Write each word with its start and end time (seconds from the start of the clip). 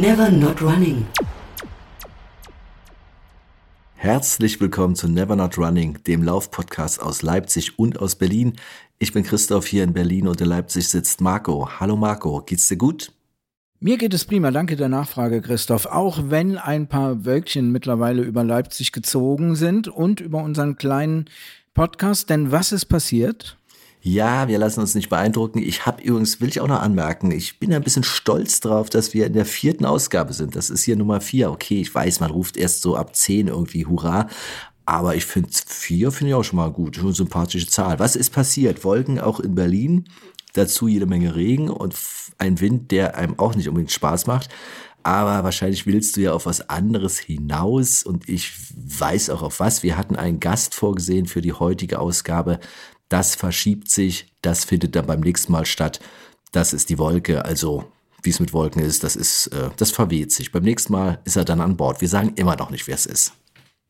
Never 0.00 0.30
Not 0.30 0.62
Running. 0.62 1.19
Herzlich 4.02 4.58
willkommen 4.62 4.94
zu 4.96 5.08
Never 5.08 5.36
Not 5.36 5.58
Running, 5.58 6.02
dem 6.04 6.22
Laufpodcast 6.22 7.02
aus 7.02 7.20
Leipzig 7.20 7.78
und 7.78 8.00
aus 8.00 8.16
Berlin. 8.16 8.54
Ich 8.98 9.12
bin 9.12 9.24
Christoph 9.24 9.66
hier 9.66 9.84
in 9.84 9.92
Berlin 9.92 10.26
und 10.26 10.40
in 10.40 10.46
Leipzig 10.46 10.88
sitzt 10.88 11.20
Marco. 11.20 11.68
Hallo 11.78 11.96
Marco, 11.96 12.40
geht's 12.40 12.66
dir 12.66 12.78
gut? 12.78 13.12
Mir 13.78 13.98
geht 13.98 14.14
es 14.14 14.24
prima, 14.24 14.52
danke 14.52 14.76
der 14.76 14.88
Nachfrage, 14.88 15.42
Christoph. 15.42 15.84
Auch 15.84 16.18
wenn 16.30 16.56
ein 16.56 16.86
paar 16.88 17.26
Wölkchen 17.26 17.72
mittlerweile 17.72 18.22
über 18.22 18.42
Leipzig 18.42 18.92
gezogen 18.92 19.54
sind 19.54 19.86
und 19.86 20.22
über 20.22 20.42
unseren 20.42 20.76
kleinen 20.76 21.26
Podcast. 21.74 22.30
Denn 22.30 22.50
was 22.50 22.72
ist 22.72 22.86
passiert? 22.86 23.58
Ja, 24.02 24.48
wir 24.48 24.58
lassen 24.58 24.80
uns 24.80 24.94
nicht 24.94 25.10
beeindrucken. 25.10 25.58
Ich 25.58 25.84
habe 25.84 26.02
übrigens, 26.02 26.40
will 26.40 26.48
ich 26.48 26.60
auch 26.60 26.68
noch 26.68 26.80
anmerken, 26.80 27.30
ich 27.32 27.58
bin 27.58 27.74
ein 27.74 27.82
bisschen 27.82 28.02
stolz 28.02 28.60
drauf, 28.60 28.88
dass 28.88 29.12
wir 29.12 29.26
in 29.26 29.34
der 29.34 29.44
vierten 29.44 29.84
Ausgabe 29.84 30.32
sind. 30.32 30.56
Das 30.56 30.70
ist 30.70 30.84
hier 30.84 30.96
Nummer 30.96 31.20
vier. 31.20 31.50
Okay, 31.50 31.82
ich 31.82 31.94
weiß, 31.94 32.20
man 32.20 32.30
ruft 32.30 32.56
erst 32.56 32.80
so 32.80 32.96
ab 32.96 33.14
zehn 33.14 33.48
irgendwie 33.48 33.84
Hurra. 33.84 34.28
Aber 34.86 35.14
ich 35.14 35.26
finde 35.26 35.50
vier 35.66 36.12
finde 36.12 36.30
ich 36.30 36.34
auch 36.34 36.44
schon 36.44 36.56
mal 36.56 36.72
gut. 36.72 36.96
Schon 36.96 37.06
eine 37.06 37.14
sympathische 37.14 37.66
Zahl. 37.66 37.98
Was 37.98 38.16
ist 38.16 38.30
passiert? 38.30 38.84
Wolken 38.84 39.20
auch 39.20 39.38
in 39.38 39.54
Berlin. 39.54 40.04
Dazu 40.54 40.88
jede 40.88 41.06
Menge 41.06 41.36
Regen 41.36 41.68
und 41.68 41.94
ein 42.38 42.58
Wind, 42.60 42.90
der 42.90 43.16
einem 43.16 43.38
auch 43.38 43.54
nicht 43.54 43.68
unbedingt 43.68 43.92
Spaß 43.92 44.26
macht. 44.26 44.48
Aber 45.02 45.44
wahrscheinlich 45.44 45.86
willst 45.86 46.16
du 46.16 46.22
ja 46.22 46.32
auf 46.32 46.46
was 46.46 46.68
anderes 46.68 47.18
hinaus 47.18 48.02
und 48.02 48.28
ich 48.28 48.52
weiß 48.74 49.30
auch 49.30 49.42
auf 49.42 49.60
was. 49.60 49.82
Wir 49.82 49.96
hatten 49.96 50.16
einen 50.16 50.40
Gast 50.40 50.74
vorgesehen 50.74 51.26
für 51.26 51.40
die 51.40 51.52
heutige 51.52 52.00
Ausgabe 52.00 52.58
das 53.10 53.34
verschiebt 53.34 53.90
sich, 53.90 54.32
das 54.40 54.64
findet 54.64 54.96
dann 54.96 55.06
beim 55.06 55.20
nächsten 55.20 55.52
Mal 55.52 55.66
statt. 55.66 56.00
Das 56.52 56.72
ist 56.72 56.88
die 56.88 56.98
Wolke, 56.98 57.44
also 57.44 57.84
wie 58.22 58.30
es 58.30 58.40
mit 58.40 58.52
Wolken 58.52 58.82
ist, 58.82 59.04
das 59.04 59.16
ist, 59.16 59.48
äh, 59.48 59.70
das 59.76 59.90
verweht 59.90 60.32
sich. 60.32 60.52
Beim 60.52 60.62
nächsten 60.62 60.92
Mal 60.92 61.20
ist 61.24 61.36
er 61.36 61.44
dann 61.44 61.60
an 61.60 61.76
Bord. 61.76 62.00
Wir 62.00 62.08
sagen 62.08 62.32
immer 62.36 62.56
noch 62.56 62.70
nicht, 62.70 62.86
wer 62.86 62.94
es 62.94 63.06
ist. 63.06 63.34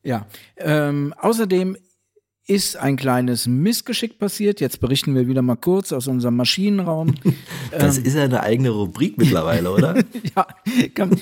Ja, 0.03 0.25
ähm, 0.57 1.13
außerdem 1.19 1.77
ist 2.47 2.75
ein 2.75 2.97
kleines 2.97 3.47
Missgeschick 3.47 4.17
passiert. 4.17 4.59
Jetzt 4.59 4.79
berichten 4.79 5.15
wir 5.15 5.27
wieder 5.27 5.41
mal 5.41 5.55
kurz 5.55 5.93
aus 5.93 6.07
unserem 6.07 6.35
Maschinenraum. 6.35 7.15
Das 7.71 7.97
ähm, 7.97 8.03
ist 8.03 8.15
ja 8.15 8.23
eine 8.23 8.43
eigene 8.43 8.69
Rubrik 8.69 9.17
mittlerweile, 9.17 9.71
oder? 9.71 9.95
ja, 10.35 10.45
kann, 10.93 11.17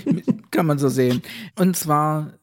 kann 0.50 0.66
man 0.66 0.80
so 0.80 0.89
sehen. 0.89 1.22
Und 1.59 1.78
zwar 1.78 2.38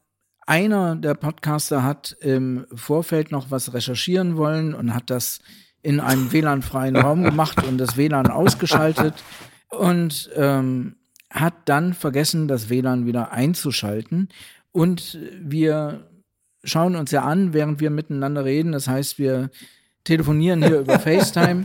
einer 0.46 0.96
der 0.96 1.14
Podcaster 1.14 1.82
hat 1.82 2.16
im 2.20 2.66
Vorfeld 2.74 3.32
noch 3.32 3.50
was 3.50 3.74
recherchieren 3.74 4.36
wollen 4.36 4.74
und 4.74 4.94
hat 4.94 5.10
das 5.10 5.40
in 5.82 6.00
einem 6.00 6.32
WLAN-freien 6.32 6.96
Raum 6.96 7.24
gemacht 7.24 7.62
und 7.64 7.78
das 7.78 7.96
WLAN 7.96 8.28
ausgeschaltet 8.28 9.14
und 9.68 10.30
ähm, 10.34 10.96
hat 11.30 11.54
dann 11.66 11.92
vergessen, 11.94 12.48
das 12.48 12.70
WLAN 12.70 13.06
wieder 13.06 13.32
einzuschalten. 13.32 14.28
Und 14.72 15.18
wir 15.40 16.08
schauen 16.64 16.96
uns 16.96 17.10
ja 17.10 17.22
an, 17.22 17.52
während 17.52 17.80
wir 17.80 17.90
miteinander 17.90 18.44
reden. 18.44 18.72
Das 18.72 18.88
heißt, 18.88 19.18
wir 19.18 19.50
telefonieren 20.04 20.62
hier 20.62 20.80
über 20.80 20.98
FaceTime. 20.98 21.64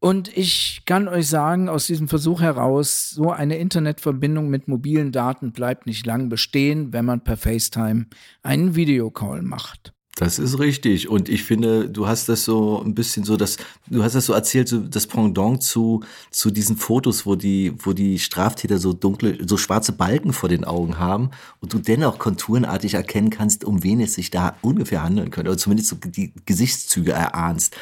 Und 0.00 0.36
ich 0.36 0.82
kann 0.84 1.08
euch 1.08 1.26
sagen, 1.26 1.68
aus 1.68 1.86
diesem 1.86 2.06
Versuch 2.06 2.40
heraus, 2.40 3.10
so 3.10 3.32
eine 3.32 3.58
Internetverbindung 3.58 4.48
mit 4.48 4.68
mobilen 4.68 5.10
Daten 5.10 5.52
bleibt 5.52 5.86
nicht 5.86 6.06
lang 6.06 6.28
bestehen, 6.28 6.92
wenn 6.92 7.04
man 7.04 7.24
per 7.24 7.36
FaceTime 7.36 8.06
einen 8.42 8.76
Videocall 8.76 9.42
macht. 9.42 9.92
Das 10.18 10.40
ist 10.40 10.58
richtig. 10.58 11.08
Und 11.08 11.28
ich 11.28 11.44
finde, 11.44 11.88
du 11.88 12.08
hast 12.08 12.28
das 12.28 12.44
so 12.44 12.82
ein 12.84 12.94
bisschen 12.94 13.24
so, 13.24 13.36
das, 13.36 13.56
du 13.88 14.02
hast 14.02 14.14
das 14.14 14.26
so 14.26 14.32
erzählt, 14.32 14.68
so 14.68 14.80
das 14.80 15.06
Pendant 15.06 15.62
zu, 15.62 16.02
zu 16.30 16.50
diesen 16.50 16.76
Fotos, 16.76 17.24
wo 17.24 17.36
die, 17.36 17.72
wo 17.78 17.92
die 17.92 18.18
Straftäter 18.18 18.78
so 18.78 18.92
dunkle, 18.92 19.38
so 19.46 19.56
schwarze 19.56 19.92
Balken 19.92 20.32
vor 20.32 20.48
den 20.48 20.64
Augen 20.64 20.98
haben 20.98 21.30
und 21.60 21.72
du 21.72 21.78
dennoch 21.78 22.18
konturenartig 22.18 22.94
erkennen 22.94 23.30
kannst, 23.30 23.64
um 23.64 23.84
wen 23.84 24.00
es 24.00 24.14
sich 24.14 24.30
da 24.30 24.56
ungefähr 24.60 25.04
handeln 25.04 25.30
könnte, 25.30 25.50
oder 25.50 25.58
zumindest 25.58 25.90
so 25.90 25.96
die 25.96 26.32
Gesichtszüge 26.46 27.12
erahnst. 27.12 27.76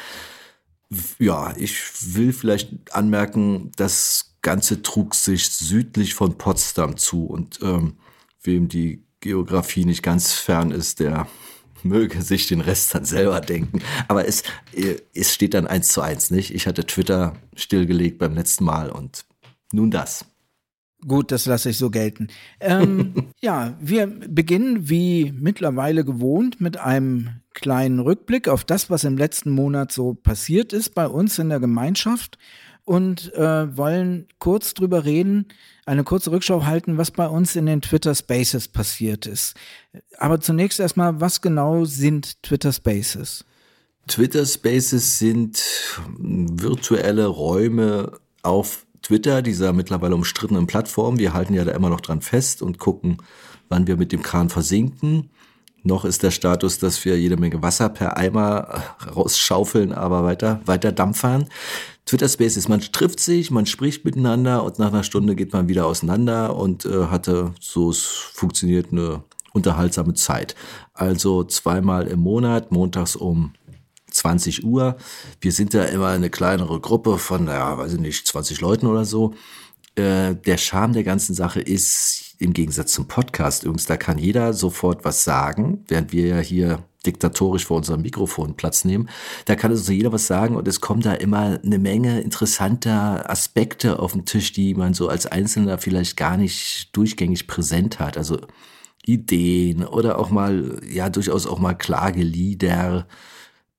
Ja, 1.19 1.53
ich 1.57 2.15
will 2.15 2.31
vielleicht 2.31 2.93
anmerken, 2.93 3.71
das 3.75 4.35
Ganze 4.41 4.81
trug 4.81 5.15
sich 5.15 5.49
südlich 5.49 6.13
von 6.13 6.37
Potsdam 6.37 6.95
zu 6.95 7.25
und 7.25 7.59
ähm, 7.61 7.97
wem 8.41 8.69
die 8.69 9.03
Geografie 9.19 9.83
nicht 9.83 10.03
ganz 10.03 10.33
fern 10.33 10.71
ist, 10.71 10.99
der 10.99 11.27
möge 11.83 12.21
sich 12.21 12.47
den 12.47 12.61
Rest 12.61 12.95
dann 12.95 13.05
selber 13.05 13.41
denken. 13.41 13.81
Aber 14.07 14.27
es, 14.27 14.43
äh, 14.73 14.95
es 15.13 15.33
steht 15.33 15.53
dann 15.53 15.67
eins 15.67 15.89
zu 15.89 16.01
eins, 16.01 16.31
nicht? 16.31 16.53
Ich 16.53 16.67
hatte 16.67 16.85
Twitter 16.85 17.35
stillgelegt 17.55 18.19
beim 18.19 18.35
letzten 18.35 18.63
Mal 18.63 18.89
und 18.89 19.25
nun 19.73 19.91
das. 19.91 20.25
Gut, 21.05 21.31
das 21.31 21.45
lasse 21.45 21.69
ich 21.69 21.77
so 21.77 21.89
gelten. 21.89 22.29
Ähm, 22.59 23.27
ja, 23.41 23.77
wir 23.79 24.07
beginnen 24.07 24.89
wie 24.89 25.31
mittlerweile 25.37 26.03
gewohnt 26.03 26.59
mit 26.59 26.77
einem 26.77 27.41
kleinen 27.57 27.99
Rückblick 27.99 28.47
auf 28.47 28.63
das, 28.63 28.91
was 28.91 29.03
im 29.03 29.17
letzten 29.17 29.49
Monat 29.49 29.91
so 29.91 30.13
passiert 30.13 30.73
ist 30.73 30.93
bei 30.93 31.07
uns 31.07 31.39
in 31.39 31.49
der 31.49 31.59
Gemeinschaft 31.59 32.37
und 32.85 33.33
äh, 33.33 33.75
wollen 33.75 34.27
kurz 34.37 34.75
drüber 34.75 35.05
reden, 35.05 35.47
eine 35.87 36.03
kurze 36.03 36.31
Rückschau 36.31 36.65
halten, 36.65 36.99
was 36.99 37.09
bei 37.09 37.27
uns 37.27 37.55
in 37.55 37.65
den 37.65 37.81
Twitter 37.81 38.13
Spaces 38.13 38.67
passiert 38.67 39.25
ist. 39.25 39.55
Aber 40.19 40.39
zunächst 40.39 40.79
erstmal, 40.79 41.19
was 41.19 41.41
genau 41.41 41.83
sind 41.83 42.43
Twitter 42.43 42.71
Spaces? 42.71 43.43
Twitter 44.07 44.45
Spaces 44.45 45.17
sind 45.17 45.61
virtuelle 46.17 47.25
Räume 47.25 48.11
auf 48.43 48.85
Twitter, 49.01 49.41
dieser 49.41 49.73
mittlerweile 49.73 50.13
umstrittenen 50.13 50.67
Plattform. 50.67 51.17
Wir 51.17 51.33
halten 51.33 51.55
ja 51.55 51.65
da 51.65 51.71
immer 51.71 51.89
noch 51.89 52.01
dran 52.01 52.21
fest 52.21 52.61
und 52.61 52.77
gucken, 52.77 53.17
wann 53.67 53.87
wir 53.87 53.97
mit 53.97 54.11
dem 54.11 54.21
Kahn 54.21 54.49
versinken. 54.49 55.31
Noch 55.87 56.03
ist 56.03 56.21
der 56.21 56.31
Status, 56.31 56.79
dass 56.79 57.03
wir 57.05 57.17
jede 57.17 57.37
Menge 57.37 57.61
Wasser 57.61 57.87
per 57.87 58.17
Eimer 58.17 58.83
rausschaufeln, 59.15 59.93
aber 59.93 60.25
weiter, 60.25 60.59
weiter 60.65 60.91
dampfern. 60.91 61.47
Twitter 62.05 62.27
Spaces, 62.27 62.67
man 62.67 62.81
trifft 62.81 63.21
sich, 63.21 63.51
man 63.51 63.65
spricht 63.65 64.03
miteinander 64.03 64.65
und 64.65 64.79
nach 64.79 64.89
einer 64.89 65.03
Stunde 65.03 65.33
geht 65.33 65.53
man 65.53 65.69
wieder 65.69 65.85
auseinander 65.85 66.57
und 66.57 66.85
äh, 66.85 67.05
hatte, 67.05 67.53
so 67.61 67.89
es 67.89 68.01
funktioniert, 68.03 68.91
eine 68.91 69.23
unterhaltsame 69.53 70.13
Zeit. 70.13 70.55
Also 70.93 71.45
zweimal 71.45 72.07
im 72.07 72.19
Monat, 72.19 72.69
montags 72.73 73.15
um 73.15 73.53
20 74.11 74.65
Uhr. 74.65 74.97
Wir 75.39 75.53
sind 75.53 75.73
ja 75.73 75.83
immer 75.83 76.07
eine 76.07 76.29
kleinere 76.29 76.81
Gruppe 76.81 77.17
von, 77.17 77.47
ja, 77.47 77.77
weiß 77.77 77.93
ich 77.93 77.99
nicht, 77.99 78.27
20 78.27 78.59
Leuten 78.59 78.87
oder 78.87 79.05
so. 79.05 79.35
Äh, 79.97 80.35
der 80.35 80.57
Charme 80.57 80.93
der 80.93 81.03
ganzen 81.03 81.33
Sache 81.33 81.59
ist, 81.59 82.35
im 82.39 82.53
Gegensatz 82.53 82.93
zum 82.93 83.07
Podcast 83.07 83.63
übrigens, 83.63 83.87
da 83.87 83.97
kann 83.97 84.19
jeder 84.19 84.53
sofort 84.53 85.03
was 85.03 85.23
sagen, 85.23 85.83
während 85.87 86.13
wir 86.13 86.27
ja 86.27 86.37
hier 86.37 86.83
diktatorisch 87.03 87.65
vor 87.65 87.77
unserem 87.77 88.03
Mikrofon 88.03 88.55
Platz 88.55 88.85
nehmen. 88.85 89.09
Da 89.45 89.55
kann 89.55 89.71
also 89.71 89.91
jeder 89.91 90.11
was 90.11 90.27
sagen 90.27 90.55
und 90.55 90.67
es 90.67 90.81
kommen 90.81 91.01
da 91.01 91.13
immer 91.13 91.59
eine 91.63 91.79
Menge 91.79 92.21
interessanter 92.21 93.27
Aspekte 93.29 93.97
auf 93.97 94.11
den 94.11 94.25
Tisch, 94.25 94.51
die 94.51 94.75
man 94.75 94.93
so 94.93 95.07
als 95.07 95.25
Einzelner 95.25 95.79
vielleicht 95.79 96.15
gar 96.15 96.37
nicht 96.37 96.95
durchgängig 96.95 97.47
präsent 97.47 97.97
hat. 97.97 98.17
Also 98.17 98.39
Ideen 99.05 99.83
oder 99.83 100.19
auch 100.19 100.29
mal, 100.29 100.79
ja, 100.87 101.09
durchaus 101.09 101.47
auch 101.47 101.59
mal 101.59 101.73
Klagelieder 101.73 103.07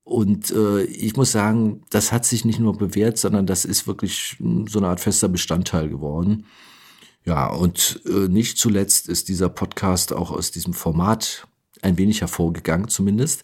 und 0.08 0.50
äh, 0.52 0.84
ich 0.84 1.16
muss 1.16 1.32
sagen, 1.32 1.82
das 1.90 2.12
hat 2.12 2.25
sich 2.25 2.46
nicht 2.46 2.60
nur 2.60 2.78
bewährt, 2.78 3.19
sondern 3.19 3.44
das 3.44 3.66
ist 3.66 3.87
wirklich 3.87 4.37
hm, 4.38 4.66
so 4.66 4.78
eine 4.78 4.88
Art 4.88 5.00
fester 5.00 5.28
Bestandteil 5.28 5.90
geworden. 5.90 6.46
Ja, 7.26 7.46
und 7.49 8.00
äh, 8.06 8.26
nicht 8.26 8.56
zuletzt 8.56 9.10
ist 9.10 9.28
dieser 9.28 9.50
Podcast 9.50 10.14
auch 10.14 10.31
aus 10.31 10.50
diesem 10.50 10.72
Format 10.72 11.46
ein 11.82 11.99
wenig 11.99 12.22
hervorgegangen, 12.22 12.88
zumindest. 12.88 13.43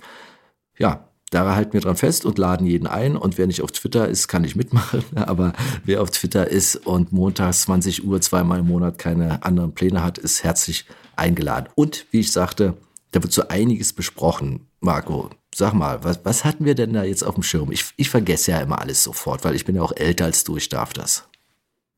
Ja, 0.79 1.11
da 1.31 1.55
halten 1.55 1.75
wir 1.75 1.83
dran 1.83 1.97
fest 1.97 2.25
und 2.25 2.39
laden 2.39 2.67
jeden 2.67 2.87
ein. 2.87 3.19
Und 3.19 3.37
wer 3.37 3.47
nicht 3.47 3.61
auf 3.61 3.73
Twitter 3.73 4.09
ist, 4.09 4.29
kann 4.29 4.41
nicht 4.41 4.57
mitmachen. 4.57 5.05
Aber 5.17 5.53
wer 5.85 6.01
auf 6.01 6.13
Twitter 6.13 6.49
ist 6.49 6.77
und 6.77 7.13
montags 7.13 7.63
20 7.63 8.07
Uhr 8.07 8.23
zweimal 8.23 8.61
im 8.61 8.69
Monat 8.69 8.97
keine 8.97 9.43
anderen 9.43 9.75
Pläne 9.75 10.03
hat, 10.03 10.17
ist 10.17 10.45
herzlich 10.45 10.87
eingeladen. 11.15 11.69
Und 11.75 12.07
wie 12.11 12.21
ich 12.21 12.33
sagte, 12.33 12.79
da 13.11 13.23
wird 13.23 13.35
so 13.35 13.49
einiges 13.49 13.93
besprochen. 13.93 14.67
Marco, 14.81 15.29
sag 15.55 15.73
mal, 15.75 16.03
was, 16.05 16.21
was 16.25 16.45
hatten 16.45 16.65
wir 16.65 16.75
denn 16.75 16.93
da 16.93 17.05
jetzt 17.05 17.23
auf 17.23 17.35
dem 17.35 17.43
Schirm? 17.43 17.71
Ich, 17.73 17.87
ich 17.97 18.11
vergesse 18.11 18.53
ja 18.53 18.61
immer 18.61 18.81
alles 18.81 19.03
sofort, 19.03 19.45
weil 19.45 19.55
ich 19.55 19.65
bin 19.65 19.77
ja 19.77 19.83
auch 19.83 19.97
älter 19.97 20.25
als 20.27 20.45
du, 20.45 20.57
ich 20.57 20.69
darf 20.69 20.93
das. 20.93 21.29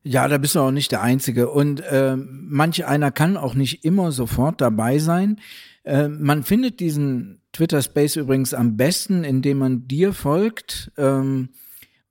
Ja, 0.03 0.27
da 0.27 0.37
bist 0.37 0.55
du 0.55 0.59
auch 0.59 0.71
nicht 0.71 0.91
der 0.91 1.01
Einzige. 1.01 1.49
Und 1.49 1.81
äh, 1.81 2.15
manch 2.15 2.85
einer 2.85 3.11
kann 3.11 3.35
auch 3.35 3.55
nicht 3.55 3.83
immer 3.83 4.11
sofort 4.11 4.61
dabei 4.61 4.99
sein. 4.99 5.39
Äh, 5.83 6.07
man 6.07 6.43
findet 6.43 6.79
diesen 6.79 7.41
Twitter 7.51 7.81
Space 7.81 8.15
übrigens 8.15 8.53
am 8.53 8.77
besten, 8.77 9.23
indem 9.23 9.57
man 9.57 9.87
dir 9.87 10.13
folgt. 10.13 10.91
Ähm, 10.97 11.49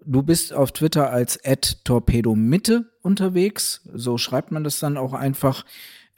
du 0.04 0.22
bist 0.22 0.52
auf 0.52 0.72
Twitter 0.72 1.10
als 1.10 1.40
@torpedomitte 1.84 2.90
unterwegs. 3.02 3.82
So 3.94 4.18
schreibt 4.18 4.50
man 4.50 4.64
das 4.64 4.78
dann 4.78 4.96
auch 4.96 5.14
einfach. 5.14 5.64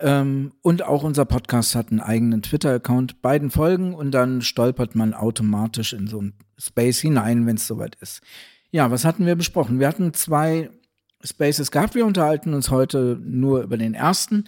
Ähm, 0.01 0.53
und 0.63 0.83
auch 0.83 1.03
unser 1.03 1.25
Podcast 1.25 1.75
hat 1.75 1.91
einen 1.91 2.01
eigenen 2.01 2.43
Twitter-Account. 2.43 3.21
Beiden 3.21 3.51
folgen 3.51 3.95
und 3.95 4.13
dann 4.13 4.43
stolpert 4.43 4.95
man 4.95 5.15
automatisch 5.15 5.93
in 5.93 6.07
so 6.07 6.23
ein 6.23 6.35
Space 6.57 7.01
hinein, 7.01 7.47
wenn 7.47 7.57
es 7.57 7.67
soweit 7.67 7.97
ist. 7.97 8.21
Ja, 8.71 8.91
was 8.91 9.05
hatten 9.05 9.27
wir 9.27 9.35
besprochen? 9.35 9.81
Wir 9.81 9.89
hatten 9.89 10.15
zwei 10.15 10.71
Spaces 11.25 11.71
gehabt. 11.71 11.95
Wir 11.95 12.07
unterhalten 12.07 12.55
uns 12.55 12.71
heute 12.71 13.19
nur 13.23 13.63
über 13.63 13.77
den 13.77 13.95
ersten, 13.95 14.45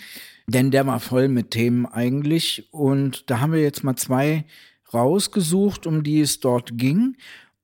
denn 0.46 0.70
der 0.70 0.86
war 0.86 1.00
voll 1.00 1.28
mit 1.28 1.50
Themen 1.50 1.86
eigentlich. 1.86 2.68
Und 2.72 3.30
da 3.30 3.40
haben 3.40 3.52
wir 3.52 3.60
jetzt 3.60 3.82
mal 3.82 3.96
zwei 3.96 4.44
rausgesucht, 4.92 5.86
um 5.86 6.02
die 6.02 6.20
es 6.20 6.40
dort 6.40 6.76
ging. 6.76 7.16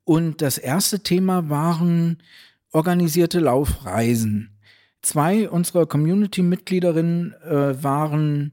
Und 0.05 0.43
das 0.43 0.59
erste 0.59 1.00
Thema 1.00 1.49
waren 1.50 2.23
organisierte 2.73 3.41
Laufreisen. 3.41 4.56
Zwei 5.06 5.49
unserer 5.49 5.87
Community-Mitgliederinnen 5.87 7.32
äh, 7.44 7.81
waren 7.81 8.50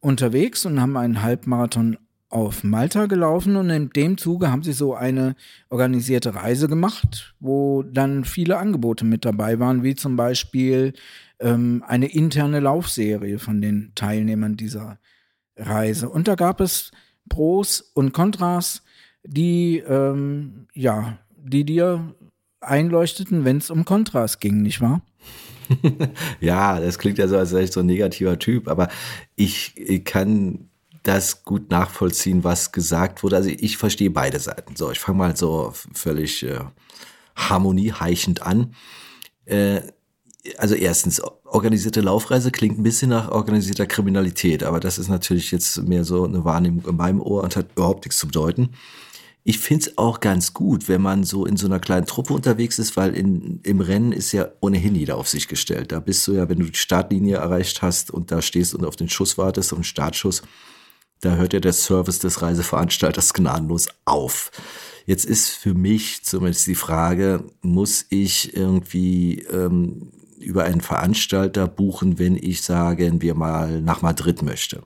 unterwegs 0.00 0.66
und 0.66 0.78
haben 0.78 0.94
einen 0.98 1.22
Halbmarathon 1.22 1.96
auf 2.28 2.64
Malta 2.64 3.06
gelaufen 3.06 3.56
und 3.56 3.70
in 3.70 3.88
dem 3.88 4.18
Zuge 4.18 4.50
haben 4.50 4.62
sie 4.62 4.74
so 4.74 4.94
eine 4.94 5.36
organisierte 5.70 6.34
Reise 6.34 6.68
gemacht, 6.68 7.34
wo 7.40 7.82
dann 7.82 8.26
viele 8.26 8.58
Angebote 8.58 9.06
mit 9.06 9.24
dabei 9.24 9.58
waren, 9.58 9.84
wie 9.84 9.94
zum 9.94 10.16
Beispiel 10.16 10.92
ähm, 11.40 11.82
eine 11.86 12.12
interne 12.12 12.60
Laufserie 12.60 13.38
von 13.38 13.62
den 13.62 13.92
Teilnehmern 13.94 14.58
dieser 14.58 14.98
Reise. 15.56 16.10
Und 16.10 16.28
da 16.28 16.34
gab 16.34 16.60
es 16.60 16.90
Pros 17.30 17.80
und 17.80 18.12
Kontras, 18.12 18.82
die 19.24 19.78
ähm, 19.78 20.66
ja, 20.74 21.16
die 21.38 21.64
dir 21.64 22.14
einleuchteten, 22.60 23.46
wenn 23.46 23.56
es 23.56 23.70
um 23.70 23.86
Kontras 23.86 24.40
ging, 24.40 24.60
nicht 24.60 24.82
wahr? 24.82 25.00
ja, 26.40 26.80
das 26.80 26.98
klingt 26.98 27.18
ja 27.18 27.28
so, 27.28 27.36
als 27.36 27.52
wäre 27.52 27.62
ich 27.64 27.72
so 27.72 27.80
ein 27.80 27.86
negativer 27.86 28.38
Typ, 28.38 28.68
aber 28.68 28.88
ich, 29.34 29.72
ich 29.76 30.04
kann 30.04 30.70
das 31.02 31.44
gut 31.44 31.70
nachvollziehen, 31.70 32.42
was 32.42 32.72
gesagt 32.72 33.22
wurde. 33.22 33.36
Also 33.36 33.50
ich 33.50 33.76
verstehe 33.76 34.10
beide 34.10 34.40
Seiten. 34.40 34.74
So, 34.76 34.90
ich 34.90 34.98
fange 34.98 35.18
mal 35.18 35.36
so 35.36 35.72
völlig 35.92 36.42
äh, 36.42 36.60
harmonieheichend 37.36 38.42
an. 38.42 38.74
Äh, 39.44 39.82
also 40.58 40.74
erstens, 40.74 41.20
organisierte 41.44 42.00
Laufreise 42.00 42.50
klingt 42.50 42.78
ein 42.78 42.82
bisschen 42.82 43.10
nach 43.10 43.30
organisierter 43.30 43.86
Kriminalität, 43.86 44.62
aber 44.62 44.80
das 44.80 44.98
ist 44.98 45.08
natürlich 45.08 45.50
jetzt 45.50 45.82
mehr 45.84 46.04
so 46.04 46.24
eine 46.24 46.44
Wahrnehmung 46.44 46.86
in 46.86 46.96
meinem 46.96 47.20
Ohr 47.20 47.42
und 47.42 47.56
hat 47.56 47.72
überhaupt 47.74 48.04
nichts 48.04 48.18
zu 48.18 48.26
bedeuten. 48.26 48.70
Ich 49.48 49.60
finde 49.60 49.84
es 49.84 49.96
auch 49.96 50.18
ganz 50.18 50.54
gut, 50.54 50.88
wenn 50.88 51.00
man 51.00 51.22
so 51.22 51.46
in 51.46 51.56
so 51.56 51.68
einer 51.68 51.78
kleinen 51.78 52.04
Truppe 52.04 52.34
unterwegs 52.34 52.80
ist, 52.80 52.96
weil 52.96 53.14
in, 53.14 53.60
im 53.62 53.80
Rennen 53.80 54.10
ist 54.10 54.32
ja 54.32 54.48
ohnehin 54.58 54.96
jeder 54.96 55.16
auf 55.16 55.28
sich 55.28 55.46
gestellt. 55.46 55.92
Da 55.92 56.00
bist 56.00 56.26
du 56.26 56.32
ja, 56.32 56.48
wenn 56.48 56.58
du 56.58 56.64
die 56.64 56.76
Startlinie 56.76 57.36
erreicht 57.36 57.80
hast 57.80 58.10
und 58.10 58.32
da 58.32 58.42
stehst 58.42 58.74
und 58.74 58.84
auf 58.84 58.96
den 58.96 59.08
Schuss 59.08 59.38
wartest, 59.38 59.72
auf 59.72 59.78
den 59.78 59.84
Startschuss, 59.84 60.42
da 61.20 61.36
hört 61.36 61.52
ja 61.52 61.60
der 61.60 61.74
Service 61.74 62.18
des 62.18 62.42
Reiseveranstalters 62.42 63.34
gnadenlos 63.34 63.86
auf. 64.04 64.50
Jetzt 65.06 65.24
ist 65.24 65.50
für 65.50 65.74
mich 65.74 66.24
zumindest 66.24 66.66
die 66.66 66.74
Frage, 66.74 67.44
muss 67.62 68.06
ich 68.08 68.56
irgendwie 68.56 69.42
ähm, 69.52 70.10
über 70.40 70.64
einen 70.64 70.80
Veranstalter 70.80 71.68
buchen, 71.68 72.18
wenn 72.18 72.36
ich, 72.36 72.62
sagen 72.62 73.22
wir 73.22 73.36
mal, 73.36 73.80
nach 73.80 74.02
Madrid 74.02 74.42
möchte? 74.42 74.82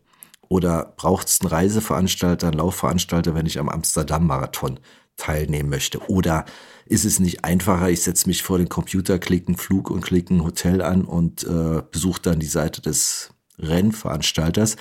Oder 0.50 0.92
braucht 0.98 1.28
es 1.28 1.40
einen 1.40 1.48
Reiseveranstalter, 1.48 2.48
einen 2.48 2.58
Laufveranstalter, 2.58 3.34
wenn 3.34 3.46
ich 3.46 3.58
am 3.58 3.70
Amsterdam-Marathon 3.70 4.80
teilnehmen 5.16 5.70
möchte? 5.70 6.00
Oder 6.10 6.44
ist 6.84 7.06
es 7.06 7.20
nicht 7.20 7.44
einfacher, 7.44 7.88
ich 7.88 8.02
setze 8.02 8.28
mich 8.28 8.42
vor 8.42 8.58
den 8.58 8.68
Computer, 8.68 9.18
klicke 9.18 9.48
einen 9.48 9.56
Flug 9.56 9.90
und 9.90 10.02
klicke 10.02 10.34
ein 10.34 10.44
Hotel 10.44 10.82
an 10.82 11.04
und 11.06 11.44
äh, 11.44 11.82
besuche 11.90 12.20
dann 12.20 12.40
die 12.40 12.46
Seite 12.46 12.82
des 12.82 13.32
Rennveranstalters? 13.58 14.76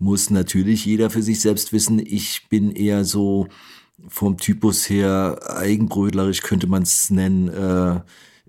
muss 0.00 0.30
natürlich 0.30 0.86
jeder 0.86 1.10
für 1.10 1.22
sich 1.22 1.40
selbst 1.40 1.72
wissen. 1.72 1.98
Ich 2.04 2.48
bin 2.48 2.72
eher 2.72 3.04
so 3.04 3.48
vom 4.08 4.38
Typus 4.38 4.88
her 4.88 5.38
eigenbrödlerisch, 5.46 6.40
könnte 6.40 6.66
man 6.66 6.82
es 6.82 7.10
nennen. 7.10 7.48
Äh, 7.48 8.00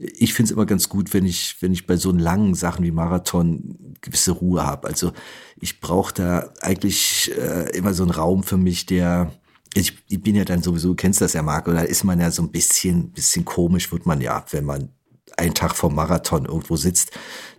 ich 0.02 0.34
finde 0.34 0.50
es 0.50 0.52
immer 0.52 0.66
ganz 0.66 0.90
gut, 0.90 1.14
wenn 1.14 1.26
ich, 1.26 1.58
wenn 1.62 1.74
ich 1.74 1.86
bei 1.86 1.96
so 1.96 2.12
langen 2.12 2.56
Sachen 2.56 2.84
wie 2.84 2.92
Marathon 2.92 3.96
gewisse 4.02 4.32
Ruhe 4.32 4.66
habe. 4.66 4.88
Also 4.88 5.12
ich 5.60 5.80
brauche 5.80 6.14
da 6.14 6.50
eigentlich 6.62 7.32
äh, 7.38 7.70
immer 7.78 7.94
so 7.94 8.04
einen 8.04 8.12
Raum 8.12 8.44
für 8.44 8.58
mich, 8.58 8.86
der 8.88 9.32
ich, 9.74 9.98
ich 10.10 10.22
bin 10.22 10.36
ja 10.36 10.44
dann 10.44 10.62
sowieso, 10.62 10.90
du 10.90 10.96
kennst 10.96 11.22
das 11.22 11.34
ja, 11.34 11.42
Marc, 11.44 11.68
oder 11.68 11.88
ist 11.88 12.04
man 12.04 12.20
ja 12.20 12.30
so 12.30 12.42
ein 12.42 12.52
bisschen, 12.52 13.12
bisschen 13.12 13.46
komisch, 13.46 13.92
wird 13.92 14.06
man 14.06 14.20
ja, 14.20 14.44
wenn 14.52 14.66
man 14.66 14.90
einen 15.38 15.54
Tag 15.54 15.76
vom 15.76 15.96
Marathon 15.96 16.46
irgendwo 16.46 16.76
sitzt, 16.76 17.12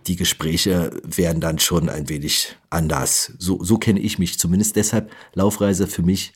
die 0.05 0.15
Gespräche 0.15 0.91
werden 1.03 1.41
dann 1.41 1.57
schon 1.57 1.89
ein 1.89 2.09
wenig 2.09 2.55
anders. 2.69 3.33
So, 3.39 3.63
so 3.63 3.77
kenne 3.77 3.99
ich 3.99 4.19
mich 4.19 4.37
zumindest. 4.37 4.75
Deshalb 4.75 5.11
Laufreise 5.33 5.87
für 5.87 6.03
mich 6.03 6.33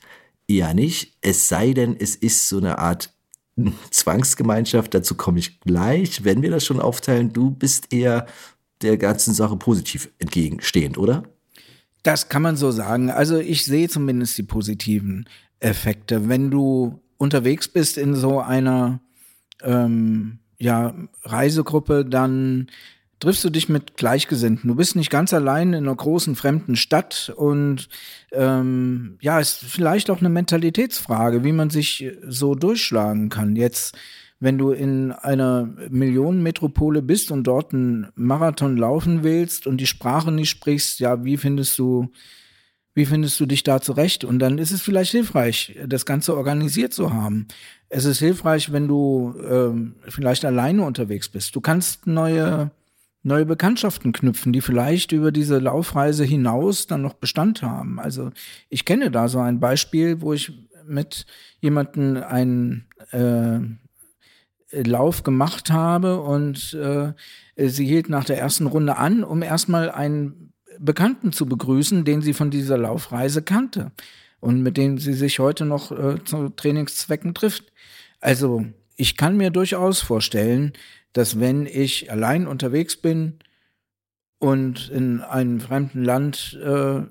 eher 0.48 0.74
nicht. 0.74 1.16
Es 1.20 1.48
sei 1.48 1.74
denn, 1.74 1.96
es 1.96 2.16
ist 2.16 2.48
so 2.48 2.56
eine 2.56 2.78
Art 2.78 3.14
Zwangsgemeinschaft. 3.90 4.94
Dazu 4.94 5.14
komme 5.14 5.38
ich 5.38 5.60
gleich, 5.60 6.24
wenn 6.24 6.42
wir 6.42 6.50
das 6.50 6.64
schon 6.64 6.80
aufteilen. 6.80 7.32
Du 7.32 7.50
bist 7.50 7.92
eher 7.92 8.26
der 8.82 8.96
ganzen 8.96 9.34
Sache 9.34 9.56
positiv 9.56 10.10
entgegenstehend, 10.18 10.98
oder? 10.98 11.24
Das 12.02 12.28
kann 12.28 12.42
man 12.42 12.56
so 12.56 12.70
sagen. 12.70 13.10
Also 13.10 13.38
ich 13.38 13.64
sehe 13.64 13.88
zumindest 13.88 14.38
die 14.38 14.44
positiven 14.44 15.28
Effekte. 15.60 16.28
Wenn 16.28 16.50
du 16.50 17.00
unterwegs 17.16 17.68
bist 17.68 17.98
in 17.98 18.14
so 18.14 18.40
einer 18.40 19.00
ähm, 19.62 20.38
ja, 20.58 20.94
Reisegruppe, 21.24 22.04
dann 22.04 22.68
triffst 23.20 23.44
du 23.44 23.50
dich 23.50 23.68
mit 23.68 23.96
Gleichgesinnten. 23.96 24.68
Du 24.68 24.74
bist 24.74 24.96
nicht 24.96 25.10
ganz 25.10 25.32
allein 25.34 25.72
in 25.72 25.84
einer 25.84 25.94
großen 25.94 26.36
fremden 26.36 26.76
Stadt 26.76 27.32
und 27.36 27.88
ähm, 28.32 29.18
ja, 29.20 29.40
ist 29.40 29.64
vielleicht 29.64 30.10
auch 30.10 30.20
eine 30.20 30.28
Mentalitätsfrage, 30.28 31.44
wie 31.44 31.52
man 31.52 31.70
sich 31.70 32.10
so 32.26 32.54
durchschlagen 32.54 33.28
kann. 33.28 33.56
Jetzt, 33.56 33.96
wenn 34.40 34.58
du 34.58 34.70
in 34.70 35.12
einer 35.12 35.68
Millionenmetropole 35.90 37.02
bist 37.02 37.30
und 37.30 37.44
dort 37.44 37.72
einen 37.72 38.08
Marathon 38.14 38.76
laufen 38.76 39.24
willst 39.24 39.66
und 39.66 39.78
die 39.78 39.86
Sprache 39.86 40.30
nicht 40.30 40.50
sprichst, 40.50 41.00
ja, 41.00 41.24
wie 41.24 41.36
findest 41.36 41.78
du 41.78 42.10
wie 42.98 43.06
findest 43.06 43.38
du 43.38 43.46
dich 43.46 43.62
da 43.62 43.80
zurecht? 43.80 44.24
Und 44.24 44.40
dann 44.40 44.58
ist 44.58 44.72
es 44.72 44.82
vielleicht 44.82 45.12
hilfreich, 45.12 45.78
das 45.86 46.04
Ganze 46.04 46.36
organisiert 46.36 46.92
zu 46.92 47.12
haben. 47.12 47.46
Es 47.88 48.04
ist 48.04 48.18
hilfreich, 48.18 48.72
wenn 48.72 48.88
du 48.88 49.34
ähm, 49.48 49.94
vielleicht 50.08 50.44
alleine 50.44 50.82
unterwegs 50.82 51.28
bist. 51.28 51.54
Du 51.54 51.60
kannst 51.60 52.08
neue, 52.08 52.72
neue 53.22 53.46
Bekanntschaften 53.46 54.12
knüpfen, 54.12 54.52
die 54.52 54.60
vielleicht 54.60 55.12
über 55.12 55.32
diese 55.32 55.58
Laufreise 55.58 56.24
hinaus 56.24 56.86
dann 56.86 57.02
noch 57.02 57.14
Bestand 57.14 57.62
haben. 57.62 57.98
Also 57.98 58.30
ich 58.68 58.84
kenne 58.84 59.10
da 59.10 59.28
so 59.28 59.38
ein 59.40 59.60
Beispiel, 59.60 60.20
wo 60.20 60.32
ich 60.32 60.52
mit 60.86 61.26
jemanden 61.60 62.16
einen 62.16 62.86
äh, 63.12 63.60
Lauf 64.70 65.22
gemacht 65.22 65.70
habe 65.70 66.20
und 66.20 66.74
äh, 66.74 67.12
sie 67.56 67.86
hielt 67.86 68.08
nach 68.08 68.24
der 68.24 68.38
ersten 68.38 68.66
Runde 68.66 68.96
an, 68.96 69.24
um 69.24 69.42
erstmal 69.42 69.90
einen 69.90 70.52
Bekannten 70.78 71.32
zu 71.32 71.46
begrüßen, 71.46 72.04
den 72.04 72.22
sie 72.22 72.34
von 72.34 72.50
dieser 72.50 72.78
Laufreise 72.78 73.42
kannte 73.42 73.92
und 74.40 74.62
mit 74.62 74.76
dem 74.76 74.98
sie 74.98 75.14
sich 75.14 75.38
heute 75.38 75.64
noch 75.64 75.90
äh, 75.90 76.22
zu 76.24 76.50
Trainingszwecken 76.50 77.34
trifft. 77.34 77.72
Also 78.20 78.64
ich 78.96 79.16
kann 79.16 79.36
mir 79.36 79.50
durchaus 79.50 80.00
vorstellen, 80.00 80.72
dass 81.12 81.40
wenn 81.40 81.66
ich 81.66 82.10
allein 82.10 82.46
unterwegs 82.46 82.96
bin 82.96 83.38
und 84.38 84.90
in 84.90 85.20
einem 85.20 85.60
fremden 85.60 86.04
Land 86.04 86.58
äh, 86.62 87.02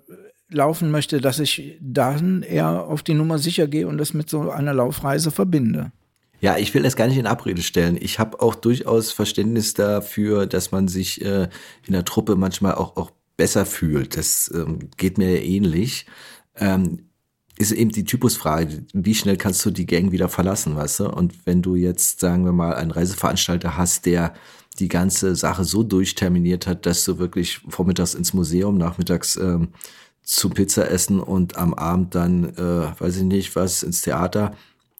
laufen 0.50 0.92
möchte, 0.92 1.20
dass 1.20 1.40
ich 1.40 1.78
dann 1.82 2.42
eher 2.42 2.86
auf 2.86 3.04
die 3.04 3.14
Nummer 3.14 3.38
sicher 3.38 3.68
gehe 3.68 3.88
und 3.88 3.98
das 3.98 4.14
mit 4.14 4.30
so 4.30 4.50
einer 4.50 4.74
Laufreise 4.74 5.32
verbinde. 5.32 5.92
Ja, 6.40 6.58
ich 6.58 6.74
will 6.74 6.84
das 6.84 6.96
gar 6.96 7.08
nicht 7.08 7.18
in 7.18 7.26
Abrede 7.26 7.64
stellen. 7.64 7.98
Ich 8.00 8.20
habe 8.20 8.42
auch 8.42 8.56
durchaus 8.56 9.12
Verständnis 9.12 9.74
dafür, 9.74 10.46
dass 10.46 10.72
man 10.72 10.88
sich 10.88 11.24
äh, 11.26 11.50
in 11.86 11.94
der 11.94 12.06
Truppe 12.06 12.36
manchmal 12.36 12.76
auch, 12.76 12.96
auch 12.96 13.12
besser 13.38 13.66
fühlt. 13.66 14.16
Das 14.18 14.52
ähm, 14.54 14.90
geht 14.98 15.18
mir 15.18 15.44
ähnlich. 15.44 16.06
Ähm, 16.56 17.07
ist 17.58 17.72
eben 17.72 17.92
die 17.92 18.04
Typusfrage, 18.04 18.86
wie 18.94 19.16
schnell 19.16 19.38
kannst 19.38 19.66
du 19.66 19.72
die 19.72 19.86
Gang 19.86 20.12
wieder 20.12 20.30
verlassen, 20.30 20.76
weißt 20.76 21.00
du? 21.02 21.10
Und 21.10 21.46
wenn 21.46 21.62
du 21.62 21.76
jetzt, 21.76 22.20
sagen 22.20 22.46
wir 22.46 22.52
mal, 22.52 22.76
einen 22.76 22.92
Reiseveranstalter 22.92 23.78
hast, 23.78 24.06
der 24.06 24.34
die 24.80 24.88
ganze 24.88 25.36
Sache 25.36 25.64
so 25.64 25.82
durchterminiert 25.82 26.68
hat, 26.68 26.86
dass 26.86 27.04
du 27.04 27.18
wirklich 27.18 27.62
vormittags 27.68 28.14
ins 28.14 28.34
Museum, 28.34 28.78
nachmittags 28.78 29.36
ähm, 29.38 29.70
zum 30.22 30.54
Pizza 30.54 30.92
essen 30.92 31.20
und 31.20 31.58
am 31.58 31.74
Abend 31.74 32.14
dann, 32.14 32.56
äh, 32.56 33.00
weiß 33.00 33.18
ich 33.18 33.24
nicht, 33.24 33.56
was, 33.56 33.82
ins 33.82 34.02
Theater. 34.02 34.56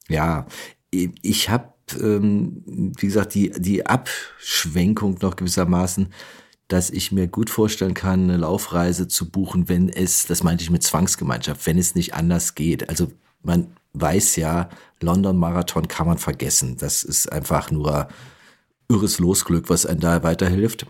Ja, 0.10 0.48
ich 0.90 1.50
habe 1.50 1.74
ähm, 1.96 2.64
wie 2.66 3.06
gesagt, 3.06 3.34
die, 3.36 3.52
die 3.52 3.86
Abschwenkung 3.86 5.18
noch 5.22 5.36
gewissermaßen, 5.36 6.10
dass 6.68 6.90
ich 6.90 7.12
mir 7.12 7.28
gut 7.28 7.50
vorstellen 7.50 7.94
kann, 7.94 8.24
eine 8.24 8.38
Laufreise 8.38 9.08
zu 9.08 9.30
buchen, 9.30 9.70
wenn 9.70 9.90
es, 9.90 10.26
das 10.26 10.44
meinte 10.44 10.64
ich 10.64 10.70
mit 10.70 10.84
Zwangsgemeinschaft, 10.84 11.66
wenn 11.66 11.78
es 11.78 11.96
nicht 11.96 12.14
anders 12.14 12.56
geht. 12.56 12.90
Also 12.90 13.12
man 13.42 13.68
weiß 13.94 14.36
ja, 14.36 14.70
London 15.02 15.38
Marathon 15.38 15.88
kann 15.88 16.08
man 16.08 16.18
vergessen. 16.18 16.78
Das 16.78 17.04
ist 17.04 17.32
einfach 17.32 17.72
nur 17.72 18.10
irres 18.90 19.20
Losglück, 19.20 19.70
was 19.70 19.86
einem 19.86 20.00
da 20.00 20.24
weiterhilft. 20.24 20.86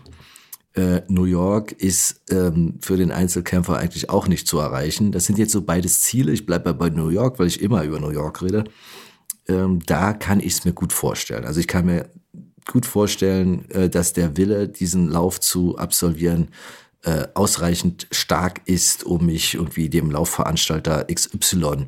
Äh, 0.74 1.02
New 1.08 1.24
York 1.24 1.72
ist 1.72 2.22
ähm, 2.30 2.78
für 2.80 2.96
den 2.96 3.10
Einzelkämpfer 3.10 3.78
eigentlich 3.78 4.10
auch 4.10 4.28
nicht 4.28 4.46
zu 4.46 4.58
erreichen. 4.58 5.12
Das 5.12 5.26
sind 5.26 5.38
jetzt 5.38 5.52
so 5.52 5.62
beides 5.62 6.00
Ziele. 6.00 6.32
Ich 6.32 6.46
bleibe 6.46 6.74
bei 6.74 6.90
New 6.90 7.08
York, 7.08 7.38
weil 7.38 7.46
ich 7.46 7.62
immer 7.62 7.84
über 7.84 8.00
New 8.00 8.10
York 8.10 8.42
rede. 8.42 8.64
Ähm, 9.48 9.80
da 9.86 10.12
kann 10.12 10.40
ich 10.40 10.52
es 10.52 10.64
mir 10.64 10.72
gut 10.72 10.92
vorstellen. 10.92 11.44
Also 11.44 11.60
ich 11.60 11.68
kann 11.68 11.86
mir 11.86 12.10
gut 12.68 12.86
vorstellen, 12.86 13.68
äh, 13.70 13.90
dass 13.90 14.12
der 14.12 14.36
Wille, 14.36 14.68
diesen 14.68 15.08
Lauf 15.08 15.40
zu 15.40 15.76
absolvieren, 15.76 16.50
äh, 17.02 17.26
ausreichend 17.34 18.06
stark 18.12 18.60
ist, 18.66 19.04
um 19.04 19.26
mich 19.26 19.54
irgendwie 19.54 19.88
dem 19.88 20.10
Laufveranstalter 20.10 21.06
XY 21.12 21.86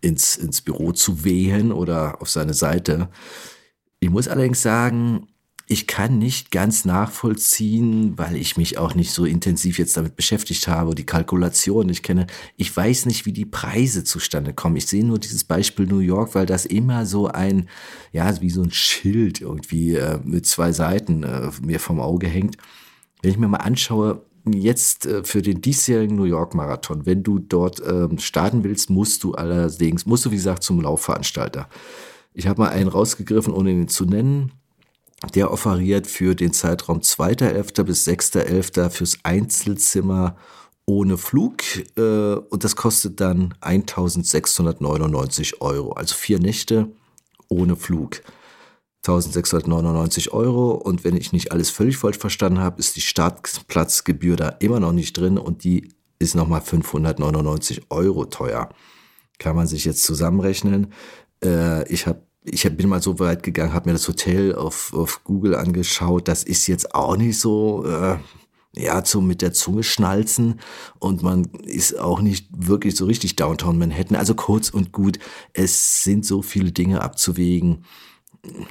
ins, 0.00 0.36
ins 0.36 0.62
Büro 0.62 0.92
zu 0.92 1.24
wehen 1.24 1.72
oder 1.72 2.20
auf 2.22 2.30
seine 2.30 2.54
Seite. 2.54 3.08
Ich 4.00 4.10
muss 4.10 4.28
allerdings 4.28 4.62
sagen, 4.62 5.28
ich 5.72 5.86
kann 5.86 6.18
nicht 6.18 6.50
ganz 6.50 6.84
nachvollziehen, 6.84 8.18
weil 8.18 8.36
ich 8.36 8.58
mich 8.58 8.76
auch 8.76 8.94
nicht 8.94 9.10
so 9.10 9.24
intensiv 9.24 9.78
jetzt 9.78 9.96
damit 9.96 10.16
beschäftigt 10.16 10.68
habe, 10.68 10.94
die 10.94 11.06
Kalkulation 11.06 11.88
ich 11.88 12.02
kenne. 12.02 12.26
Ich 12.58 12.76
weiß 12.76 13.06
nicht, 13.06 13.24
wie 13.24 13.32
die 13.32 13.46
Preise 13.46 14.04
zustande 14.04 14.52
kommen. 14.52 14.76
Ich 14.76 14.86
sehe 14.86 15.02
nur 15.02 15.18
dieses 15.18 15.44
Beispiel 15.44 15.86
New 15.86 16.00
York, 16.00 16.34
weil 16.34 16.44
das 16.44 16.66
immer 16.66 17.06
so 17.06 17.28
ein, 17.28 17.70
ja, 18.12 18.38
wie 18.42 18.50
so 18.50 18.62
ein 18.62 18.70
Schild 18.70 19.40
irgendwie 19.40 19.94
äh, 19.94 20.18
mit 20.22 20.46
zwei 20.46 20.72
Seiten 20.72 21.22
äh, 21.22 21.50
mir 21.62 21.80
vom 21.80 22.00
Auge 22.00 22.26
hängt. 22.26 22.58
Wenn 23.22 23.30
ich 23.30 23.38
mir 23.38 23.48
mal 23.48 23.56
anschaue, 23.58 24.26
jetzt 24.44 25.06
äh, 25.06 25.24
für 25.24 25.40
den 25.40 25.62
diesjährigen 25.62 26.16
New 26.16 26.24
York 26.24 26.54
Marathon, 26.54 27.06
wenn 27.06 27.22
du 27.22 27.38
dort 27.38 27.80
ähm, 27.86 28.18
starten 28.18 28.62
willst, 28.62 28.90
musst 28.90 29.24
du 29.24 29.32
allerdings, 29.32 30.04
musst 30.04 30.26
du 30.26 30.30
wie 30.32 30.36
gesagt 30.36 30.64
zum 30.64 30.82
Laufveranstalter. 30.82 31.70
Ich 32.34 32.46
habe 32.46 32.60
mal 32.60 32.68
einen 32.68 32.88
rausgegriffen, 32.88 33.54
ohne 33.54 33.70
ihn 33.70 33.88
zu 33.88 34.04
nennen. 34.04 34.52
Der 35.34 35.50
offeriert 35.50 36.06
für 36.06 36.34
den 36.34 36.52
Zeitraum 36.52 37.00
2.11. 37.00 37.84
bis 37.84 38.06
6.11. 38.06 38.90
fürs 38.90 39.18
Einzelzimmer 39.22 40.36
ohne 40.84 41.16
Flug 41.16 41.62
äh, 41.96 42.34
und 42.34 42.64
das 42.64 42.76
kostet 42.76 43.20
dann 43.20 43.54
1699 43.60 45.60
Euro, 45.60 45.92
also 45.92 46.14
vier 46.14 46.40
Nächte 46.40 46.88
ohne 47.48 47.76
Flug. 47.76 48.22
1699 49.04 50.32
Euro 50.32 50.72
und 50.72 51.02
wenn 51.02 51.16
ich 51.16 51.32
nicht 51.32 51.50
alles 51.50 51.70
völlig 51.70 51.96
falsch 51.96 52.18
verstanden 52.18 52.60
habe, 52.60 52.78
ist 52.78 52.94
die 52.94 53.00
Startplatzgebühr 53.00 54.36
da 54.36 54.48
immer 54.48 54.78
noch 54.78 54.92
nicht 54.92 55.14
drin 55.14 55.38
und 55.38 55.64
die 55.64 55.92
ist 56.20 56.36
nochmal 56.36 56.60
599 56.60 57.90
Euro 57.90 58.26
teuer. 58.26 58.68
Kann 59.38 59.56
man 59.56 59.66
sich 59.66 59.84
jetzt 59.84 60.04
zusammenrechnen. 60.04 60.92
Äh, 61.44 61.92
ich 61.92 62.06
habe 62.06 62.22
ich 62.44 62.62
bin 62.76 62.88
mal 62.88 63.02
so 63.02 63.18
weit 63.18 63.42
gegangen, 63.42 63.72
habe 63.72 63.88
mir 63.88 63.94
das 63.94 64.08
Hotel 64.08 64.54
auf, 64.54 64.92
auf 64.94 65.24
Google 65.24 65.54
angeschaut. 65.54 66.28
Das 66.28 66.42
ist 66.42 66.66
jetzt 66.66 66.94
auch 66.94 67.16
nicht 67.16 67.38
so, 67.38 67.84
äh, 67.86 68.16
ja, 68.74 69.04
so 69.04 69.20
mit 69.20 69.42
der 69.42 69.52
Zunge 69.52 69.82
schnalzen 69.82 70.60
und 70.98 71.22
man 71.22 71.44
ist 71.64 71.98
auch 71.98 72.20
nicht 72.20 72.48
wirklich 72.50 72.96
so 72.96 73.04
richtig 73.04 73.36
Downtown 73.36 73.78
Manhattan. 73.78 74.16
Also 74.16 74.34
kurz 74.34 74.70
und 74.70 74.92
gut, 74.92 75.18
es 75.52 76.02
sind 76.02 76.24
so 76.24 76.42
viele 76.42 76.72
Dinge 76.72 77.02
abzuwägen 77.02 77.84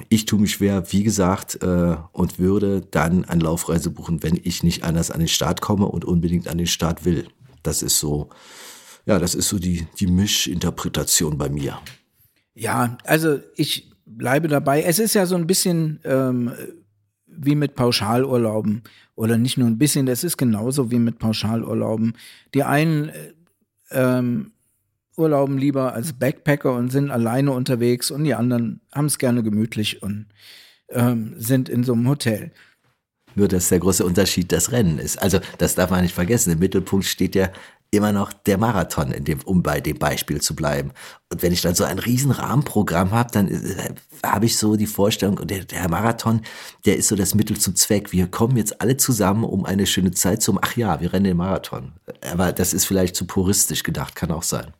ich 0.08 0.26
tue 0.26 0.38
mich 0.38 0.52
schwer, 0.52 0.92
wie 0.92 1.02
gesagt, 1.02 1.62
äh, 1.62 1.96
und 2.12 2.38
würde 2.38 2.82
dann 2.82 3.24
eine 3.24 3.42
Laufreise 3.42 3.90
buchen, 3.90 4.22
wenn 4.22 4.38
ich 4.42 4.62
nicht 4.62 4.84
anders 4.84 5.10
an 5.10 5.20
den 5.20 5.28
Start 5.28 5.60
komme 5.60 5.86
und 5.86 6.04
unbedingt 6.04 6.48
an 6.48 6.58
den 6.58 6.66
Start 6.66 7.04
will. 7.04 7.28
Das 7.62 7.82
ist 7.82 7.98
so, 7.98 8.28
ja, 9.06 9.18
das 9.18 9.34
ist 9.34 9.48
so 9.48 9.58
die, 9.58 9.86
die 9.98 10.06
Mischinterpretation 10.06 11.38
bei 11.38 11.48
mir. 11.48 11.78
Ja, 12.54 12.98
also 13.04 13.40
ich 13.56 13.90
bleibe 14.04 14.48
dabei. 14.48 14.82
Es 14.82 14.98
ist 14.98 15.14
ja 15.14 15.26
so 15.26 15.36
ein 15.36 15.46
bisschen 15.46 16.00
ähm, 16.04 16.52
wie 17.26 17.54
mit 17.54 17.74
Pauschalurlauben 17.74 18.82
oder 19.14 19.38
nicht 19.38 19.56
nur 19.56 19.68
ein 19.68 19.78
bisschen, 19.78 20.08
es 20.08 20.24
ist 20.24 20.36
genauso 20.36 20.90
wie 20.90 20.98
mit 20.98 21.18
Pauschalurlauben. 21.18 22.14
Die 22.54 22.62
einen 22.62 23.08
äh, 23.08 23.32
ähm, 23.90 24.52
urlauben 25.16 25.58
lieber 25.58 25.94
als 25.94 26.14
Backpacker 26.14 26.74
und 26.74 26.90
sind 26.90 27.10
alleine 27.10 27.52
unterwegs 27.52 28.10
und 28.10 28.24
die 28.24 28.34
anderen 28.34 28.80
haben 28.92 29.06
es 29.06 29.18
gerne 29.18 29.42
gemütlich 29.42 30.02
und 30.02 30.26
ähm, 30.88 31.34
sind 31.36 31.68
in 31.68 31.84
so 31.84 31.92
einem 31.92 32.08
Hotel. 32.08 32.52
Nur, 33.34 33.48
dass 33.48 33.70
der 33.70 33.78
große 33.78 34.04
Unterschied 34.04 34.52
das 34.52 34.72
Rennen 34.72 34.98
ist. 34.98 35.20
Also, 35.20 35.40
das 35.56 35.74
darf 35.74 35.90
man 35.90 36.02
nicht 36.02 36.14
vergessen. 36.14 36.52
Im 36.52 36.58
Mittelpunkt 36.58 37.06
steht 37.06 37.34
ja 37.34 37.50
immer 37.92 38.12
noch 38.12 38.32
der 38.32 38.56
Marathon, 38.56 39.12
in 39.12 39.24
dem, 39.24 39.40
um 39.44 39.62
bei 39.62 39.80
dem 39.80 39.98
Beispiel 39.98 40.40
zu 40.40 40.56
bleiben. 40.56 40.92
Und 41.30 41.42
wenn 41.42 41.52
ich 41.52 41.60
dann 41.60 41.74
so 41.74 41.84
ein 41.84 41.98
riesen 41.98 42.30
Rahmenprogramm 42.30 43.10
habe, 43.10 43.30
dann 43.30 43.48
äh, 43.48 43.94
habe 44.24 44.46
ich 44.46 44.56
so 44.56 44.76
die 44.76 44.86
Vorstellung, 44.86 45.46
der, 45.46 45.64
der 45.66 45.88
Marathon, 45.90 46.40
der 46.86 46.96
ist 46.96 47.08
so 47.08 47.16
das 47.16 47.34
Mittel 47.34 47.58
zum 47.58 47.76
Zweck. 47.76 48.10
Wir 48.10 48.28
kommen 48.28 48.56
jetzt 48.56 48.80
alle 48.80 48.96
zusammen, 48.96 49.44
um 49.44 49.66
eine 49.66 49.86
schöne 49.86 50.10
Zeit 50.10 50.42
zum, 50.42 50.58
ach 50.60 50.74
ja, 50.74 51.00
wir 51.00 51.12
rennen 51.12 51.24
den 51.24 51.36
Marathon. 51.36 51.92
Aber 52.32 52.52
das 52.52 52.72
ist 52.72 52.86
vielleicht 52.86 53.14
zu 53.14 53.26
puristisch 53.26 53.82
gedacht, 53.82 54.16
kann 54.16 54.30
auch 54.30 54.42
sein. 54.42 54.72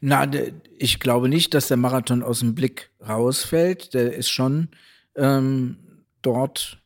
Na, 0.00 0.28
ich 0.76 0.98
glaube 0.98 1.28
nicht, 1.28 1.54
dass 1.54 1.68
der 1.68 1.76
Marathon 1.76 2.24
aus 2.24 2.40
dem 2.40 2.56
Blick 2.56 2.90
rausfällt. 3.06 3.94
Der 3.94 4.12
ist 4.12 4.28
schon 4.28 4.68
ähm, 5.14 5.76
dort 6.20 6.78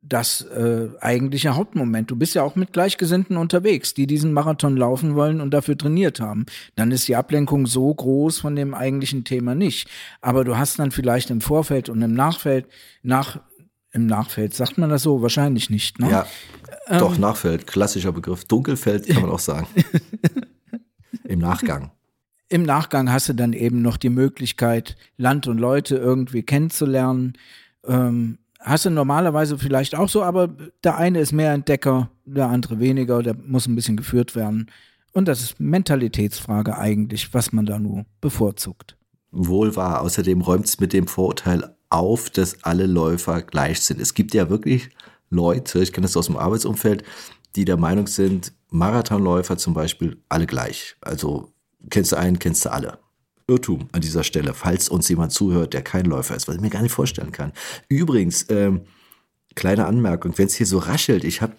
das 0.00 0.42
äh, 0.42 0.88
eigentliche 1.00 1.56
Hauptmoment. 1.56 2.10
Du 2.10 2.16
bist 2.16 2.34
ja 2.34 2.42
auch 2.42 2.56
mit 2.56 2.72
Gleichgesinnten 2.72 3.36
unterwegs, 3.36 3.94
die 3.94 4.06
diesen 4.06 4.32
Marathon 4.32 4.76
laufen 4.76 5.14
wollen 5.14 5.40
und 5.40 5.52
dafür 5.52 5.76
trainiert 5.76 6.20
haben. 6.20 6.46
Dann 6.76 6.92
ist 6.92 7.08
die 7.08 7.16
Ablenkung 7.16 7.66
so 7.66 7.92
groß 7.92 8.38
von 8.38 8.54
dem 8.54 8.74
eigentlichen 8.74 9.24
Thema 9.24 9.54
nicht. 9.54 9.88
Aber 10.20 10.44
du 10.44 10.56
hast 10.56 10.78
dann 10.78 10.92
vielleicht 10.92 11.30
im 11.30 11.40
Vorfeld 11.40 11.88
und 11.88 12.00
im 12.00 12.14
Nachfeld, 12.14 12.66
nach, 13.02 13.40
im 13.90 14.06
Nachfeld, 14.06 14.54
sagt 14.54 14.78
man 14.78 14.88
das 14.90 15.02
so? 15.02 15.20
Wahrscheinlich 15.20 15.68
nicht, 15.68 15.98
ne? 15.98 16.10
Ja, 16.10 16.26
ähm, 16.86 17.00
doch, 17.00 17.18
Nachfeld, 17.18 17.66
klassischer 17.66 18.12
Begriff. 18.12 18.44
Dunkelfeld 18.44 19.08
kann 19.08 19.22
man 19.22 19.30
auch 19.30 19.40
sagen. 19.40 19.66
Im 21.24 21.40
Nachgang 21.40 21.90
im 22.48 22.62
Nachgang 22.62 23.12
hast 23.12 23.28
du 23.28 23.34
dann 23.34 23.52
eben 23.52 23.82
noch 23.82 23.96
die 23.96 24.08
Möglichkeit, 24.08 24.96
Land 25.16 25.46
und 25.46 25.58
Leute 25.58 25.96
irgendwie 25.96 26.42
kennenzulernen. 26.42 27.34
Ähm, 27.86 28.38
hast 28.58 28.84
du 28.84 28.90
normalerweise 28.90 29.58
vielleicht 29.58 29.94
auch 29.94 30.08
so, 30.08 30.22
aber 30.22 30.48
der 30.84 30.96
eine 30.96 31.20
ist 31.20 31.32
mehr 31.32 31.52
Entdecker, 31.52 32.10
der 32.24 32.48
andere 32.48 32.80
weniger, 32.80 33.22
der 33.22 33.34
muss 33.34 33.66
ein 33.66 33.74
bisschen 33.74 33.96
geführt 33.96 34.34
werden. 34.34 34.70
Und 35.12 35.26
das 35.26 35.40
ist 35.40 35.58
Mentalitätsfrage 35.58 36.76
eigentlich, 36.76 37.32
was 37.34 37.52
man 37.52 37.66
da 37.66 37.78
nur 37.78 38.04
bevorzugt. 38.20 38.96
Wohl 39.30 39.74
wahr. 39.76 40.02
Außerdem 40.02 40.40
räumt 40.40 40.66
es 40.66 40.80
mit 40.80 40.92
dem 40.92 41.06
Vorurteil 41.06 41.74
auf, 41.90 42.30
dass 42.30 42.62
alle 42.64 42.86
Läufer 42.86 43.42
gleich 43.42 43.80
sind. 43.80 44.00
Es 44.00 44.14
gibt 44.14 44.34
ja 44.34 44.50
wirklich 44.50 44.90
Leute, 45.30 45.80
ich 45.82 45.92
kenne 45.92 46.06
das 46.06 46.16
aus 46.16 46.26
dem 46.26 46.36
Arbeitsumfeld, 46.36 47.04
die 47.56 47.64
der 47.64 47.76
Meinung 47.76 48.06
sind, 48.06 48.52
Marathonläufer 48.70 49.56
zum 49.56 49.74
Beispiel 49.74 50.22
alle 50.28 50.46
gleich. 50.46 50.96
Also 51.00 51.52
kennst 51.90 52.12
du 52.12 52.16
einen, 52.16 52.38
kennst 52.38 52.64
du 52.64 52.72
alle. 52.72 52.98
Irrtum 53.48 53.88
an 53.92 54.00
dieser 54.00 54.24
Stelle, 54.24 54.54
falls 54.54 54.88
uns 54.88 55.08
jemand 55.08 55.32
zuhört, 55.32 55.72
der 55.74 55.82
kein 55.82 56.04
Läufer 56.04 56.36
ist, 56.36 56.48
was 56.48 56.56
ich 56.56 56.60
mir 56.60 56.70
gar 56.70 56.82
nicht 56.82 56.92
vorstellen 56.92 57.32
kann. 57.32 57.52
Übrigens, 57.88 58.46
ähm, 58.50 58.82
kleine 59.54 59.86
Anmerkung, 59.86 60.36
wenn 60.36 60.46
es 60.46 60.54
hier 60.54 60.66
so 60.66 60.78
raschelt, 60.78 61.24
ich 61.24 61.42
habe 61.42 61.54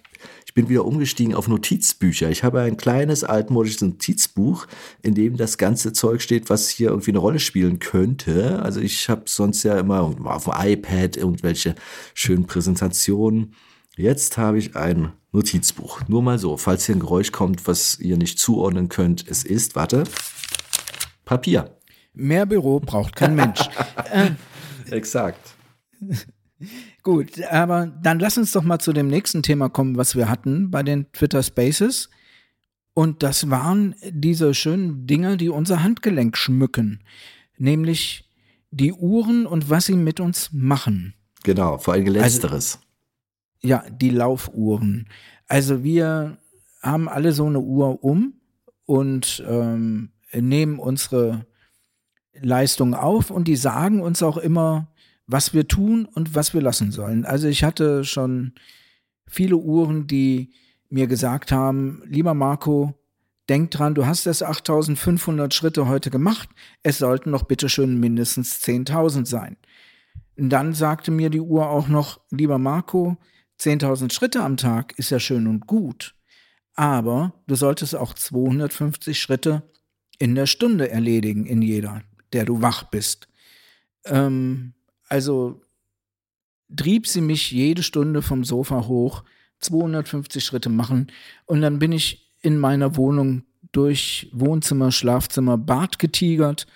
ich 0.46 0.54
bin 0.54 0.68
wieder 0.68 0.84
umgestiegen 0.84 1.36
auf 1.36 1.48
Notizbücher. 1.48 2.30
Ich 2.30 2.44
habe 2.44 2.60
ein 2.62 2.76
kleines 2.76 3.24
altmodisches 3.24 3.82
Notizbuch, 3.82 4.68
in 5.02 5.14
dem 5.14 5.38
das 5.38 5.58
ganze 5.58 5.94
Zeug 5.94 6.22
steht, 6.22 6.50
was 6.50 6.70
hier 6.70 6.90
irgendwie 6.90 7.12
eine 7.12 7.20
Rolle 7.20 7.40
spielen 7.40 7.80
könnte. 7.80 8.62
Also 8.62 8.82
ich 8.82 9.08
habe 9.10 9.24
sonst 9.28 9.64
ja 9.64 9.80
immer 9.80 10.02
auf 10.02 10.44
dem 10.46 10.54
iPad 10.54 11.16
irgendwelche 11.16 11.76
schönen 12.14 12.48
Präsentationen. 12.48 13.54
Jetzt 13.96 14.38
habe 14.38 14.58
ich 14.58 14.76
ein 14.76 15.14
Notizbuch. 15.32 16.02
Nur 16.08 16.24
mal 16.24 16.40
so, 16.40 16.58
falls 16.58 16.86
hier 16.86 16.96
ein 16.96 17.02
Geräusch 17.02 17.32
kommt, 17.32 17.68
was 17.68 18.00
ihr 18.00 18.18
nicht 18.18 18.40
zuordnen 18.40 18.90
könnt. 18.90 19.26
Es 19.30 19.44
ist, 19.44 19.76
warte, 19.76 20.04
Papier. 21.26 21.79
Mehr 22.20 22.46
Büro 22.46 22.80
braucht 22.80 23.16
kein 23.16 23.36
Mensch. 23.36 23.60
äh, 24.12 24.32
Exakt. 24.92 25.56
Gut, 27.04 27.42
aber 27.46 27.88
dann 27.88 28.20
lass 28.20 28.38
uns 28.38 28.52
doch 28.52 28.64
mal 28.64 28.80
zu 28.80 28.92
dem 28.92 29.08
nächsten 29.08 29.42
Thema 29.42 29.70
kommen, 29.70 29.96
was 29.96 30.16
wir 30.16 30.30
hatten 30.30 30.70
bei 30.70 30.84
den 30.84 31.12
Twitter 31.14 31.42
Spaces. 31.42 32.10
Und 32.94 33.24
das 33.24 33.50
waren 33.50 33.96
diese 34.10 34.54
schönen 34.54 35.08
Dinge, 35.08 35.38
die 35.38 35.50
unser 35.50 35.84
Handgelenk 35.84 36.36
schmücken. 36.36 37.02
Nämlich 37.58 38.30
die 38.72 38.92
Uhren 38.92 39.46
und 39.46 39.70
was 39.70 39.86
sie 39.86 39.96
mit 39.96 40.20
uns 40.20 40.50
machen. 40.52 41.14
Genau, 41.44 41.78
vor 41.78 41.94
allem 41.94 42.08
also 42.08 42.20
letzteres. 42.20 42.76
Also, 42.76 42.88
ja, 43.62 43.84
die 43.90 44.10
Laufuhren. 44.10 45.08
Also 45.48 45.84
wir 45.84 46.38
haben 46.82 47.08
alle 47.08 47.32
so 47.32 47.46
eine 47.46 47.60
Uhr 47.60 48.04
um 48.04 48.34
und 48.86 49.44
ähm, 49.48 50.12
nehmen 50.34 50.80
unsere 50.80 51.46
Leistung 52.42 52.94
auf 52.94 53.32
und 53.32 53.48
die 53.48 53.56
sagen 53.56 54.02
uns 54.02 54.24
auch 54.24 54.38
immer, 54.38 54.88
was 55.28 55.54
wir 55.54 55.68
tun 55.68 56.06
und 56.06 56.36
was 56.36 56.54
wir 56.54 56.62
lassen 56.62 56.92
sollen. 56.92 57.26
Also 57.26 57.48
ich 57.48 57.64
hatte 57.64 58.04
schon 58.04 58.54
viele 59.28 59.58
Uhren, 59.58 60.08
die 60.08 60.54
mir 60.90 61.08
gesagt 61.08 61.52
haben, 61.52 62.02
lieber 62.06 62.34
Marco, 62.34 62.96
denk 63.48 63.72
dran, 63.72 63.96
du 63.96 64.06
hast 64.06 64.26
erst 64.26 64.44
8500 64.44 65.54
Schritte 65.54 65.88
heute 65.88 66.10
gemacht, 66.10 66.50
es 66.84 66.98
sollten 66.98 67.32
noch 67.32 67.44
bitteschön 67.44 68.00
mindestens 68.00 68.62
10.000 68.64 69.26
sein. 69.26 69.58
Und 70.38 70.50
dann 70.50 70.74
sagte 70.74 71.12
mir 71.12 71.30
die 71.30 71.42
Uhr 71.42 71.70
auch 71.70 71.88
noch, 71.88 72.22
lieber 72.32 72.58
Marco, 72.58 73.18
10.000 73.60 74.12
Schritte 74.12 74.42
am 74.42 74.58
Tag 74.58 74.98
ist 74.98 75.10
ja 75.10 75.20
schön 75.20 75.48
und 75.48 75.68
gut, 75.68 76.16
aber 76.76 77.34
du 77.46 77.56
solltest 77.56 77.96
auch 77.96 78.14
250 78.14 79.20
Schritte 79.20 79.64
in 80.18 80.34
der 80.36 80.46
Stunde 80.46 80.90
erledigen, 80.90 81.46
in 81.46 81.62
jeder, 81.62 82.04
der 82.34 82.46
du 82.46 82.62
wach 82.62 82.84
bist. 82.84 83.28
Ähm, 84.06 84.74
also 85.08 85.62
trieb 86.76 87.08
sie 87.08 87.22
mich 87.22 87.52
jede 87.52 87.84
Stunde 87.84 88.22
vom 88.22 88.44
Sofa 88.44 88.88
hoch, 88.88 89.24
250 89.60 90.44
Schritte 90.44 90.70
machen 90.70 91.12
und 91.46 91.62
dann 91.62 91.80
bin 91.80 91.92
ich 91.92 92.32
in 92.42 92.58
meiner 92.58 92.96
Wohnung 92.96 93.44
durch 93.72 94.30
Wohnzimmer, 94.32 94.92
Schlafzimmer, 94.92 95.58
Bad 95.58 96.00
getigert, 96.00 96.68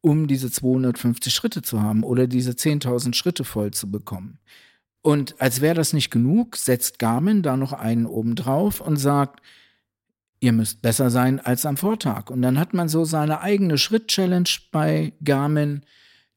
um 0.00 0.26
diese 0.26 0.50
250 0.50 1.32
Schritte 1.32 1.62
zu 1.62 1.82
haben 1.82 2.02
oder 2.02 2.26
diese 2.26 2.52
10.000 2.52 3.14
Schritte 3.14 3.44
voll 3.44 3.72
zu 3.72 3.90
bekommen. 3.90 4.38
Und 5.02 5.40
als 5.40 5.60
wäre 5.60 5.74
das 5.74 5.92
nicht 5.92 6.10
genug, 6.10 6.56
setzt 6.56 6.98
Garmin 6.98 7.42
da 7.42 7.56
noch 7.56 7.72
einen 7.72 8.06
oben 8.06 8.34
drauf 8.34 8.80
und 8.80 8.96
sagt, 8.96 9.40
ihr 10.42 10.52
müsst 10.52 10.82
besser 10.82 11.08
sein 11.08 11.38
als 11.38 11.64
am 11.64 11.76
Vortag. 11.76 12.28
Und 12.28 12.42
dann 12.42 12.58
hat 12.58 12.74
man 12.74 12.88
so 12.88 13.04
seine 13.04 13.40
eigene 13.40 13.78
Schritt-Challenge 13.78 14.48
bei 14.72 15.12
Garmin, 15.22 15.82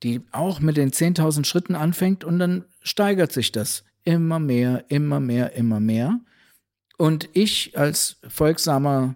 die 0.03 0.21
auch 0.31 0.59
mit 0.59 0.77
den 0.77 0.91
10.000 0.91 1.43
Schritten 1.45 1.73
anfängt 1.73 2.23
und 2.23 2.37
dann 2.37 2.65
steigert 2.83 3.31
sich 3.31 3.51
das 3.51 3.83
immer 4.03 4.37
mehr, 4.37 4.85
immer 4.89 5.19
mehr, 5.19 5.53
immer 5.53 5.79
mehr. 5.79 6.19
Und 6.97 7.29
ich 7.33 7.77
als 7.77 8.17
folgsamer 8.27 9.15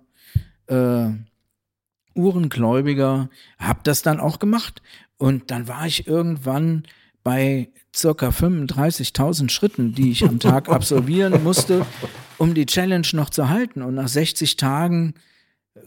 äh, 0.66 1.10
Uhrengläubiger 2.16 3.30
habe 3.60 3.80
das 3.84 4.02
dann 4.02 4.20
auch 4.20 4.40
gemacht. 4.40 4.82
Und 5.18 5.52
dann 5.52 5.68
war 5.68 5.86
ich 5.86 6.08
irgendwann 6.08 6.88
bei 7.30 7.70
circa 7.96 8.30
35.000 8.30 9.52
Schritten, 9.52 9.94
die 9.94 10.10
ich 10.10 10.24
am 10.24 10.40
Tag 10.40 10.68
absolvieren 10.78 11.44
musste, 11.44 11.86
um 12.40 12.56
die 12.56 12.66
Challenge 12.66 13.08
noch 13.14 13.30
zu 13.30 13.50
halten. 13.50 13.84
Und 13.84 13.94
nach 13.94 14.08
60 14.08 14.58
Tagen 14.58 15.14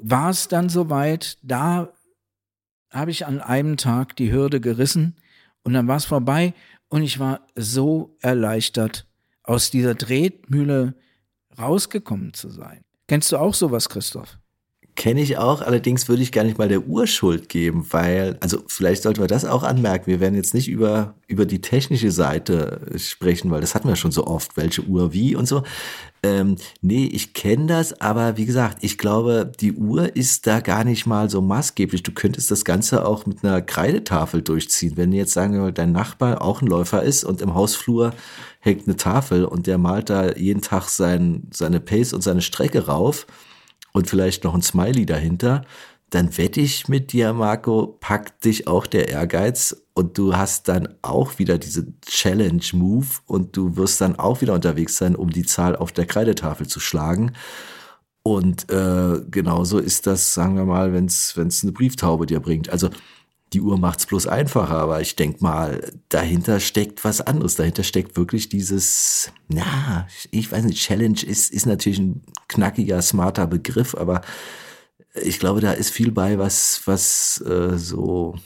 war 0.01 0.31
es 0.31 0.47
dann 0.47 0.69
soweit. 0.69 1.39
Da 1.43 1.93
habe 2.93 3.11
ich 3.11 3.27
an 3.27 3.41
einem 3.41 3.77
Tag 3.77 4.15
die 4.15 4.31
Hürde 4.31 4.61
gerissen 4.61 5.17
und 5.65 5.73
dann 5.73 5.89
war 5.89 5.97
es 5.97 6.05
vorbei. 6.05 6.55
Und 6.89 7.03
ich 7.03 7.19
war 7.19 7.41
so 7.57 8.17
erleichtert, 8.21 9.09
aus 9.43 9.73
dieser 9.73 9.97
Tretmühle 9.97 10.95
rausgekommen 11.59 12.35
zu 12.35 12.51
sein. 12.51 12.85
Kennst 13.09 13.33
du 13.33 13.37
auch 13.37 13.55
sowas, 13.55 13.89
Christoph? 13.89 14.39
Kenne 14.95 15.23
ich 15.23 15.39
auch, 15.39 15.63
allerdings 15.63 16.09
würde 16.09 16.23
ich 16.23 16.33
gar 16.33 16.45
nicht 16.45 16.59
mal 16.59 16.69
der 16.69 16.87
Uhr 16.87 17.07
Schuld 17.07 17.49
geben, 17.49 17.87
weil, 17.91 18.37
also 18.41 18.63
vielleicht 18.67 19.03
sollten 19.03 19.21
wir 19.21 19.27
das 19.27 19.47
auch 19.47 19.63
anmerken, 19.63 20.07
wir 20.07 20.21
werden 20.21 20.35
jetzt 20.35 20.53
nicht 20.53 20.69
über, 20.69 21.15
über 21.29 21.47
die 21.47 21.63
technische 21.63 22.11
Seite 22.11 22.83
sprechen, 22.99 23.51
weil 23.51 23.63
das 23.63 23.75
hatten 23.75 23.89
wir 23.89 23.97
schon 23.97 24.13
so 24.13 24.27
oft, 24.27 24.59
welche 24.59 24.83
Uhr 24.83 25.15
wie 25.15 25.35
und 25.35 25.47
so. 25.47 25.63
Ähm, 26.23 26.57
nee, 26.83 27.07
ich 27.07 27.33
kenne 27.33 27.67
das, 27.67 28.01
aber 28.03 28.37
wie 28.37 28.45
gesagt, 28.45 28.79
ich 28.83 28.99
glaube, 28.99 29.51
die 29.61 29.73
Uhr 29.73 30.15
ist 30.15 30.47
da 30.47 30.61
gar 30.61 30.85
nicht 30.85 31.07
mal 31.07 31.31
so 31.31 31.41
maßgeblich. 31.41 32.03
Du 32.03 32.13
könntest 32.13 32.51
das 32.51 32.65
Ganze 32.65 33.07
auch 33.07 33.25
mit 33.25 33.43
einer 33.43 33.63
Kreidetafel 33.63 34.43
durchziehen. 34.43 34.97
Wenn 34.97 35.13
jetzt 35.13 35.33
sagen 35.33 35.55
wir 35.55 35.63
mal, 35.63 35.73
dein 35.73 35.93
Nachbar 35.93 36.43
auch 36.43 36.61
ein 36.61 36.69
Läufer 36.69 37.03
ist 37.03 37.25
und 37.25 37.41
im 37.41 37.55
Hausflur 37.55 38.13
hängt 38.61 38.87
eine 38.87 38.97
Tafel 38.97 39.47
und 39.47 39.67
der 39.67 39.79
malt 39.79 40.11
da 40.11 40.33
jeden 40.33 40.61
Tag 40.61 40.89
sein, 40.89 41.49
seine 41.51 41.81
Pace 41.81 42.13
und 42.13 42.23
seine 42.23 42.43
Strecke 42.43 42.87
rauf, 42.87 43.27
und 43.93 44.09
vielleicht 44.09 44.45
noch 44.45 44.55
ein 44.55 44.63
Smiley 44.63 45.07
dahinter, 45.07 45.65
dann 46.11 46.37
wette 46.37 46.61
ich 46.61 46.89
mit 46.89 47.13
dir, 47.13 47.33
Marco, 47.33 47.97
packt 48.01 48.45
dich 48.45 48.67
auch 48.67 48.87
der 48.87 49.09
Ehrgeiz 49.09 49.85
und 49.95 50.19
du 50.19 50.37
hast 50.37 50.69
dann 50.69 50.89
auch 51.01 51.39
wieder 51.39 51.57
diese 51.57 51.87
Challenge-Move 52.03 53.07
und 53.27 53.57
du 53.57 53.77
wirst 53.77 54.01
dann 54.03 54.19
auch 54.19 54.43
wieder 54.43 54.53
unterwegs 54.53 54.99
sein, 54.99 55.17
um 55.17 55.31
die 55.31 55.47
Zahl 55.47 55.75
auf 55.75 55.91
der 55.91 56.07
Kreidetafel 56.07 56.67
zu 56.67 56.81
schlagen. 56.81 57.33
Und 58.23 58.71
äh, 58.71 59.23
genauso 59.31 59.79
ist 59.79 60.07
das, 60.07 60.35
sagen 60.35 60.57
wir 60.57 60.67
mal, 60.67 60.93
wenn 60.93 61.07
es 61.07 61.35
eine 61.37 61.73
Brieftaube 61.73 62.27
dir 62.27 62.41
bringt. 62.41 62.69
Also 62.69 62.91
die 63.53 63.61
Uhr 63.61 63.79
macht's 63.79 64.07
bloß 64.07 64.27
einfacher, 64.27 64.77
aber 64.77 65.01
ich 65.01 65.17
denk 65.17 65.43
mal, 65.43 65.93
dahinter 66.09 66.61
steckt 66.61 67.05
was 67.05 67.21
anderes. 67.21 67.57
Dahinter 67.57 67.83
steckt 67.83 68.17
wirklich 68.17 68.49
dieses, 68.49 69.33
na, 69.49 70.07
ich 70.31 70.51
weiß 70.51 70.65
nicht, 70.65 70.83
Challenge 70.83 71.23
ist, 71.23 71.53
ist 71.53 71.67
natürlich 71.67 71.99
ein 71.99 72.23
knackiger, 72.49 73.03
smarter 73.03 73.47
Begriff, 73.47 73.95
aber 73.95 74.23
ich 75.15 75.39
glaube, 75.39 75.61
da 75.61 75.73
ist 75.73 75.91
viel 75.91 76.11
bei, 76.11 76.39
was, 76.39 76.83
was 76.87 77.43
äh, 77.47 77.77
so, 77.77 78.37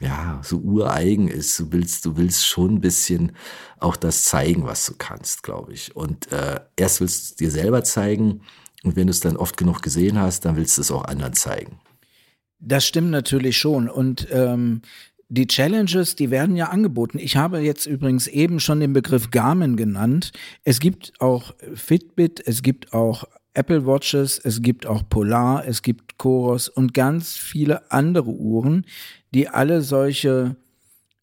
ja, 0.00 0.40
so 0.42 0.58
ureigen 0.58 1.28
ist. 1.28 1.58
Du 1.58 1.72
willst, 1.72 2.06
du 2.06 2.16
willst 2.16 2.46
schon 2.46 2.76
ein 2.76 2.80
bisschen 2.80 3.32
auch 3.78 3.96
das 3.96 4.24
zeigen, 4.24 4.64
was 4.64 4.86
du 4.86 4.94
kannst, 4.96 5.42
glaube 5.42 5.74
ich. 5.74 5.94
Und 5.94 6.32
äh, 6.32 6.60
erst 6.76 7.00
willst 7.00 7.18
du 7.18 7.32
es 7.32 7.36
dir 7.36 7.50
selber 7.50 7.84
zeigen 7.84 8.40
und 8.84 8.96
wenn 8.96 9.06
du 9.06 9.10
es 9.10 9.20
dann 9.20 9.36
oft 9.36 9.56
genug 9.56 9.82
gesehen 9.82 10.18
hast, 10.18 10.44
dann 10.44 10.56
willst 10.56 10.76
du 10.76 10.82
es 10.82 10.90
auch 10.90 11.04
anderen 11.04 11.34
zeigen. 11.34 11.80
Das 12.58 12.86
stimmt 12.86 13.10
natürlich 13.10 13.58
schon. 13.58 13.88
Und 13.88 14.26
ähm, 14.30 14.82
die 15.28 15.46
Challenges, 15.46 16.16
die 16.16 16.30
werden 16.30 16.56
ja 16.56 16.68
angeboten. 16.68 17.18
Ich 17.18 17.36
habe 17.36 17.58
jetzt 17.60 17.86
übrigens 17.86 18.26
eben 18.26 18.60
schon 18.60 18.80
den 18.80 18.92
Begriff 18.92 19.30
Garmin 19.30 19.76
genannt. 19.76 20.32
Es 20.64 20.80
gibt 20.80 21.12
auch 21.18 21.54
Fitbit, 21.74 22.42
es 22.46 22.62
gibt 22.62 22.92
auch 22.92 23.24
Apple 23.54 23.86
Watches, 23.86 24.38
es 24.38 24.62
gibt 24.62 24.86
auch 24.86 25.08
Polar, 25.08 25.66
es 25.66 25.82
gibt 25.82 26.18
Coros 26.18 26.68
und 26.68 26.92
ganz 26.92 27.34
viele 27.36 27.90
andere 27.90 28.30
Uhren, 28.30 28.84
die 29.32 29.48
alle 29.48 29.82
solche 29.82 30.56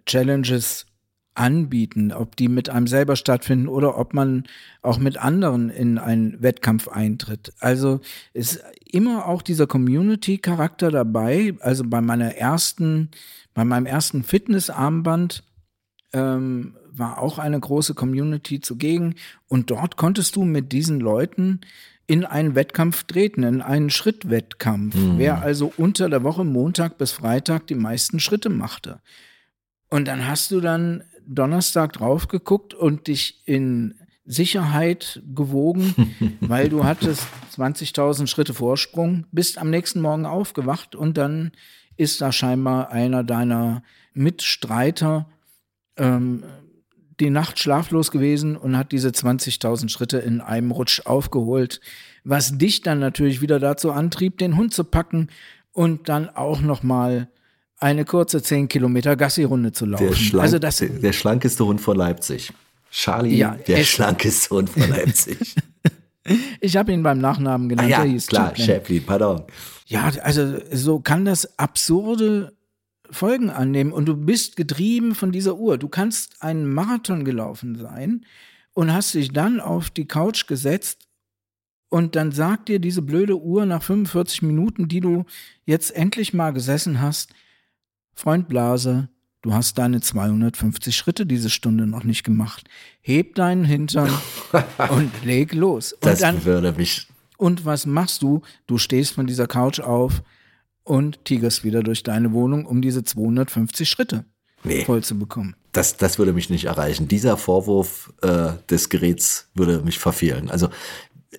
Challenges 0.05 0.85
anbieten, 1.33 2.11
ob 2.11 2.35
die 2.35 2.47
mit 2.47 2.69
einem 2.69 2.87
selber 2.87 3.15
stattfinden 3.15 3.67
oder 3.67 3.97
ob 3.97 4.13
man 4.13 4.43
auch 4.81 4.97
mit 4.97 5.17
anderen 5.17 5.69
in 5.69 5.97
einen 5.97 6.41
Wettkampf 6.41 6.87
eintritt. 6.87 7.53
Also 7.59 8.01
ist 8.33 8.63
immer 8.85 9.27
auch 9.27 9.41
dieser 9.41 9.67
Community-Charakter 9.67 10.91
dabei. 10.91 11.55
Also 11.59 11.83
bei 11.85 12.01
meiner 12.01 12.35
ersten, 12.35 13.09
bei 13.53 13.63
meinem 13.63 13.85
ersten 13.85 14.23
Fitnessarmband 14.23 15.43
ähm, 16.13 16.75
war 16.91 17.19
auch 17.19 17.39
eine 17.39 17.59
große 17.59 17.93
Community 17.93 18.59
zugegen 18.59 19.15
und 19.47 19.71
dort 19.71 19.95
konntest 19.95 20.35
du 20.35 20.43
mit 20.43 20.73
diesen 20.73 20.99
Leuten 20.99 21.61
in 22.11 22.25
einen 22.25 22.55
Wettkampf 22.55 23.05
treten, 23.05 23.43
in 23.43 23.61
einen 23.61 23.89
Schrittwettkampf, 23.89 24.95
mhm. 24.95 25.17
wer 25.17 25.41
also 25.41 25.71
unter 25.77 26.09
der 26.09 26.23
Woche 26.23 26.43
Montag 26.43 26.97
bis 26.97 27.13
Freitag 27.13 27.67
die 27.67 27.75
meisten 27.75 28.19
Schritte 28.19 28.49
machte. 28.49 28.99
Und 29.89 30.09
dann 30.09 30.27
hast 30.27 30.51
du 30.51 30.59
dann 30.59 31.05
Donnerstag 31.25 31.93
drauf 31.93 32.27
geguckt 32.27 32.73
und 32.73 33.07
dich 33.07 33.47
in 33.47 33.95
Sicherheit 34.25 35.23
gewogen, 35.33 36.37
weil 36.41 36.67
du 36.67 36.83
hattest 36.83 37.25
20.000 37.55 38.27
Schritte 38.27 38.53
Vorsprung, 38.53 39.25
bist 39.31 39.57
am 39.57 39.69
nächsten 39.69 40.01
Morgen 40.01 40.25
aufgewacht 40.25 40.97
und 40.97 41.17
dann 41.17 41.53
ist 41.95 42.19
da 42.19 42.33
scheinbar 42.33 42.91
einer 42.91 43.23
deiner 43.23 43.83
Mitstreiter 44.13 45.29
ähm, 45.95 46.43
die 47.21 47.29
Nacht 47.29 47.59
schlaflos 47.59 48.11
gewesen 48.11 48.57
und 48.57 48.75
hat 48.75 48.91
diese 48.91 49.09
20.000 49.09 49.89
Schritte 49.89 50.17
in 50.17 50.41
einem 50.41 50.71
Rutsch 50.71 51.01
aufgeholt, 51.05 51.79
was 52.23 52.57
dich 52.57 52.81
dann 52.81 52.99
natürlich 52.99 53.41
wieder 53.41 53.59
dazu 53.59 53.91
antrieb, 53.91 54.37
den 54.39 54.57
Hund 54.57 54.73
zu 54.73 54.83
packen 54.83 55.29
und 55.71 56.09
dann 56.09 56.29
auch 56.29 56.61
noch 56.61 56.83
mal 56.83 57.29
eine 57.77 58.05
kurze 58.05 58.41
10 58.41 58.67
Kilometer 58.67 59.15
Gassi-Runde 59.15 59.71
zu 59.71 59.85
laufen. 59.85 60.07
Der, 60.07 60.15
schlank, 60.15 60.43
also 60.43 60.59
das, 60.59 60.77
der, 60.77 60.89
der 60.89 61.13
schlankeste 61.13 61.65
Hund 61.65 61.79
von 61.79 61.95
Leipzig. 61.95 62.51
Charlie, 62.91 63.37
ja, 63.37 63.55
der 63.67 63.83
schlankeste 63.83 64.55
Hund 64.55 64.69
von 64.69 64.89
Leipzig. 64.89 65.55
ich 66.59 66.75
habe 66.75 66.91
ihn 66.91 67.03
beim 67.03 67.19
Nachnamen 67.19 67.69
genannt. 67.69 67.93
Ah, 67.93 68.03
ja, 68.03 68.17
klar, 68.19 68.55
Chaplin, 68.55 69.05
pardon. 69.05 69.43
Ja, 69.85 70.11
also 70.23 70.57
so 70.71 70.99
kann 70.99 71.25
das 71.25 71.57
absurde 71.57 72.53
Folgen 73.11 73.49
annehmen 73.49 73.91
und 73.91 74.05
du 74.05 74.15
bist 74.15 74.55
getrieben 74.55 75.15
von 75.15 75.31
dieser 75.31 75.57
Uhr. 75.57 75.77
Du 75.77 75.89
kannst 75.89 76.41
einen 76.41 76.73
Marathon 76.73 77.25
gelaufen 77.25 77.75
sein 77.75 78.25
und 78.73 78.93
hast 78.93 79.13
dich 79.13 79.31
dann 79.31 79.59
auf 79.59 79.89
die 79.89 80.07
Couch 80.07 80.47
gesetzt 80.47 81.07
und 81.89 82.15
dann 82.15 82.31
sagt 82.31 82.69
dir 82.69 82.79
diese 82.79 83.01
blöde 83.01 83.37
Uhr 83.37 83.65
nach 83.65 83.83
45 83.83 84.43
Minuten, 84.43 84.87
die 84.87 85.01
du 85.01 85.25
jetzt 85.65 85.93
endlich 85.93 86.33
mal 86.33 86.51
gesessen 86.51 87.01
hast, 87.01 87.33
Freund 88.13 88.47
Blase, 88.47 89.09
du 89.41 89.53
hast 89.53 89.77
deine 89.77 89.99
250 89.99 90.95
Schritte 90.95 91.25
diese 91.25 91.49
Stunde 91.49 91.87
noch 91.87 92.05
nicht 92.05 92.23
gemacht. 92.23 92.69
Heb 93.01 93.35
deinen 93.35 93.65
Hintern 93.65 94.09
und 94.89 95.11
leg 95.25 95.53
los. 95.53 95.91
Und 95.91 96.05
das 96.05 96.19
dann, 96.19 96.45
würde 96.45 96.71
mich. 96.71 97.07
Und 97.37 97.65
was 97.65 97.85
machst 97.85 98.21
du? 98.21 98.41
Du 98.67 98.77
stehst 98.77 99.13
von 99.13 99.27
dieser 99.27 99.47
Couch 99.47 99.81
auf 99.81 100.23
und 100.83 101.23
tigerst 101.25 101.63
wieder 101.63 101.83
durch 101.83 102.03
deine 102.03 102.31
Wohnung, 102.33 102.65
um 102.65 102.81
diese 102.81 103.03
250 103.03 103.89
Schritte 103.89 104.25
nee. 104.63 104.83
voll 104.85 105.03
zu 105.03 105.17
bekommen. 105.17 105.55
das, 105.71 105.97
das 105.97 106.17
würde 106.19 106.33
mich 106.33 106.49
nicht 106.49 106.65
erreichen. 106.65 107.07
Dieser 107.07 107.37
Vorwurf 107.37 108.11
äh, 108.21 108.51
des 108.69 108.89
Geräts 108.89 109.49
würde 109.53 109.81
mich 109.81 109.99
verfehlen. 109.99 110.49
Also 110.49 110.69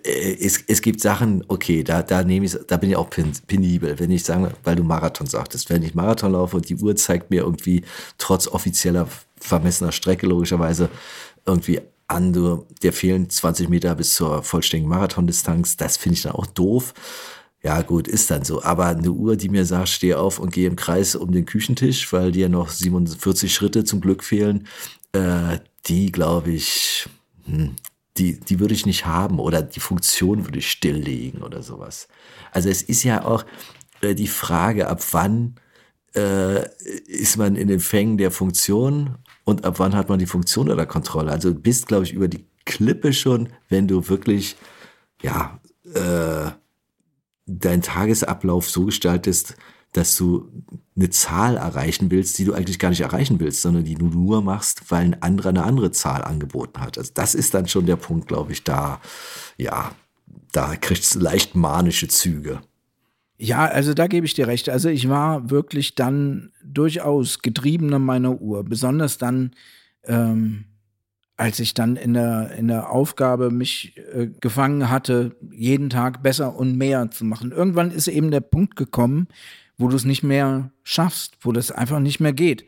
äh, 0.04 0.36
es, 0.40 0.62
es 0.66 0.82
gibt 0.82 1.00
Sachen, 1.00 1.44
okay, 1.48 1.84
da, 1.84 2.02
da 2.02 2.24
nehme 2.24 2.46
ich, 2.46 2.56
da 2.66 2.76
bin 2.76 2.90
ich 2.90 2.96
auch 2.96 3.10
penibel, 3.10 3.98
wenn 3.98 4.10
ich 4.10 4.24
sage, 4.24 4.52
weil 4.64 4.76
du 4.76 4.84
Marathon 4.84 5.26
sagtest, 5.26 5.70
wenn 5.70 5.82
ich 5.82 5.94
Marathon 5.94 6.32
laufe 6.32 6.56
und 6.56 6.68
die 6.68 6.76
Uhr 6.76 6.96
zeigt 6.96 7.30
mir 7.30 7.42
irgendwie 7.42 7.82
trotz 8.18 8.48
offizieller 8.48 9.08
vermessener 9.38 9.92
Strecke 9.92 10.26
logischerweise 10.26 10.88
irgendwie 11.44 11.80
an, 12.06 12.32
du, 12.32 12.66
dir 12.82 12.92
fehlen 12.92 13.28
20 13.30 13.68
Meter 13.68 13.94
bis 13.94 14.14
zur 14.14 14.42
vollständigen 14.42 14.90
Marathondistanz, 14.90 15.76
das 15.76 15.96
finde 15.96 16.14
ich 16.14 16.22
dann 16.22 16.32
auch 16.32 16.46
doof. 16.46 16.94
Ja, 17.64 17.82
gut, 17.82 18.08
ist 18.08 18.30
dann 18.30 18.44
so. 18.44 18.62
Aber 18.62 18.86
eine 18.86 19.10
Uhr, 19.10 19.36
die 19.36 19.48
mir 19.48 19.64
sagt, 19.64 19.88
steh 19.88 20.14
auf 20.14 20.38
und 20.40 20.52
geh 20.52 20.66
im 20.66 20.76
Kreis 20.76 21.14
um 21.14 21.30
den 21.30 21.46
Küchentisch, 21.46 22.12
weil 22.12 22.32
dir 22.32 22.48
noch 22.48 22.68
47 22.70 23.54
Schritte 23.54 23.84
zum 23.84 24.00
Glück 24.00 24.24
fehlen, 24.24 24.66
äh, 25.12 25.58
die 25.86 26.10
glaube 26.10 26.50
ich, 26.50 27.08
hm, 27.44 27.76
die, 28.16 28.38
die 28.40 28.60
würde 28.60 28.74
ich 28.74 28.84
nicht 28.84 29.06
haben 29.06 29.38
oder 29.38 29.62
die 29.62 29.80
Funktion 29.80 30.44
würde 30.44 30.58
ich 30.58 30.70
stilllegen 30.70 31.42
oder 31.42 31.62
sowas. 31.62 32.08
Also 32.50 32.68
es 32.68 32.82
ist 32.82 33.04
ja 33.04 33.24
auch 33.24 33.44
äh, 34.00 34.14
die 34.14 34.28
Frage, 34.28 34.88
ab 34.88 35.00
wann 35.12 35.54
äh, 36.14 36.66
ist 37.06 37.36
man 37.36 37.56
in 37.56 37.68
den 37.68 37.80
Fängen 37.80 38.18
der 38.18 38.30
Funktion 38.30 39.18
und 39.44 39.64
ab 39.64 39.78
wann 39.78 39.94
hat 39.94 40.08
man 40.08 40.18
die 40.18 40.26
Funktion 40.26 40.68
oder 40.68 40.84
Kontrolle. 40.86 41.30
Also 41.30 41.54
bist, 41.54 41.86
glaube 41.86 42.04
ich, 42.04 42.12
über 42.12 42.28
die 42.28 42.44
Klippe 42.64 43.12
schon, 43.12 43.48
wenn 43.68 43.88
du 43.88 44.08
wirklich, 44.08 44.56
ja, 45.22 45.60
äh, 45.94 46.50
deinen 47.46 47.82
Tagesablauf 47.82 48.70
so 48.70 48.86
gestaltest, 48.86 49.56
dass 49.92 50.16
du 50.16 50.50
eine 50.96 51.10
Zahl 51.10 51.56
erreichen 51.56 52.10
willst, 52.10 52.38
die 52.38 52.44
du 52.44 52.54
eigentlich 52.54 52.78
gar 52.78 52.88
nicht 52.88 53.02
erreichen 53.02 53.40
willst, 53.40 53.60
sondern 53.60 53.84
die 53.84 53.94
du 53.94 54.06
nur 54.06 54.42
machst, 54.42 54.90
weil 54.90 55.04
ein 55.04 55.22
anderer 55.22 55.50
eine 55.50 55.64
andere 55.64 55.90
Zahl 55.90 56.24
angeboten 56.24 56.80
hat. 56.80 56.96
Also 56.96 57.12
das 57.14 57.34
ist 57.34 57.52
dann 57.52 57.68
schon 57.68 57.86
der 57.86 57.96
Punkt, 57.96 58.26
glaube 58.26 58.52
ich, 58.52 58.64
da, 58.64 59.00
ja, 59.58 59.92
da 60.50 60.76
kriegst 60.76 61.14
du 61.14 61.18
leicht 61.18 61.54
manische 61.54 62.08
Züge. 62.08 62.60
Ja, 63.36 63.66
also 63.66 63.92
da 63.92 64.06
gebe 64.06 64.24
ich 64.24 64.34
dir 64.34 64.46
recht. 64.46 64.68
Also 64.68 64.88
ich 64.88 65.08
war 65.08 65.50
wirklich 65.50 65.94
dann 65.94 66.52
durchaus 66.64 67.40
getriebener 67.40 67.98
meiner 67.98 68.40
Uhr, 68.40 68.64
besonders 68.64 69.18
dann, 69.18 69.52
ähm, 70.04 70.66
als 71.42 71.58
ich 71.58 71.74
dann 71.74 71.96
in 71.96 72.14
der, 72.14 72.52
in 72.52 72.68
der 72.68 72.90
Aufgabe 72.90 73.50
mich 73.50 73.96
äh, 74.14 74.28
gefangen 74.40 74.90
hatte, 74.90 75.34
jeden 75.50 75.90
Tag 75.90 76.22
besser 76.22 76.54
und 76.54 76.78
mehr 76.78 77.10
zu 77.10 77.24
machen. 77.24 77.50
Irgendwann 77.50 77.90
ist 77.90 78.06
eben 78.06 78.30
der 78.30 78.42
Punkt 78.42 78.76
gekommen, 78.76 79.26
wo 79.76 79.88
du 79.88 79.96
es 79.96 80.04
nicht 80.04 80.22
mehr 80.22 80.70
schaffst, 80.84 81.38
wo 81.40 81.50
das 81.50 81.72
einfach 81.72 81.98
nicht 81.98 82.20
mehr 82.20 82.32
geht. 82.32 82.64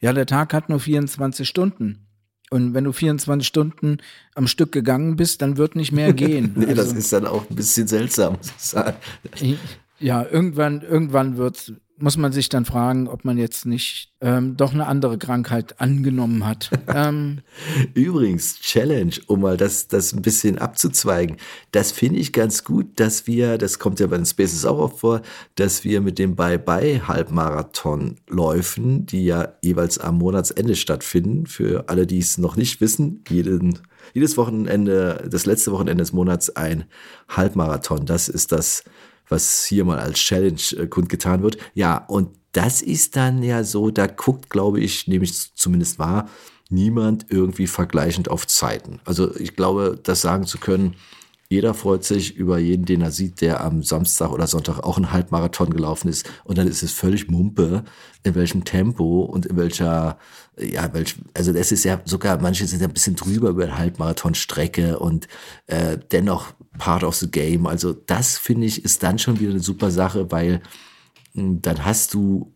Ja, 0.00 0.12
der 0.12 0.26
Tag 0.26 0.54
hat 0.54 0.68
nur 0.68 0.80
24 0.80 1.48
Stunden. 1.48 2.08
Und 2.50 2.74
wenn 2.74 2.82
du 2.82 2.90
24 2.90 3.46
Stunden 3.46 3.98
am 4.34 4.48
Stück 4.48 4.72
gegangen 4.72 5.14
bist, 5.14 5.40
dann 5.40 5.56
wird 5.56 5.76
nicht 5.76 5.92
mehr 5.92 6.12
gehen. 6.24 6.52
nee, 6.56 6.66
also, 6.66 6.82
das 6.82 6.94
ist 6.94 7.12
dann 7.12 7.28
auch 7.28 7.48
ein 7.48 7.54
bisschen 7.54 7.86
seltsam, 7.86 8.38
muss 8.38 8.48
ich 8.48 8.60
sagen. 8.60 8.96
Ja, 10.00 10.26
irgendwann, 10.28 10.82
irgendwann 10.82 11.36
wird's 11.36 11.72
muss 11.98 12.16
man 12.16 12.32
sich 12.32 12.48
dann 12.48 12.64
fragen, 12.64 13.08
ob 13.08 13.24
man 13.24 13.38
jetzt 13.38 13.64
nicht 13.64 14.12
ähm, 14.20 14.56
doch 14.56 14.74
eine 14.74 14.86
andere 14.86 15.18
Krankheit 15.18 15.80
angenommen 15.80 16.46
hat. 16.46 16.70
ähm, 16.94 17.40
Übrigens, 17.94 18.60
Challenge, 18.60 19.14
um 19.26 19.40
mal 19.40 19.56
das, 19.56 19.88
das 19.88 20.12
ein 20.12 20.22
bisschen 20.22 20.58
abzuzweigen, 20.58 21.38
das 21.72 21.90
finde 21.92 22.20
ich 22.20 22.34
ganz 22.34 22.64
gut, 22.64 23.00
dass 23.00 23.26
wir, 23.26 23.56
das 23.56 23.78
kommt 23.78 23.98
ja 24.00 24.08
bei 24.08 24.16
den 24.16 24.26
Spaces 24.26 24.66
auch 24.66 24.78
oft 24.78 24.98
vor, 25.00 25.22
dass 25.54 25.84
wir 25.84 26.02
mit 26.02 26.18
dem 26.18 26.36
Bye-Bye-Halbmarathon-Läufen, 26.36 29.06
die 29.06 29.24
ja 29.24 29.54
jeweils 29.62 29.98
am 29.98 30.18
Monatsende 30.18 30.76
stattfinden, 30.76 31.46
für 31.46 31.88
alle, 31.88 32.06
die 32.06 32.18
es 32.18 32.36
noch 32.36 32.56
nicht 32.56 32.82
wissen, 32.82 33.24
jeden, 33.28 33.78
jedes 34.12 34.36
Wochenende, 34.36 35.26
das 35.30 35.46
letzte 35.46 35.72
Wochenende 35.72 36.02
des 36.02 36.12
Monats 36.12 36.50
ein 36.50 36.84
Halbmarathon. 37.28 38.04
Das 38.06 38.28
ist 38.28 38.52
das 38.52 38.84
was 39.28 39.64
hier 39.64 39.84
mal 39.84 39.98
als 39.98 40.18
Challenge 40.18 40.60
äh, 40.76 40.86
kundgetan 40.86 41.42
wird. 41.42 41.58
Ja, 41.74 41.96
und 41.96 42.30
das 42.52 42.80
ist 42.80 43.16
dann 43.16 43.42
ja 43.42 43.64
so, 43.64 43.90
da 43.90 44.06
guckt, 44.06 44.48
glaube 44.50 44.80
ich, 44.80 45.06
nehme 45.08 45.24
ich 45.24 45.54
zumindest 45.54 45.98
wahr, 45.98 46.28
niemand 46.70 47.26
irgendwie 47.28 47.66
vergleichend 47.66 48.30
auf 48.30 48.46
Zeiten. 48.46 49.00
Also 49.04 49.34
ich 49.36 49.56
glaube, 49.56 49.98
das 50.02 50.22
sagen 50.22 50.46
zu 50.46 50.58
können, 50.58 50.96
jeder 51.48 51.74
freut 51.74 52.02
sich 52.02 52.36
über 52.36 52.58
jeden, 52.58 52.86
den 52.86 53.02
er 53.02 53.12
sieht, 53.12 53.40
der 53.40 53.62
am 53.62 53.82
Samstag 53.82 54.30
oder 54.32 54.46
Sonntag 54.46 54.80
auch 54.80 54.96
einen 54.96 55.12
Halbmarathon 55.12 55.70
gelaufen 55.70 56.08
ist. 56.08 56.28
Und 56.44 56.58
dann 56.58 56.66
ist 56.66 56.82
es 56.82 56.92
völlig 56.92 57.28
Mumpe, 57.28 57.84
in 58.24 58.34
welchem 58.34 58.64
Tempo 58.64 59.22
und 59.22 59.46
in 59.46 59.56
welcher, 59.56 60.18
ja, 60.58 60.92
welch, 60.92 61.14
also 61.34 61.52
das 61.52 61.70
ist 61.70 61.84
ja 61.84 62.00
sogar, 62.04 62.40
manche 62.40 62.66
sind 62.66 62.80
ja 62.80 62.88
ein 62.88 62.92
bisschen 62.92 63.14
drüber 63.14 63.50
über 63.50 63.62
eine 63.62 63.78
Halbmarathonstrecke 63.78 64.98
und 64.98 65.28
äh, 65.68 65.98
dennoch 66.10 66.52
part 66.78 67.04
of 67.04 67.16
the 67.16 67.30
game. 67.30 67.66
Also 67.66 67.92
das 67.92 68.38
finde 68.38 68.66
ich 68.66 68.84
ist 68.84 69.02
dann 69.02 69.18
schon 69.18 69.40
wieder 69.40 69.50
eine 69.50 69.60
super 69.60 69.90
Sache, 69.90 70.30
weil 70.30 70.62
hm, 71.34 71.62
dann 71.62 71.84
hast 71.84 72.14
du 72.14 72.52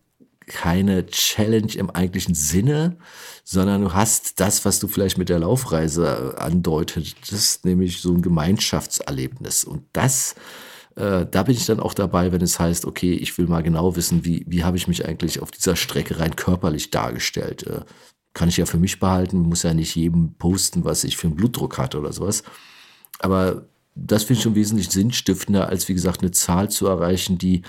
keine 0.50 1.06
Challenge 1.06 1.72
im 1.74 1.90
eigentlichen 1.90 2.34
Sinne, 2.34 2.96
sondern 3.44 3.82
du 3.82 3.94
hast 3.94 4.40
das, 4.40 4.64
was 4.64 4.80
du 4.80 4.88
vielleicht 4.88 5.16
mit 5.16 5.28
der 5.28 5.38
Laufreise 5.38 6.34
andeutetest, 6.38 7.64
nämlich 7.64 8.00
so 8.00 8.12
ein 8.12 8.20
Gemeinschaftserlebnis. 8.20 9.62
Und 9.62 9.84
das, 9.92 10.34
äh, 10.96 11.24
da 11.30 11.44
bin 11.44 11.54
ich 11.54 11.66
dann 11.66 11.78
auch 11.78 11.94
dabei, 11.94 12.32
wenn 12.32 12.42
es 12.42 12.58
heißt, 12.58 12.84
okay, 12.84 13.12
ich 13.12 13.38
will 13.38 13.46
mal 13.46 13.62
genau 13.62 13.94
wissen, 13.94 14.24
wie, 14.24 14.44
wie 14.48 14.64
habe 14.64 14.76
ich 14.76 14.88
mich 14.88 15.06
eigentlich 15.06 15.40
auf 15.40 15.52
dieser 15.52 15.76
Strecke 15.76 16.18
rein 16.18 16.34
körperlich 16.34 16.90
dargestellt. 16.90 17.66
Äh, 17.68 17.82
kann 18.34 18.48
ich 18.48 18.56
ja 18.56 18.66
für 18.66 18.78
mich 18.78 18.98
behalten, 18.98 19.38
muss 19.38 19.62
ja 19.62 19.74
nicht 19.74 19.94
jedem 19.94 20.34
posten, 20.34 20.84
was 20.84 21.04
ich 21.04 21.16
für 21.16 21.28
einen 21.28 21.36
Blutdruck 21.36 21.78
hatte 21.78 21.98
oder 21.98 22.12
sowas. 22.12 22.42
Aber 23.20 23.66
das 24.06 24.24
finde 24.24 24.38
ich 24.38 24.42
schon 24.42 24.54
wesentlich 24.54 24.90
sinnstiftender, 24.90 25.68
als 25.68 25.88
wie 25.88 25.94
gesagt 25.94 26.22
eine 26.22 26.30
Zahl 26.30 26.70
zu 26.70 26.86
erreichen, 26.86 27.38
die 27.38 27.62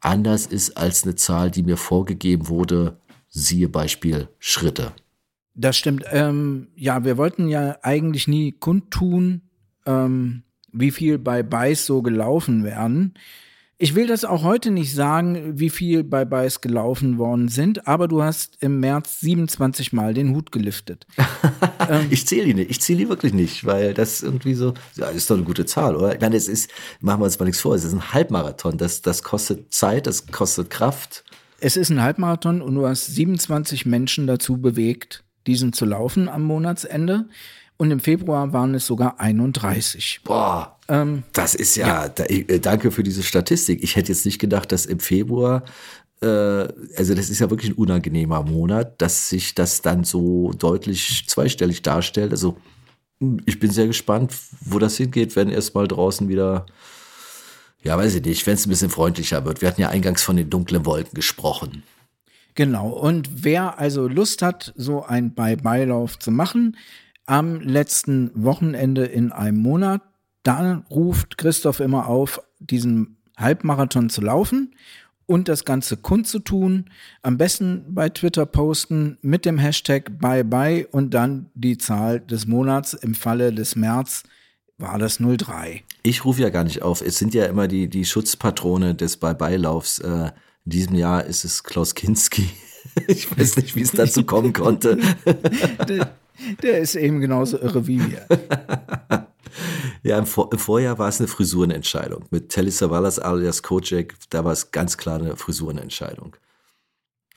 anders 0.00 0.46
ist 0.46 0.76
als 0.76 1.04
eine 1.04 1.14
Zahl, 1.14 1.50
die 1.50 1.62
mir 1.62 1.76
vorgegeben 1.76 2.48
wurde. 2.48 2.98
Siehe 3.28 3.68
Beispiel 3.68 4.28
Schritte. 4.38 4.92
Das 5.54 5.76
stimmt. 5.76 6.04
Ähm, 6.10 6.68
ja, 6.74 7.04
wir 7.04 7.16
wollten 7.16 7.48
ja 7.48 7.78
eigentlich 7.82 8.28
nie 8.28 8.52
kundtun, 8.52 9.42
ähm, 9.86 10.42
wie 10.72 10.90
viel 10.90 11.18
bei 11.18 11.42
Beiß 11.42 11.86
so 11.86 12.02
gelaufen 12.02 12.64
werden. 12.64 13.14
Ich 13.76 13.96
will 13.96 14.06
das 14.06 14.24
auch 14.24 14.44
heute 14.44 14.70
nicht 14.70 14.94
sagen, 14.94 15.58
wie 15.58 15.68
viel 15.68 16.04
bei 16.04 16.24
Beiß 16.24 16.60
gelaufen 16.60 17.18
worden 17.18 17.48
sind, 17.48 17.88
aber 17.88 18.06
du 18.06 18.22
hast 18.22 18.56
im 18.60 18.78
März 18.78 19.18
27 19.20 19.92
Mal 19.92 20.14
den 20.14 20.32
Hut 20.32 20.52
geliftet. 20.52 21.06
ähm, 21.88 22.06
ich 22.10 22.24
zähle 22.24 22.46
die 22.46 22.54
nicht, 22.54 22.70
ich 22.70 22.80
zähle 22.80 23.00
die 23.00 23.08
wirklich 23.08 23.32
nicht, 23.32 23.66
weil 23.66 23.92
das 23.92 24.22
irgendwie 24.22 24.54
so, 24.54 24.74
ja, 24.94 25.08
ist 25.08 25.28
doch 25.28 25.34
eine 25.34 25.44
gute 25.44 25.66
Zahl, 25.66 25.96
oder? 25.96 26.14
Ich 26.14 26.20
meine, 26.20 26.36
es 26.36 26.46
ist, 26.46 26.70
machen 27.00 27.20
wir 27.20 27.24
uns 27.24 27.38
mal 27.40 27.46
nichts 27.46 27.60
vor, 27.60 27.74
es 27.74 27.82
ist 27.82 27.92
ein 27.92 28.12
Halbmarathon, 28.12 28.78
das, 28.78 29.02
das 29.02 29.24
kostet 29.24 29.74
Zeit, 29.74 30.06
das 30.06 30.28
kostet 30.28 30.70
Kraft. 30.70 31.24
Es 31.58 31.76
ist 31.76 31.90
ein 31.90 32.00
Halbmarathon 32.00 32.62
und 32.62 32.76
du 32.76 32.86
hast 32.86 33.06
27 33.06 33.86
Menschen 33.86 34.28
dazu 34.28 34.58
bewegt, 34.58 35.24
diesen 35.48 35.72
zu 35.72 35.84
laufen 35.84 36.28
am 36.28 36.44
Monatsende. 36.44 37.26
Und 37.76 37.90
im 37.90 37.98
Februar 37.98 38.52
waren 38.52 38.74
es 38.74 38.86
sogar 38.86 39.18
31. 39.18 40.20
Boah, 40.22 40.73
ähm, 40.88 41.22
das 41.32 41.54
ist 41.54 41.76
ja, 41.76 41.86
ja. 41.86 42.08
Da, 42.08 42.24
äh, 42.24 42.60
danke 42.60 42.90
für 42.90 43.02
diese 43.02 43.22
Statistik. 43.22 43.82
Ich 43.82 43.96
hätte 43.96 44.12
jetzt 44.12 44.24
nicht 44.24 44.38
gedacht, 44.38 44.72
dass 44.72 44.86
im 44.86 45.00
Februar, 45.00 45.64
äh, 46.20 46.26
also 46.26 47.14
das 47.14 47.30
ist 47.30 47.38
ja 47.38 47.50
wirklich 47.50 47.72
ein 47.72 47.76
unangenehmer 47.76 48.42
Monat, 48.42 49.00
dass 49.00 49.28
sich 49.28 49.54
das 49.54 49.82
dann 49.82 50.04
so 50.04 50.52
deutlich 50.58 51.24
zweistellig 51.26 51.82
darstellt. 51.82 52.32
Also 52.32 52.56
hm, 53.20 53.40
ich 53.46 53.58
bin 53.58 53.70
sehr 53.70 53.86
gespannt, 53.86 54.34
wo 54.60 54.78
das 54.78 54.96
hingeht, 54.96 55.36
wenn 55.36 55.48
erstmal 55.48 55.88
draußen 55.88 56.28
wieder, 56.28 56.66
ja, 57.82 57.96
weiß 57.96 58.16
ich 58.16 58.24
nicht, 58.24 58.46
wenn 58.46 58.54
es 58.54 58.66
ein 58.66 58.70
bisschen 58.70 58.90
freundlicher 58.90 59.44
wird. 59.44 59.62
Wir 59.62 59.68
hatten 59.68 59.80
ja 59.80 59.88
eingangs 59.88 60.22
von 60.22 60.36
den 60.36 60.50
dunklen 60.50 60.84
Wolken 60.84 61.14
gesprochen. 61.14 61.82
Genau. 62.54 62.88
Und 62.88 63.44
wer 63.44 63.78
also 63.78 64.06
Lust 64.06 64.42
hat, 64.42 64.72
so 64.76 65.04
ein 65.04 65.34
Bye-Bye-Lauf 65.34 66.18
zu 66.18 66.30
machen, 66.30 66.76
am 67.26 67.60
letzten 67.60 68.30
Wochenende 68.34 69.06
in 69.06 69.32
einem 69.32 69.58
Monat, 69.58 70.02
dann 70.44 70.84
ruft 70.90 71.36
Christoph 71.38 71.80
immer 71.80 72.06
auf, 72.06 72.40
diesen 72.60 73.16
Halbmarathon 73.36 74.10
zu 74.10 74.20
laufen 74.20 74.74
und 75.26 75.48
das 75.48 75.64
Ganze 75.64 75.96
kundzutun. 75.96 76.90
Am 77.22 77.38
besten 77.38 77.94
bei 77.94 78.08
Twitter 78.10 78.46
posten 78.46 79.18
mit 79.22 79.44
dem 79.44 79.58
Hashtag 79.58 80.18
Bye 80.18 80.44
Bye 80.44 80.86
und 80.86 81.12
dann 81.14 81.50
die 81.54 81.78
Zahl 81.78 82.20
des 82.20 82.46
Monats. 82.46 82.94
Im 82.94 83.14
Falle 83.14 83.52
des 83.52 83.74
März 83.74 84.22
war 84.78 84.98
das 84.98 85.18
03. 85.18 85.82
Ich 86.02 86.24
rufe 86.24 86.42
ja 86.42 86.50
gar 86.50 86.64
nicht 86.64 86.82
auf. 86.82 87.00
Es 87.00 87.18
sind 87.18 87.34
ja 87.34 87.46
immer 87.46 87.66
die, 87.66 87.88
die 87.88 88.04
Schutzpatrone 88.04 88.94
des 88.94 89.16
Bye 89.16 89.34
Bye 89.34 89.56
Laufs. 89.56 89.98
Äh, 89.98 90.30
in 90.66 90.70
diesem 90.70 90.94
Jahr 90.94 91.24
ist 91.24 91.44
es 91.44 91.64
Klaus 91.64 91.94
Kinski. 91.94 92.48
Ich 93.08 93.36
weiß 93.36 93.56
nicht, 93.56 93.74
wie 93.74 93.80
es 93.80 93.92
dazu 93.92 94.24
kommen 94.24 94.52
konnte. 94.52 94.98
Der 96.62 96.78
ist 96.78 96.94
eben 96.96 97.18
genauso 97.18 97.58
irre 97.58 97.86
wie 97.86 97.98
wir. 97.98 98.26
Ja, 100.02 100.18
im, 100.18 100.26
Vor 100.26 100.50
im, 100.52 100.58
Vorjahr 100.58 100.98
war 100.98 101.08
es 101.08 101.20
eine 101.20 101.28
Frisurenentscheidung. 101.28 102.24
Mit 102.30 102.48
Telly 102.50 102.70
Savalas 102.70 103.18
alias 103.18 103.62
Kojak, 103.62 104.14
da 104.30 104.44
war 104.44 104.52
es 104.52 104.70
ganz 104.70 104.96
klar 104.96 105.18
eine 105.18 105.36
Frisurenentscheidung. 105.36 106.36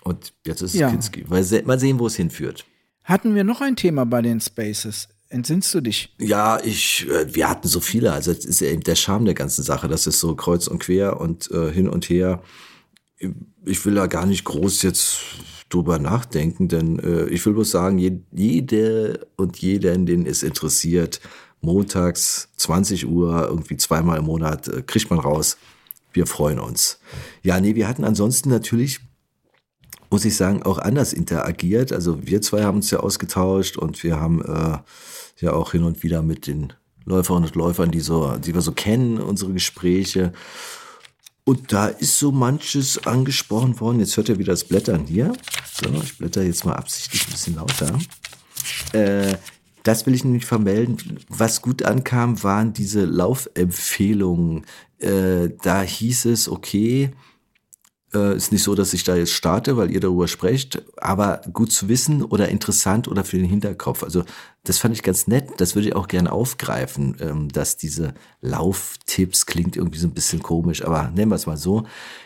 Und 0.04 0.34
jetzt 0.46 0.62
ist 0.62 0.74
es 0.74 0.80
ja. 0.80 0.90
Kinski. 0.90 1.26
Mal, 1.28 1.44
se 1.44 1.64
mal 1.64 1.80
sehen, 1.80 2.00
wo 2.00 2.08
es 2.08 2.16
hinführt. 2.16 2.66
Hatten 3.04 3.36
wir 3.36 3.44
noch 3.44 3.62
ein 3.62 3.76
Thema 3.76 4.06
bei 4.06 4.22
den 4.22 4.40
Spaces? 4.40 5.10
Entsinnst 5.30 5.74
du 5.74 5.82
dich? 5.82 6.16
Ja, 6.20 6.60
ich, 6.64 7.06
äh, 7.10 7.34
wir 7.34 7.50
hatten 7.50 7.68
so 7.68 7.80
viele. 7.80 8.14
Also 8.14 8.34
das 8.34 8.46
ist 8.46 8.62
ja 8.62 8.68
eben 8.68 8.82
der 8.82 8.96
Charme 8.96 9.26
der 9.26 9.34
ganzen 9.34 9.64
Sache. 9.64 9.88
Das 9.88 10.08
ist 10.08 10.20
so 10.20 10.36
kreuz 10.36 10.68
und 10.68 10.80
quer 10.80 11.20
und 11.20 11.52
äh, 11.52 11.72
hin 11.72 11.90
und 11.90 12.10
her. 12.10 12.42
Ich 13.66 13.86
will 13.86 13.96
da 13.96 14.08
gar 14.08 14.26
nicht 14.26 14.46
groß 14.46 14.84
jetzt 14.84 15.20
drüber 15.70 16.00
nachdenken, 16.00 16.70
denn 16.70 17.00
äh, 17.00 17.26
ich 17.26 17.46
will 17.46 17.54
bloß 17.54 17.72
sagen, 17.72 17.98
je, 17.98 18.20
jede 18.32 19.28
und 19.36 19.58
jeden, 19.58 20.06
den 20.06 20.26
es 20.26 20.44
interessiert, 20.44 21.20
montags 21.62 22.50
20 22.58 23.08
Uhr, 23.08 23.48
irgendwie 23.48 23.78
zweimal 23.78 24.20
im 24.20 24.26
Monat, 24.26 24.68
äh, 24.68 24.82
kriegt 24.82 25.10
man 25.10 25.20
raus. 25.20 25.58
Wir 26.14 26.26
freuen 26.26 26.60
uns. 26.60 27.00
Ja, 27.44 27.60
nee, 27.60 27.76
wir 27.76 27.88
hatten 27.88 28.04
ansonsten 28.04 28.50
natürlich 28.50 29.02
muss 30.10 30.26
ich 30.26 30.36
sagen, 30.36 30.64
auch 30.64 30.78
anders 30.78 31.14
interagiert. 31.14 31.92
Also 31.92 32.26
wir 32.26 32.42
zwei 32.42 32.64
haben 32.64 32.78
uns 32.78 32.92
ja 32.92 33.00
ausgetauscht 33.00 33.78
und 33.78 34.02
wir 34.04 34.20
haben 34.20 34.42
äh, 34.42 34.78
ja 35.40 35.54
auch 35.54 35.72
hin 35.72 35.84
und 35.84 36.04
wieder 36.04 36.22
mit 36.22 36.48
den 36.48 36.74
Läuferinnen 37.06 37.50
und 37.50 37.56
Läufern, 37.56 37.92
die, 37.92 38.00
so, 38.00 38.38
die 38.38 38.54
wir 38.54 38.62
so 38.62 38.72
kennen, 38.72 39.20
unsere 39.20 39.54
Gespräche. 39.54 40.34
Und 41.44 41.72
da 41.72 41.88
ist 41.88 42.20
so 42.20 42.32
manches 42.32 43.06
angesprochen 43.06 43.80
worden. 43.80 44.00
Jetzt 44.00 44.18
hört 44.18 44.30
ihr 44.30 44.40
wieder 44.40 44.52
das 44.54 44.66
Blättern 44.66 45.06
hier. 45.06 45.34
So, 45.74 45.90
ich 46.04 46.18
blätter 46.18 46.44
jetzt 46.44 46.66
mal 46.66 46.74
absichtlich 46.74 47.26
ein 47.26 47.32
bisschen 47.32 47.56
lauter. 47.56 47.98
Äh, 48.92 49.38
das 49.88 50.06
will 50.06 50.14
ich 50.14 50.26
nämlich 50.26 50.46
vermelden. 50.46 50.98
Was 51.30 51.62
gut 51.62 51.84
ankam, 51.84 52.44
waren 52.44 52.74
diese 52.74 53.06
Laufempfehlungen. 53.06 54.66
Äh, 55.00 55.50
da 55.62 55.82
hieß 55.82 56.26
es, 56.26 56.50
okay, 56.50 57.12
äh, 58.14 58.36
ist 58.36 58.52
nicht 58.52 58.64
so, 58.64 58.76
dass 58.76 58.94
ich 58.94 59.06
da 59.06 59.16
jetzt 59.16 59.32
starte, 59.32 59.78
weil 59.78 59.92
ihr 59.92 60.02
darüber 60.02 60.28
sprecht, 60.28 60.82
aber 60.98 61.42
gut 61.54 61.72
zu 61.72 61.88
wissen 61.88 62.22
oder 62.22 62.50
interessant 62.50 63.08
oder 63.08 63.24
für 63.24 63.38
den 63.38 63.46
Hinterkopf. 63.46 64.04
Also 64.04 64.24
das 64.66 64.78
fand 64.78 64.94
ich 64.94 65.04
ganz 65.04 65.28
nett. 65.28 65.52
Das 65.58 65.76
würde 65.76 65.88
ich 65.88 65.96
auch 65.96 66.10
gerne 66.10 66.34
aufgreifen, 66.34 67.16
ähm, 67.22 67.48
dass 67.50 67.78
diese 67.78 68.14
Lauftipps 68.42 69.46
klingt 69.46 69.78
irgendwie 69.78 70.00
so 70.00 70.08
ein 70.08 70.14
bisschen 70.14 70.44
komisch, 70.44 70.84
aber 70.84 71.12
nennen 71.16 71.32
wir 71.32 71.36
es 71.36 71.48
mal 71.48 71.58
so, 71.58 71.86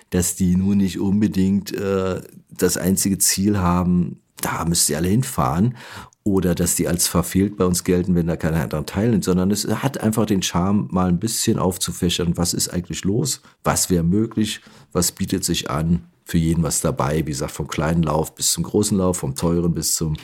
dass 0.10 0.36
die 0.36 0.56
nur 0.56 0.76
nicht 0.76 1.00
unbedingt 1.00 1.72
äh, 1.74 2.22
das 2.50 2.78
einzige 2.78 3.20
Ziel 3.20 3.60
haben, 3.60 4.22
da 4.42 4.66
müsst 4.66 4.90
ihr 4.90 4.98
alle 4.98 5.10
hinfahren 5.10 5.76
oder 6.24 6.54
dass 6.54 6.76
die 6.76 6.88
als 6.88 7.08
verfehlt 7.08 7.58
bei 7.58 7.66
uns 7.66 7.84
gelten, 7.84 8.16
wenn 8.16 8.28
da 8.28 8.36
keiner 8.36 8.68
daran 8.68 8.86
teilnimmt, 8.86 9.24
sondern 9.24 9.50
es 9.50 9.68
hat 9.68 10.00
einfach 10.02 10.26
den 10.26 10.44
Charme, 10.44 10.88
mal 10.92 11.10
ein 11.10 11.20
bisschen 11.20 11.58
aufzufächern, 11.58 12.38
was 12.38 12.54
ist 12.54 12.70
eigentlich 12.70 13.04
los, 13.04 13.42
was 13.64 13.90
wäre 13.90 14.04
möglich, 14.04 14.62
was 14.92 15.12
bietet 15.12 15.44
sich 15.44 15.72
an, 15.72 16.04
für 16.24 16.38
jeden 16.38 16.64
was 16.64 16.82
dabei, 16.82 17.20
wie 17.26 17.32
gesagt, 17.32 17.52
vom 17.52 17.68
kleinen 17.68 18.04
Lauf 18.04 18.36
bis 18.36 18.52
zum 18.52 18.64
großen 18.64 18.98
Lauf, 18.98 19.18
vom 19.18 19.36
teuren 19.36 19.74
bis 19.74 19.96
zum 19.96 20.16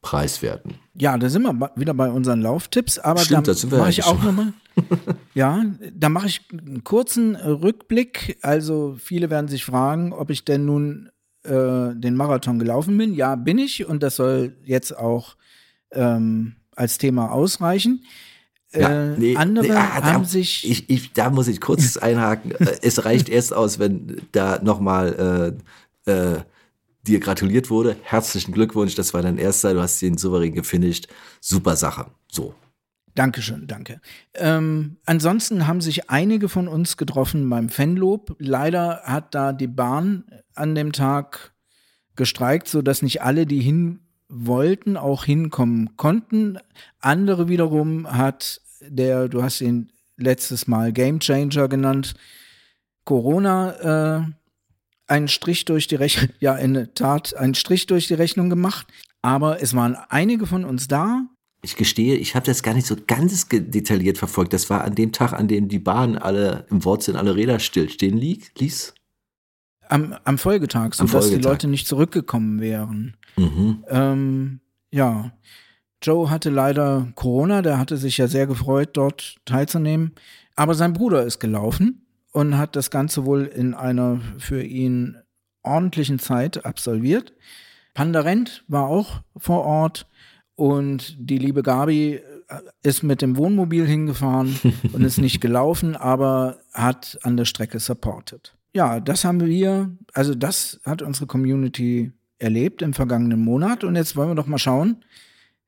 preiswerten. 0.00 0.74
Ja, 0.94 1.16
da 1.16 1.28
sind 1.28 1.42
wir 1.42 1.72
wieder 1.76 1.94
bei 1.94 2.10
unseren 2.10 2.40
Lauftipps, 2.40 2.98
aber 2.98 3.20
Stimmt, 3.20 3.48
da 3.48 3.76
mache 3.76 3.90
ich 3.90 4.04
auch 4.04 4.22
nochmal. 4.22 4.52
ja, 5.34 5.64
da 5.92 6.08
mache 6.08 6.26
ich 6.26 6.42
einen 6.52 6.84
kurzen 6.84 7.36
Rückblick. 7.36 8.38
Also 8.42 8.96
viele 8.98 9.30
werden 9.30 9.48
sich 9.48 9.64
fragen, 9.64 10.12
ob 10.12 10.30
ich 10.30 10.44
denn 10.44 10.66
nun 10.66 11.10
äh, 11.44 11.94
den 11.94 12.16
Marathon 12.16 12.58
gelaufen 12.58 12.96
bin. 12.98 13.14
Ja, 13.14 13.36
bin 13.36 13.58
ich 13.58 13.86
und 13.86 14.02
das 14.02 14.16
soll 14.16 14.56
jetzt 14.64 14.96
auch 14.96 15.36
ähm, 15.92 16.56
als 16.74 16.98
Thema 16.98 17.30
ausreichen. 17.32 18.04
Ja, 18.72 19.12
äh, 19.12 19.16
nee, 19.16 19.36
andere 19.36 19.66
nee, 19.66 19.72
ah, 19.72 20.02
haben 20.02 20.24
da, 20.24 20.28
sich 20.28 20.68
Ich, 20.68 20.90
ich, 20.90 21.12
da 21.12 21.30
muss 21.30 21.48
ich 21.48 21.60
kurz 21.60 21.96
einhaken. 21.98 22.52
Äh, 22.52 22.78
es 22.82 23.04
reicht 23.04 23.28
erst 23.28 23.54
aus, 23.54 23.78
wenn 23.78 24.22
da 24.32 24.60
nochmal 24.62 25.56
äh, 26.06 26.10
äh, 26.10 26.40
dir 27.06 27.20
gratuliert 27.20 27.70
wurde. 27.70 27.96
Herzlichen 28.02 28.52
Glückwunsch, 28.52 28.94
das 28.94 29.14
war 29.14 29.22
dein 29.22 29.38
erster. 29.38 29.74
Du 29.74 29.80
hast 29.80 30.00
den 30.02 30.18
souverän 30.18 30.54
gefinisht. 30.54 31.08
Super 31.40 31.76
Sache. 31.76 32.06
So. 32.30 32.54
Dankeschön, 33.14 33.68
danke. 33.68 34.00
Ähm, 34.34 34.96
ansonsten 35.06 35.68
haben 35.68 35.80
sich 35.80 36.10
einige 36.10 36.48
von 36.48 36.66
uns 36.66 36.96
getroffen 36.96 37.48
beim 37.48 37.68
Fanlob. 37.68 38.34
Leider 38.40 39.02
hat 39.04 39.34
da 39.34 39.52
die 39.52 39.68
Bahn 39.68 40.24
an 40.54 40.74
dem 40.74 40.92
Tag 40.92 41.52
gestreikt, 42.16 42.66
sodass 42.66 43.02
nicht 43.02 43.22
alle, 43.22 43.46
die 43.46 43.60
hin 43.60 44.00
wollten, 44.28 44.96
auch 44.96 45.24
hinkommen 45.24 45.96
konnten. 45.96 46.58
Andere 47.00 47.48
wiederum 47.48 48.10
hat 48.10 48.60
der, 48.80 49.28
du 49.28 49.42
hast 49.42 49.60
ihn 49.60 49.92
letztes 50.16 50.66
Mal 50.66 50.92
Game 50.92 51.20
Changer 51.20 51.68
genannt, 51.68 52.14
Corona 53.04 54.22
äh, 54.22 54.26
einen 55.06 55.28
Strich 55.28 55.64
durch 55.66 55.86
die 55.86 55.96
Rechnung, 55.96 56.30
ja, 56.40 56.56
in 56.56 56.74
der 56.74 56.94
Tat 56.94 57.36
einen 57.36 57.54
Strich 57.54 57.86
durch 57.86 58.08
die 58.08 58.14
Rechnung 58.14 58.50
gemacht. 58.50 58.86
Aber 59.22 59.62
es 59.62 59.74
waren 59.74 59.96
einige 60.08 60.46
von 60.46 60.64
uns 60.64 60.88
da, 60.88 61.26
Ich 61.64 61.76
gestehe, 61.76 62.16
ich 62.16 62.34
habe 62.34 62.44
das 62.44 62.62
gar 62.62 62.74
nicht 62.74 62.86
so 62.86 62.94
ganz 63.06 63.48
detailliert 63.48 64.18
verfolgt. 64.18 64.52
Das 64.52 64.68
war 64.68 64.84
an 64.84 64.94
dem 64.94 65.12
Tag, 65.12 65.32
an 65.32 65.48
dem 65.48 65.68
die 65.68 65.78
Bahn 65.78 66.18
alle 66.18 66.66
im 66.68 66.84
Wortsinn 66.84 67.16
alle 67.16 67.34
Räder 67.34 67.58
stillstehen 67.58 68.18
li 68.18 68.42
ließ. 68.58 68.94
Am, 69.88 70.14
am 70.24 70.36
Folgetag, 70.36 70.92
sodass 70.92 71.30
die. 71.30 71.36
Leute 71.36 71.66
nicht 71.66 71.86
zurückgekommen 71.86 72.60
wären. 72.60 73.16
Mhm. 73.36 73.82
Ähm, 73.88 74.60
ja, 74.90 75.32
Joe 76.02 76.28
hatte 76.28 76.50
leider 76.50 77.10
Corona, 77.14 77.62
der 77.62 77.78
hatte 77.78 77.96
sich 77.96 78.18
ja 78.18 78.28
sehr 78.28 78.46
gefreut, 78.46 78.90
dort 78.92 79.36
teilzunehmen. 79.46 80.12
Aber 80.56 80.74
sein 80.74 80.92
Bruder 80.92 81.24
ist 81.24 81.40
gelaufen 81.40 82.06
und 82.32 82.58
hat 82.58 82.76
das 82.76 82.90
Ganze 82.90 83.24
wohl 83.24 83.46
in 83.46 83.72
einer 83.72 84.20
für 84.36 84.62
ihn 84.62 85.16
ordentlichen 85.62 86.18
Zeit 86.18 86.66
absolviert. 86.66 87.32
Pandarent 87.94 88.64
war 88.68 88.86
auch 88.86 89.22
vor 89.38 89.64
Ort 89.64 90.06
und 90.56 91.16
die 91.18 91.38
liebe 91.38 91.62
Gabi 91.62 92.14
äh, 92.14 92.60
ist 92.82 93.02
mit 93.02 93.22
dem 93.22 93.36
Wohnmobil 93.36 93.86
hingefahren 93.86 94.58
und 94.92 95.02
ist 95.02 95.18
nicht 95.18 95.40
gelaufen, 95.42 95.96
aber 95.96 96.58
hat 96.72 97.18
an 97.22 97.36
der 97.36 97.44
Strecke 97.44 97.80
supported. 97.80 98.54
Ja, 98.74 99.00
das 99.00 99.24
haben 99.24 99.44
wir, 99.44 99.90
also 100.12 100.34
das 100.34 100.80
hat 100.84 101.02
unsere 101.02 101.26
Community 101.26 102.12
erlebt 102.38 102.82
im 102.82 102.92
vergangenen 102.92 103.40
Monat 103.40 103.84
und 103.84 103.96
jetzt 103.96 104.16
wollen 104.16 104.30
wir 104.30 104.34
doch 104.34 104.46
mal 104.46 104.58
schauen, 104.58 105.04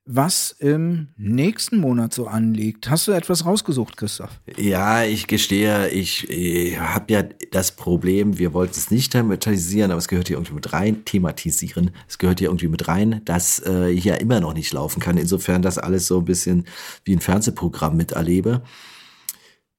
was 0.07 0.51
im 0.51 1.09
nächsten 1.17 1.77
Monat 1.79 2.13
so 2.13 2.27
anliegt. 2.27 2.89
Hast 2.89 3.07
du 3.07 3.11
etwas 3.11 3.45
rausgesucht, 3.45 3.97
Christoph? 3.97 4.39
Ja, 4.57 5.03
ich 5.03 5.27
gestehe, 5.27 5.89
ich, 5.89 6.29
ich 6.29 6.79
habe 6.79 7.13
ja 7.13 7.23
das 7.51 7.75
Problem, 7.75 8.39
wir 8.39 8.53
wollten 8.53 8.73
es 8.75 8.89
nicht 8.89 9.11
thematisieren, 9.11 9.91
aber 9.91 9.99
es 9.99 10.07
gehört 10.07 10.29
hier 10.29 10.37
irgendwie 10.37 10.53
mit 10.53 10.71
rein, 10.71 11.03
thematisieren, 11.03 11.91
es 12.07 12.17
gehört 12.17 12.39
hier 12.39 12.47
irgendwie 12.47 12.69
mit 12.69 12.87
rein, 12.87 13.21
dass 13.25 13.61
äh, 13.65 13.89
ich 13.91 14.05
ja 14.05 14.15
immer 14.15 14.39
noch 14.39 14.53
nicht 14.53 14.71
laufen 14.71 15.01
kann. 15.01 15.17
Insofern 15.17 15.61
das 15.61 15.77
alles 15.77 16.07
so 16.07 16.19
ein 16.19 16.25
bisschen 16.25 16.65
wie 17.03 17.13
ein 17.13 17.21
Fernsehprogramm 17.21 17.97
miterlebe. 17.97 18.63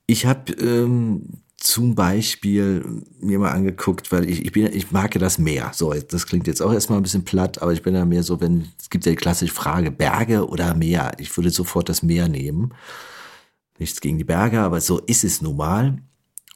Ich 0.07 0.27
habe 0.27 0.53
ähm, 0.53 1.43
zum 1.79 1.95
Beispiel 1.95 3.05
mir 3.21 3.39
mal 3.39 3.53
angeguckt, 3.53 4.11
weil 4.11 4.29
ich, 4.29 4.45
ich 4.45 4.51
bin, 4.51 4.67
ich 4.75 4.91
mag 4.91 5.15
ja 5.15 5.21
das 5.21 5.39
Meer. 5.39 5.71
So, 5.73 5.95
das 5.95 6.27
klingt 6.27 6.49
jetzt 6.49 6.61
auch 6.61 6.73
erstmal 6.73 6.99
ein 6.99 7.05
bisschen 7.05 7.25
platt, 7.25 7.63
aber 7.63 7.73
ich 7.73 7.83
bin 7.83 7.95
ja 7.95 8.05
mehr 8.05 8.25
so, 8.25 8.41
wenn, 8.41 8.67
es 8.81 8.91
gibt 8.91 9.07
ja 9.07 9.13
die 9.13 9.17
klassische 9.17 9.55
Frage, 9.55 9.93
Berge 9.93 10.49
oder 10.49 10.75
Meer. 10.75 11.13
Ich 11.19 11.37
würde 11.37 11.51
sofort 11.51 11.89
das 11.89 12.03
Meer 12.03 12.27
nehmen. 12.29 12.75
Nichts 13.79 14.01
gegen 14.01 14.19
die 14.19 14.25
Berge, 14.25 14.59
aber 14.59 14.81
so 14.81 14.99
ist 14.99 15.23
es 15.23 15.41
nun 15.41 15.57
mal. 15.57 15.99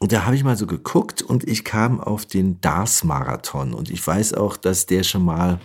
Und 0.01 0.11
da 0.11 0.25
habe 0.25 0.35
ich 0.35 0.43
mal 0.43 0.57
so 0.57 0.67
geguckt 0.67 1.21
und 1.21 1.47
ich 1.47 1.63
kam 1.63 2.01
auf 2.01 2.25
den 2.25 2.59
Dars-Marathon. 2.59 3.73
Und 3.73 3.89
ich 3.89 4.05
weiß 4.05 4.33
auch, 4.33 4.57
dass 4.57 4.87
der 4.87 5.03
schon 5.03 5.23
mal, 5.23 5.61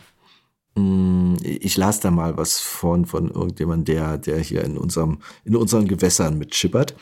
mh, 0.76 1.38
ich 1.42 1.76
las 1.76 1.98
da 1.98 2.12
mal 2.12 2.36
was 2.36 2.60
von, 2.60 3.06
von 3.06 3.28
irgendjemandem, 3.28 3.96
der, 3.96 4.18
der 4.18 4.38
hier 4.38 4.62
in 4.62 4.78
unserem, 4.78 5.18
in 5.44 5.56
unseren 5.56 5.88
Gewässern 5.88 6.38
mitschippert. 6.38 6.94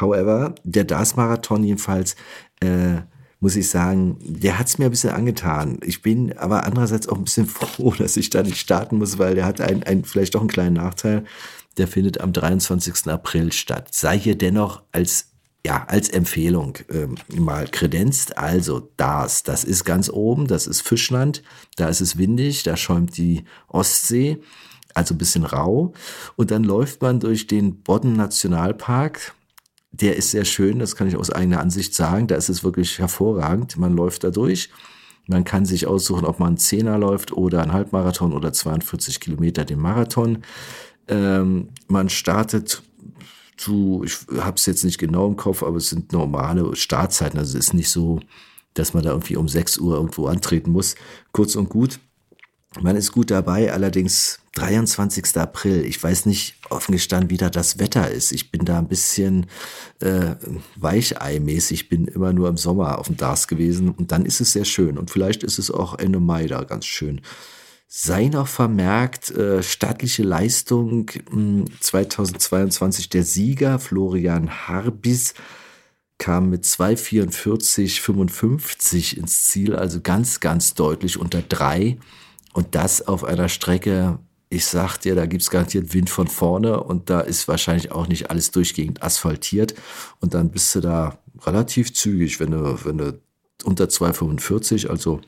However, 0.00 0.54
der 0.64 0.84
Dars-Marathon 0.84 1.64
jedenfalls, 1.64 2.16
äh, 2.60 3.02
muss 3.40 3.56
ich 3.56 3.68
sagen, 3.68 4.18
der 4.22 4.58
hat's 4.58 4.78
mir 4.78 4.86
ein 4.86 4.90
bisschen 4.90 5.10
angetan. 5.10 5.78
Ich 5.82 6.02
bin 6.02 6.36
aber 6.38 6.64
andererseits 6.64 7.08
auch 7.08 7.18
ein 7.18 7.24
bisschen 7.24 7.46
froh, 7.46 7.92
dass 7.96 8.16
ich 8.16 8.30
da 8.30 8.42
nicht 8.42 8.58
starten 8.58 8.98
muss, 8.98 9.18
weil 9.18 9.34
der 9.34 9.44
hat 9.44 9.60
ein, 9.60 9.82
ein, 9.82 10.04
vielleicht 10.04 10.34
doch 10.34 10.40
einen 10.40 10.48
kleinen 10.48 10.76
Nachteil. 10.76 11.24
Der 11.76 11.88
findet 11.88 12.20
am 12.20 12.32
23. 12.32 13.08
April 13.08 13.52
statt. 13.52 13.88
Sei 13.92 14.18
hier 14.18 14.38
dennoch 14.38 14.82
als 14.92 15.28
ja, 15.66 15.84
als 15.86 16.10
Empfehlung 16.10 16.78
ähm, 16.90 17.14
mal 17.34 17.66
kredenzt. 17.66 18.36
Also 18.36 18.90
das, 18.98 19.44
das 19.44 19.64
ist 19.64 19.84
ganz 19.84 20.10
oben, 20.10 20.46
das 20.46 20.66
ist 20.66 20.82
Fischland, 20.82 21.42
da 21.76 21.88
ist 21.88 22.02
es 22.02 22.18
windig, 22.18 22.64
da 22.64 22.76
schäumt 22.76 23.16
die 23.16 23.44
Ostsee, 23.68 24.42
also 24.92 25.14
ein 25.14 25.18
bisschen 25.18 25.44
rau. 25.44 25.94
Und 26.36 26.50
dann 26.50 26.64
läuft 26.64 27.00
man 27.00 27.18
durch 27.18 27.46
den 27.46 27.82
Bodden 27.82 28.14
Nationalpark. 28.14 29.34
Der 30.00 30.16
ist 30.16 30.32
sehr 30.32 30.44
schön, 30.44 30.80
das 30.80 30.96
kann 30.96 31.06
ich 31.06 31.16
aus 31.16 31.30
eigener 31.30 31.60
Ansicht 31.60 31.94
sagen. 31.94 32.26
Da 32.26 32.34
ist 32.34 32.48
es 32.48 32.64
wirklich 32.64 32.98
hervorragend. 32.98 33.76
Man 33.76 33.94
läuft 33.94 34.24
da 34.24 34.30
durch. 34.30 34.70
Man 35.28 35.44
kann 35.44 35.64
sich 35.66 35.86
aussuchen, 35.86 36.24
ob 36.24 36.40
man 36.40 36.56
Zehner 36.56 36.98
läuft 36.98 37.32
oder 37.32 37.62
einen 37.62 37.72
Halbmarathon 37.72 38.32
oder 38.32 38.52
42 38.52 39.20
Kilometer 39.20 39.64
den 39.64 39.78
Marathon. 39.78 40.38
Ähm, 41.06 41.68
man 41.86 42.08
startet 42.08 42.82
zu, 43.56 44.02
ich 44.04 44.18
habe 44.36 44.56
es 44.56 44.66
jetzt 44.66 44.84
nicht 44.84 44.98
genau 44.98 45.28
im 45.28 45.36
Kopf, 45.36 45.62
aber 45.62 45.76
es 45.76 45.90
sind 45.90 46.12
normale 46.12 46.74
Startzeiten. 46.74 47.38
Also 47.38 47.56
es 47.56 47.66
ist 47.66 47.74
nicht 47.74 47.90
so, 47.90 48.18
dass 48.74 48.94
man 48.94 49.04
da 49.04 49.10
irgendwie 49.10 49.36
um 49.36 49.46
6 49.46 49.78
Uhr 49.78 49.94
irgendwo 49.94 50.26
antreten 50.26 50.72
muss. 50.72 50.96
Kurz 51.30 51.54
und 51.54 51.68
gut, 51.68 52.00
Man 52.80 52.96
ist 52.96 53.12
gut 53.12 53.30
dabei, 53.30 53.72
allerdings 53.72 54.40
23. 54.54 55.36
April. 55.36 55.84
Ich 55.84 56.02
weiß 56.02 56.26
nicht 56.26 56.56
offen 56.70 56.92
gestanden, 56.92 57.30
wie 57.30 57.36
da 57.36 57.50
das 57.50 57.78
Wetter 57.78 58.10
ist. 58.10 58.32
Ich 58.32 58.50
bin 58.50 58.64
da 58.64 58.78
ein 58.78 58.88
bisschen 58.88 59.46
äh, 60.00 60.34
weicheimäßig, 60.76 61.88
bin 61.88 62.06
immer 62.06 62.32
nur 62.32 62.48
im 62.48 62.56
Sommer 62.56 62.98
auf 62.98 63.06
dem 63.06 63.16
DARS 63.16 63.46
gewesen 63.48 63.90
und 63.90 64.12
dann 64.12 64.26
ist 64.26 64.40
es 64.40 64.52
sehr 64.52 64.64
schön. 64.64 64.98
Und 64.98 65.10
vielleicht 65.10 65.42
ist 65.42 65.58
es 65.58 65.70
auch 65.70 65.98
Ende 65.98 66.20
Mai 66.20 66.46
da 66.46 66.64
ganz 66.64 66.86
schön. 66.86 67.20
Sei 67.86 68.26
noch 68.26 68.48
vermerkt, 68.48 69.30
äh, 69.30 69.62
staatliche 69.62 70.24
Leistung 70.24 71.10
mh, 71.30 71.66
2022 71.80 73.08
der 73.08 73.22
Sieger 73.22 73.78
Florian 73.78 74.66
Harbis 74.66 75.34
kam 76.18 76.50
mit 76.50 76.64
2,44,55 76.64 79.16
ins 79.16 79.46
Ziel, 79.46 79.76
also 79.76 80.00
ganz, 80.00 80.40
ganz 80.40 80.74
deutlich 80.74 81.18
unter 81.18 81.42
drei. 81.42 81.98
Und 82.54 82.74
das 82.76 83.06
auf 83.06 83.24
einer 83.24 83.50
Strecke, 83.50 84.18
ich 84.48 84.64
sag 84.64 84.98
dir, 84.98 85.16
da 85.16 85.26
gibt's 85.26 85.50
garantiert 85.50 85.92
Wind 85.92 86.08
von 86.08 86.28
vorne 86.28 86.82
und 86.82 87.10
da 87.10 87.20
ist 87.20 87.48
wahrscheinlich 87.48 87.90
auch 87.92 88.06
nicht 88.06 88.30
alles 88.30 88.52
durchgehend 88.52 89.02
asphaltiert. 89.02 89.74
Und 90.20 90.34
dann 90.34 90.50
bist 90.50 90.74
du 90.74 90.80
da 90.80 91.18
relativ 91.44 91.92
zügig, 91.92 92.38
wenn 92.38 92.52
du, 92.52 92.78
wenn 92.84 92.98
du 92.98 93.20
unter 93.64 93.86
2,45, 93.86 94.88
also 94.88 95.20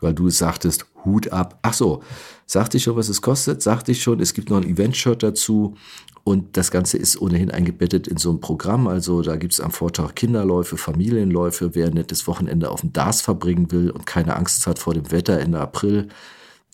weil 0.00 0.12
du 0.12 0.28
sagtest, 0.28 0.86
Hut 1.04 1.32
ab. 1.32 1.58
Ach 1.62 1.72
so, 1.72 2.02
sagte 2.46 2.76
ich 2.76 2.82
schon, 2.82 2.96
was 2.96 3.08
es 3.08 3.22
kostet? 3.22 3.62
Sagte 3.62 3.92
ich 3.92 4.02
schon, 4.02 4.20
es 4.20 4.34
gibt 4.34 4.50
noch 4.50 4.58
ein 4.58 4.68
Event-Shirt 4.68 5.22
dazu 5.22 5.76
und 6.24 6.56
das 6.56 6.70
Ganze 6.70 6.98
ist 6.98 7.20
ohnehin 7.20 7.50
eingebettet 7.50 8.06
in 8.08 8.18
so 8.18 8.30
ein 8.30 8.40
Programm. 8.40 8.86
Also 8.86 9.22
da 9.22 9.36
gibt's 9.36 9.60
am 9.60 9.70
Vortag 9.70 10.14
Kinderläufe, 10.14 10.76
Familienläufe. 10.76 11.74
Wer 11.74 11.86
ein 11.86 11.94
nettes 11.94 12.26
Wochenende 12.26 12.70
auf 12.70 12.82
dem 12.82 12.92
DARS 12.92 13.22
verbringen 13.22 13.72
will 13.72 13.90
und 13.90 14.04
keine 14.04 14.36
Angst 14.36 14.66
hat 14.66 14.78
vor 14.78 14.94
dem 14.94 15.10
Wetter 15.10 15.38
Ende 15.38 15.60
April, 15.60 16.08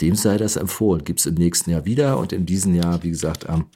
dem 0.00 0.14
sei 0.16 0.36
das 0.36 0.56
empfohlen. 0.56 1.04
Gibt's 1.04 1.26
im 1.26 1.34
nächsten 1.34 1.70
Jahr 1.70 1.84
wieder 1.84 2.18
und 2.18 2.32
in 2.32 2.46
diesem 2.46 2.74
Jahr, 2.74 3.02
wie 3.02 3.10
gesagt, 3.10 3.48
am 3.48 3.66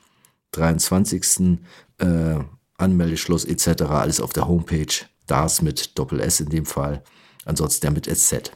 23. 0.52 1.58
Äh, 1.98 2.38
Anmeldeschluss 2.76 3.44
etc. 3.44 3.82
Alles 3.82 4.20
auf 4.20 4.32
der 4.32 4.48
Homepage. 4.48 4.86
DARS 5.26 5.62
mit 5.62 5.98
Doppel 5.98 6.20
S 6.20 6.40
in 6.40 6.48
dem 6.50 6.66
Fall. 6.66 7.02
Ansonsten 7.44 7.82
der 7.82 7.90
mit 7.92 8.06
SZ. 8.06 8.52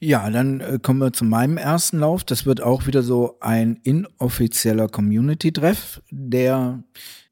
Ja, 0.00 0.28
dann 0.28 0.60
äh, 0.60 0.78
kommen 0.82 0.98
wir 0.98 1.12
zu 1.12 1.24
meinem 1.24 1.56
ersten 1.56 1.98
Lauf. 2.00 2.24
Das 2.24 2.44
wird 2.46 2.60
auch 2.62 2.86
wieder 2.86 3.02
so 3.02 3.38
ein 3.40 3.76
inoffizieller 3.84 4.88
Community-Treff, 4.88 6.02
der, 6.10 6.82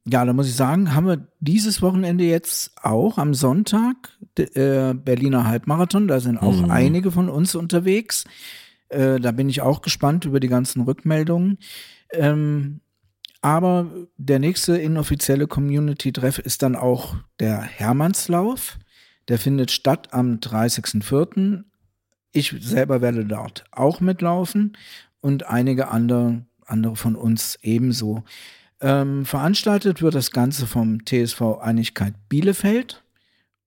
ja, 0.06 0.24
da 0.24 0.32
muss 0.32 0.46
ich 0.48 0.54
sagen, 0.54 0.94
haben 0.94 1.06
wir 1.06 1.26
dieses 1.40 1.82
Wochenende 1.82 2.24
jetzt 2.24 2.72
auch 2.82 3.18
am 3.18 3.34
Sonntag, 3.34 3.96
äh, 4.38 4.94
Berliner 4.94 5.46
Halbmarathon. 5.46 6.08
Da 6.08 6.20
sind 6.20 6.38
auch 6.38 6.56
Mhm. 6.62 6.70
einige 6.70 7.10
von 7.10 7.28
uns 7.28 7.54
unterwegs. 7.54 8.24
Äh, 8.92 9.20
da 9.20 9.32
bin 9.32 9.48
ich 9.48 9.60
auch 9.60 9.82
gespannt 9.82 10.24
über 10.24 10.40
die 10.40 10.48
ganzen 10.48 10.82
Rückmeldungen. 10.82 11.58
Ähm, 12.12 12.80
aber 13.40 13.90
der 14.16 14.38
nächste 14.38 14.76
inoffizielle 14.76 15.48
Community-Treff 15.48 16.38
ist 16.38 16.62
dann 16.62 16.76
auch 16.76 17.16
der 17.40 17.60
Hermannslauf. 17.60 18.78
Der 19.28 19.38
findet 19.38 19.70
statt 19.70 20.08
am 20.12 20.36
30.04. 20.36 21.64
Ich 22.32 22.54
selber 22.60 23.00
werde 23.00 23.24
dort 23.24 23.64
auch 23.72 24.00
mitlaufen 24.00 24.76
und 25.20 25.46
einige 25.46 25.88
andere, 25.88 26.44
andere 26.66 26.96
von 26.96 27.16
uns 27.16 27.58
ebenso. 27.62 28.24
Ähm, 28.80 29.24
veranstaltet 29.24 30.02
wird 30.02 30.14
das 30.14 30.30
Ganze 30.30 30.66
vom 30.66 31.04
TSV 31.04 31.58
Einigkeit 31.60 32.14
Bielefeld 32.28 33.04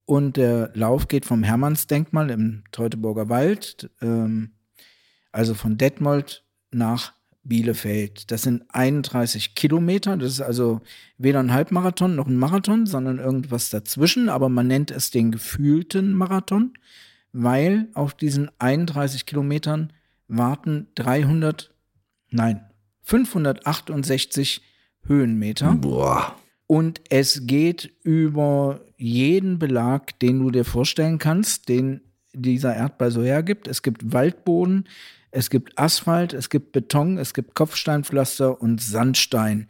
und 0.05 0.37
der 0.37 0.71
Lauf 0.73 1.07
geht 1.07 1.25
vom 1.25 1.43
Hermannsdenkmal 1.43 2.29
im 2.29 2.63
Teutoburger 2.71 3.29
Wald, 3.29 3.89
ähm, 4.01 4.51
also 5.35 5.53
von 5.53 5.77
Detmold 5.77 6.43
nach 6.71 7.13
Bielefeld. 7.43 8.31
Das 8.31 8.41
sind 8.41 8.63
31 8.69 9.53
Kilometer. 9.53 10.17
Das 10.17 10.31
ist 10.31 10.41
also 10.41 10.81
weder 11.17 11.39
ein 11.39 11.53
Halbmarathon 11.53 12.15
noch 12.15 12.27
ein 12.27 12.37
Marathon, 12.37 12.85
sondern 12.85 13.19
irgendwas 13.19 13.69
dazwischen. 13.69 14.29
Aber 14.29 14.49
man 14.49 14.67
nennt 14.67 14.91
es 14.91 15.11
den 15.11 15.31
gefühlten 15.31 16.13
Marathon, 16.13 16.73
weil 17.33 17.89
auf 17.93 18.13
diesen 18.13 18.49
31 18.59 19.25
Kilometern 19.25 19.93
warten 20.27 20.87
300, 20.95 21.71
nein, 22.31 22.61
568 23.03 24.61
Höhenmeter. 25.03 25.73
Boah. 25.73 26.35
Und 26.65 27.01
es 27.09 27.45
geht 27.45 27.91
über 28.03 28.81
jeden 28.97 29.59
Belag, 29.59 30.17
den 30.19 30.39
du 30.39 30.49
dir 30.49 30.65
vorstellen 30.65 31.19
kannst, 31.19 31.69
den 31.69 32.01
dieser 32.33 32.75
Erdball 32.75 33.11
so 33.11 33.21
hergibt. 33.21 33.67
Es 33.67 33.83
gibt 33.83 34.13
Waldboden, 34.13 34.85
es 35.35 35.49
gibt 35.49 35.77
Asphalt, 35.77 36.33
es 36.33 36.49
gibt 36.49 36.71
Beton, 36.71 37.17
es 37.17 37.33
gibt 37.33 37.55
Kopfsteinpflaster 37.55 38.61
und 38.61 38.81
Sandstein. 38.81 39.67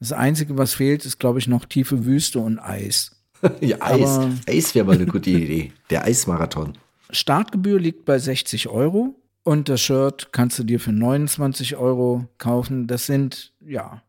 Das 0.00 0.12
Einzige, 0.12 0.58
was 0.58 0.74
fehlt, 0.74 1.04
ist, 1.04 1.18
glaube 1.18 1.38
ich, 1.38 1.48
noch 1.48 1.64
tiefe 1.64 2.04
Wüste 2.04 2.40
und 2.40 2.58
Eis. 2.58 3.12
Ja, 3.60 3.76
Eis. 3.80 4.18
Aber- 4.18 4.30
Eis 4.48 4.74
wäre 4.74 4.84
mal 4.86 4.96
eine 4.96 5.06
gute 5.06 5.30
Idee. 5.30 5.72
Der 5.90 6.04
Eismarathon. 6.04 6.76
Startgebühr 7.10 7.80
liegt 7.80 8.04
bei 8.04 8.18
60 8.18 8.68
Euro 8.68 9.14
und 9.44 9.68
das 9.68 9.80
Shirt 9.80 10.28
kannst 10.32 10.58
du 10.58 10.64
dir 10.64 10.80
für 10.80 10.92
29 10.92 11.76
Euro 11.76 12.26
kaufen. 12.38 12.86
Das 12.86 13.06
sind, 13.06 13.52
ja, 13.60 14.02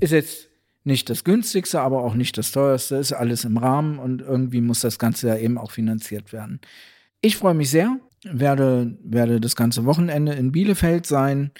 ist 0.00 0.10
jetzt 0.10 0.48
nicht 0.84 1.08
das 1.10 1.22
günstigste, 1.24 1.80
aber 1.80 2.02
auch 2.02 2.14
nicht 2.14 2.36
das 2.36 2.50
teuerste. 2.50 2.96
Ist 2.96 3.12
alles 3.12 3.44
im 3.44 3.56
Rahmen 3.56 3.98
und 4.00 4.20
irgendwie 4.20 4.60
muss 4.60 4.80
das 4.80 4.98
Ganze 4.98 5.28
ja 5.28 5.36
eben 5.36 5.58
auch 5.58 5.70
finanziert 5.70 6.32
werden. 6.32 6.60
Ich 7.20 7.36
freue 7.36 7.54
mich 7.54 7.70
sehr, 7.70 7.96
werde, 8.24 8.96
werde 9.02 9.40
das 9.40 9.56
ganze 9.56 9.84
Wochenende 9.84 10.32
in 10.32 10.52
Bielefeld 10.52 11.06
sein 11.06 11.50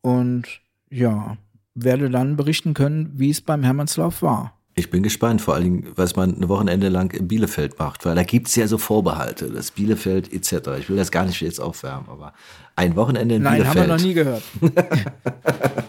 und 0.00 0.44
ja, 0.90 1.36
werde 1.74 2.10
dann 2.10 2.36
berichten 2.36 2.74
können, 2.74 3.12
wie 3.14 3.30
es 3.30 3.40
beim 3.40 3.62
Hermannslauf 3.62 4.22
war. 4.22 4.52
Ich 4.78 4.90
bin 4.90 5.02
gespannt, 5.02 5.40
vor 5.40 5.54
allen 5.54 5.64
Dingen, 5.64 5.92
was 5.94 6.16
man 6.16 6.38
ein 6.38 6.48
Wochenende 6.48 6.90
lang 6.90 7.12
in 7.12 7.28
Bielefeld 7.28 7.78
macht, 7.78 8.04
weil 8.04 8.14
da 8.14 8.24
gibt's 8.24 8.54
ja 8.56 8.66
so 8.66 8.76
Vorbehalte, 8.76 9.50
das 9.50 9.70
Bielefeld 9.70 10.32
etc. 10.32 10.68
Ich 10.78 10.90
will 10.90 10.96
das 10.96 11.10
gar 11.10 11.24
nicht 11.24 11.40
jetzt 11.40 11.60
aufwärmen, 11.60 12.08
aber 12.10 12.34
ein 12.76 12.94
Wochenende 12.94 13.36
in 13.36 13.42
Nein, 13.42 13.66
haben 13.66 13.72
Bielefeld. 13.72 13.88
wir 13.88 13.94
noch 13.96 14.02
nie 14.02 14.14
gehört. 14.14 14.42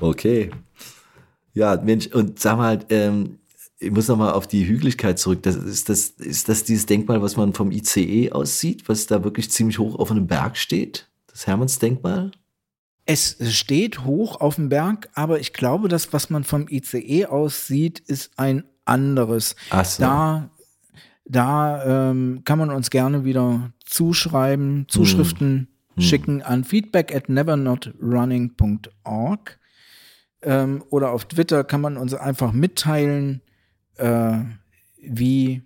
Okay. 0.00 0.50
Ja, 1.54 1.76
Mensch, 1.76 2.06
und 2.08 2.38
sag 2.38 2.56
mal, 2.56 2.78
ähm, 2.90 3.38
ich 3.80 3.90
muss 3.90 4.08
noch 4.08 4.16
mal 4.16 4.32
auf 4.32 4.48
die 4.48 4.66
Hügeligkeit 4.66 5.18
zurück. 5.18 5.42
Das 5.42 5.56
ist, 5.56 5.88
das, 5.88 6.08
ist 6.08 6.48
das 6.48 6.64
dieses 6.64 6.86
Denkmal, 6.86 7.22
was 7.22 7.36
man 7.36 7.52
vom 7.52 7.70
ICE 7.70 8.32
aussieht, 8.32 8.88
was 8.88 9.06
da 9.06 9.22
wirklich 9.22 9.50
ziemlich 9.50 9.78
hoch 9.78 9.98
auf 9.98 10.10
einem 10.10 10.26
Berg 10.26 10.56
steht? 10.56 11.08
Das 11.28 11.46
Hermannsdenkmal? 11.46 12.32
Es 13.06 13.36
steht 13.56 14.04
hoch 14.04 14.40
auf 14.40 14.56
dem 14.56 14.68
Berg, 14.68 15.08
aber 15.14 15.40
ich 15.40 15.52
glaube, 15.52 15.88
das, 15.88 16.12
was 16.12 16.28
man 16.28 16.44
vom 16.44 16.66
ICE 16.68 17.26
aus 17.26 17.66
sieht, 17.66 18.00
ist 18.00 18.32
ein 18.36 18.64
anderes. 18.84 19.56
Ach 19.70 19.84
so. 19.84 20.02
Da, 20.02 20.50
da 21.24 22.10
ähm, 22.10 22.42
kann 22.44 22.58
man 22.58 22.70
uns 22.70 22.90
gerne 22.90 23.24
wieder 23.24 23.72
zuschreiben, 23.84 24.86
Zuschriften 24.88 25.68
schicken 25.98 26.42
an 26.42 26.64
feedback 26.64 27.14
at 27.14 27.28
nevernotrunning.org. 27.28 29.58
Ähm, 30.40 30.84
oder 30.90 31.10
auf 31.10 31.24
Twitter 31.24 31.64
kann 31.64 31.80
man 31.80 31.96
uns 31.96 32.14
einfach 32.14 32.52
mitteilen, 32.52 33.42
äh, 33.98 34.38
wie, 35.00 35.62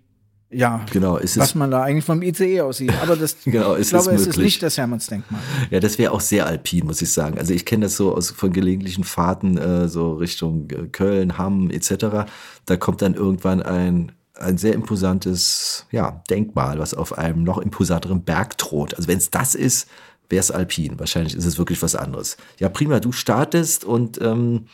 ja, 0.49 0.85
Genau, 0.91 1.19
was 1.19 1.55
man 1.55 1.71
da 1.71 1.83
eigentlich 1.83 2.05
vom 2.05 2.21
ICE 2.21 2.61
aussieht. 2.61 2.93
Aber 3.01 3.15
das, 3.15 3.37
Genau, 3.43 3.73
ich 3.73 3.81
ist 3.81 3.89
glaube, 3.89 4.11
es 4.11 4.27
ist 4.27 4.37
nicht 4.37 4.61
das 4.61 4.77
Hermannsdenkmal. 4.77 5.41
ja, 5.71 5.79
das 5.79 5.97
wäre 5.97 6.11
auch 6.11 6.21
sehr 6.21 6.45
alpin, 6.45 6.85
muss 6.85 7.01
ich 7.01 7.11
sagen. 7.11 7.39
Also 7.39 7.53
ich 7.53 7.65
kenne 7.65 7.85
das 7.85 7.97
so 7.97 8.15
aus 8.15 8.29
von 8.31 8.53
gelegentlichen 8.53 9.03
Fahrten 9.03 9.57
äh, 9.57 9.87
so 9.87 10.13
Richtung 10.13 10.69
äh, 10.69 10.87
Köln, 10.87 11.37
Hamm 11.37 11.71
etc. 11.71 12.29
Da 12.65 12.77
kommt 12.77 13.01
dann 13.01 13.15
irgendwann 13.15 13.61
ein 13.61 14.11
ein 14.35 14.57
sehr 14.57 14.73
imposantes 14.73 15.85
ja, 15.91 16.23
Denkmal, 16.29 16.79
was 16.79 16.93
auf 16.93 17.17
einem 17.17 17.43
noch 17.43 17.59
imposanteren 17.59 18.23
Berg 18.23 18.57
thront. 18.57 18.95
Also 18.95 19.07
wenn 19.07 19.19
es 19.19 19.29
das 19.29 19.53
ist, 19.53 19.87
wäre 20.29 20.39
es 20.39 20.51
alpin. 20.51 20.99
Wahrscheinlich 20.99 21.35
ist 21.35 21.45
es 21.45 21.57
wirklich 21.57 21.81
was 21.81 21.95
anderes. 21.95 22.37
Ja, 22.59 22.69
prima, 22.69 22.99
du 22.99 23.11
startest 23.11 23.85
und 23.85 24.19
ähm, 24.21 24.65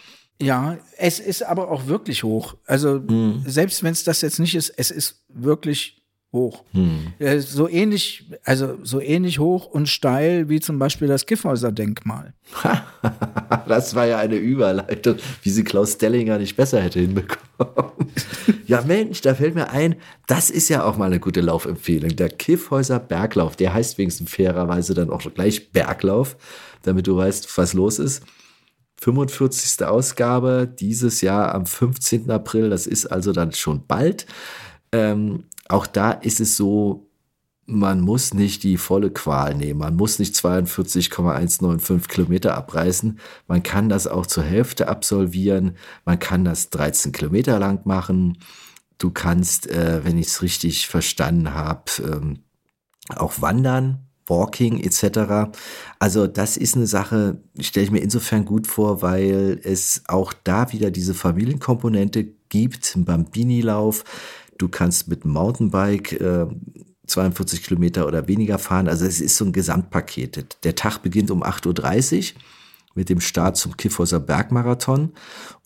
Ja, 0.41 0.77
es 0.97 1.19
ist 1.19 1.43
aber 1.43 1.69
auch 1.69 1.87
wirklich 1.87 2.23
hoch. 2.23 2.55
Also 2.65 3.01
Hm. 3.05 3.43
selbst 3.45 3.83
wenn 3.83 3.91
es 3.91 4.03
das 4.03 4.21
jetzt 4.21 4.39
nicht 4.39 4.55
ist, 4.55 4.69
es 4.77 4.89
ist 4.91 5.23
wirklich 5.27 5.97
hoch. 6.31 6.63
Hm. 6.73 7.07
Äh, 7.19 7.39
So 7.39 7.67
ähnlich, 7.67 8.29
also 8.45 8.77
so 8.83 9.01
ähnlich 9.01 9.39
hoch 9.39 9.65
und 9.65 9.89
steil 9.89 10.47
wie 10.47 10.59
zum 10.59 10.77
Beispiel 10.79 11.07
das 11.07 11.25
Kiffhäuser 11.25 11.71
Denkmal. 11.71 12.33
das 13.67 13.95
war 13.95 14.05
ja 14.05 14.17
eine 14.19 14.35
Überleitung, 14.35 15.15
wie 15.43 15.49
sie 15.49 15.63
Klaus 15.63 15.93
Stellinger 15.93 16.37
nicht 16.37 16.55
besser 16.55 16.79
hätte 16.81 16.99
hinbekommen. 16.99 17.83
ja, 18.67 18.81
Mensch, 18.83 19.21
da 19.21 19.33
fällt 19.35 19.55
mir 19.55 19.69
ein, 19.71 19.95
das 20.27 20.49
ist 20.49 20.69
ja 20.69 20.83
auch 20.83 20.97
mal 20.97 21.05
eine 21.07 21.19
gute 21.19 21.41
Laufempfehlung. 21.41 22.15
Der 22.15 22.29
Kiffhäuser 22.29 22.99
Berglauf, 22.99 23.55
der 23.55 23.73
heißt 23.73 23.97
wenigstens 23.97 24.29
fairerweise 24.31 24.93
dann 24.93 25.09
auch 25.09 25.21
gleich 25.33 25.71
Berglauf, 25.71 26.37
damit 26.83 27.07
du 27.07 27.17
weißt, 27.17 27.57
was 27.57 27.73
los 27.73 27.99
ist. 27.99 28.23
45. 29.01 29.85
Ausgabe 29.85 30.67
dieses 30.79 31.21
Jahr 31.21 31.53
am 31.55 31.65
15. 31.65 32.29
April, 32.31 32.69
das 32.69 32.87
ist 32.87 33.05
also 33.05 33.31
dann 33.31 33.53
schon 33.53 33.85
bald. 33.87 34.25
Ähm, 34.91 35.45
auch 35.67 35.87
da 35.87 36.11
ist 36.11 36.39
es 36.39 36.57
so, 36.57 37.09
man 37.69 38.01
muss 38.01 38.33
nicht 38.33 38.63
die 38.63 38.77
volle 38.77 39.11
Qual 39.11 39.53
nehmen. 39.53 39.79
Man 39.79 39.95
muss 39.95 40.17
nicht 40.17 40.35
42,195 40.35 42.07
Kilometer 42.07 42.55
abreißen. 42.55 43.19
Man 43.47 43.61
kann 43.61 43.89
das 43.89 44.07
auch 44.07 44.25
zur 44.25 44.43
Hälfte 44.43 44.87
absolvieren. 44.87 45.77
Man 46.03 46.17
kann 46.17 46.43
das 46.43 46.71
13 46.71 47.11
Kilometer 47.11 47.59
lang 47.59 47.85
machen. 47.85 48.39
Du 48.97 49.11
kannst, 49.11 49.69
äh, 49.69 50.03
wenn 50.03 50.17
ich 50.17 50.27
es 50.27 50.41
richtig 50.41 50.87
verstanden 50.87 51.53
habe, 51.53 51.83
ähm, 52.03 52.39
auch 53.15 53.39
wandern, 53.39 54.08
Walking 54.29 54.79
etc. 54.79 55.51
Also 55.99 56.27
das 56.27 56.57
ist 56.57 56.75
eine 56.75 56.87
Sache, 56.87 57.41
stelle 57.59 57.85
ich 57.85 57.91
mir 57.91 57.99
insofern 58.01 58.45
gut 58.45 58.67
vor, 58.67 59.01
weil 59.01 59.59
es 59.63 60.03
auch 60.07 60.33
da 60.43 60.71
wieder 60.71 60.91
diese 60.91 61.13
Familienkomponente 61.13 62.25
gibt, 62.49 62.95
im 62.95 63.05
Bambini-Lauf. 63.05 64.03
Du 64.57 64.67
kannst 64.67 65.07
mit 65.07 65.23
dem 65.23 65.31
Mountainbike 65.31 66.13
äh, 66.13 66.47
42 67.07 67.63
Kilometer 67.63 68.07
oder 68.07 68.27
weniger 68.27 68.59
fahren. 68.59 68.87
Also 68.87 69.05
es 69.05 69.19
ist 69.19 69.37
so 69.37 69.45
ein 69.45 69.53
Gesamtpaket. 69.53 70.57
Der 70.63 70.75
Tag 70.75 70.99
beginnt 70.99 71.31
um 71.31 71.43
8.30 71.43 72.33
Uhr 72.33 72.41
mit 72.95 73.09
dem 73.09 73.21
Start 73.21 73.57
zum 73.57 73.77
Kiffhäuser 73.77 74.19
Bergmarathon 74.19 75.13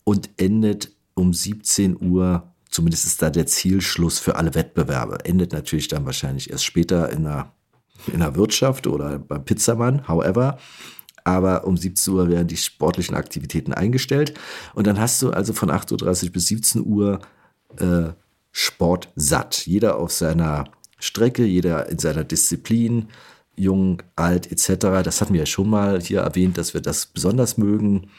und 0.04 0.30
endet 0.36 0.92
um 1.14 1.32
17 1.32 2.00
Uhr. 2.00 2.54
Zumindest 2.70 3.06
ist 3.06 3.22
da 3.22 3.30
der 3.30 3.46
Zielschluss 3.46 4.18
für 4.18 4.36
alle 4.36 4.54
Wettbewerbe. 4.54 5.24
Endet 5.24 5.52
natürlich 5.52 5.88
dann 5.88 6.06
wahrscheinlich 6.06 6.50
erst 6.50 6.64
später 6.64 7.10
in 7.10 7.24
der, 7.24 7.52
in 8.12 8.20
der 8.20 8.36
Wirtschaft 8.36 8.86
oder 8.86 9.18
beim 9.18 9.44
Pizzamann, 9.44 10.06
however. 10.08 10.58
Aber 11.24 11.66
um 11.66 11.76
17 11.76 12.12
Uhr 12.12 12.28
werden 12.28 12.48
die 12.48 12.56
sportlichen 12.56 13.16
Aktivitäten 13.16 13.72
eingestellt. 13.72 14.34
Und 14.74 14.86
dann 14.86 15.00
hast 15.00 15.22
du 15.22 15.30
also 15.30 15.52
von 15.52 15.70
8.30 15.70 16.24
Uhr 16.26 16.32
bis 16.32 16.46
17 16.46 16.84
Uhr 16.84 17.20
äh, 17.78 18.12
Sport 18.52 19.08
satt. 19.16 19.66
Jeder 19.66 19.96
auf 19.96 20.12
seiner 20.12 20.64
Strecke, 20.98 21.44
jeder 21.44 21.88
in 21.88 21.98
seiner 21.98 22.24
Disziplin, 22.24 23.08
jung, 23.56 24.02
alt 24.16 24.50
etc. 24.50 25.02
Das 25.02 25.20
hatten 25.20 25.32
wir 25.32 25.40
ja 25.40 25.46
schon 25.46 25.70
mal 25.70 26.00
hier 26.00 26.20
erwähnt, 26.20 26.58
dass 26.58 26.74
wir 26.74 26.80
das 26.80 27.06
besonders 27.06 27.56
mögen, 27.56 28.10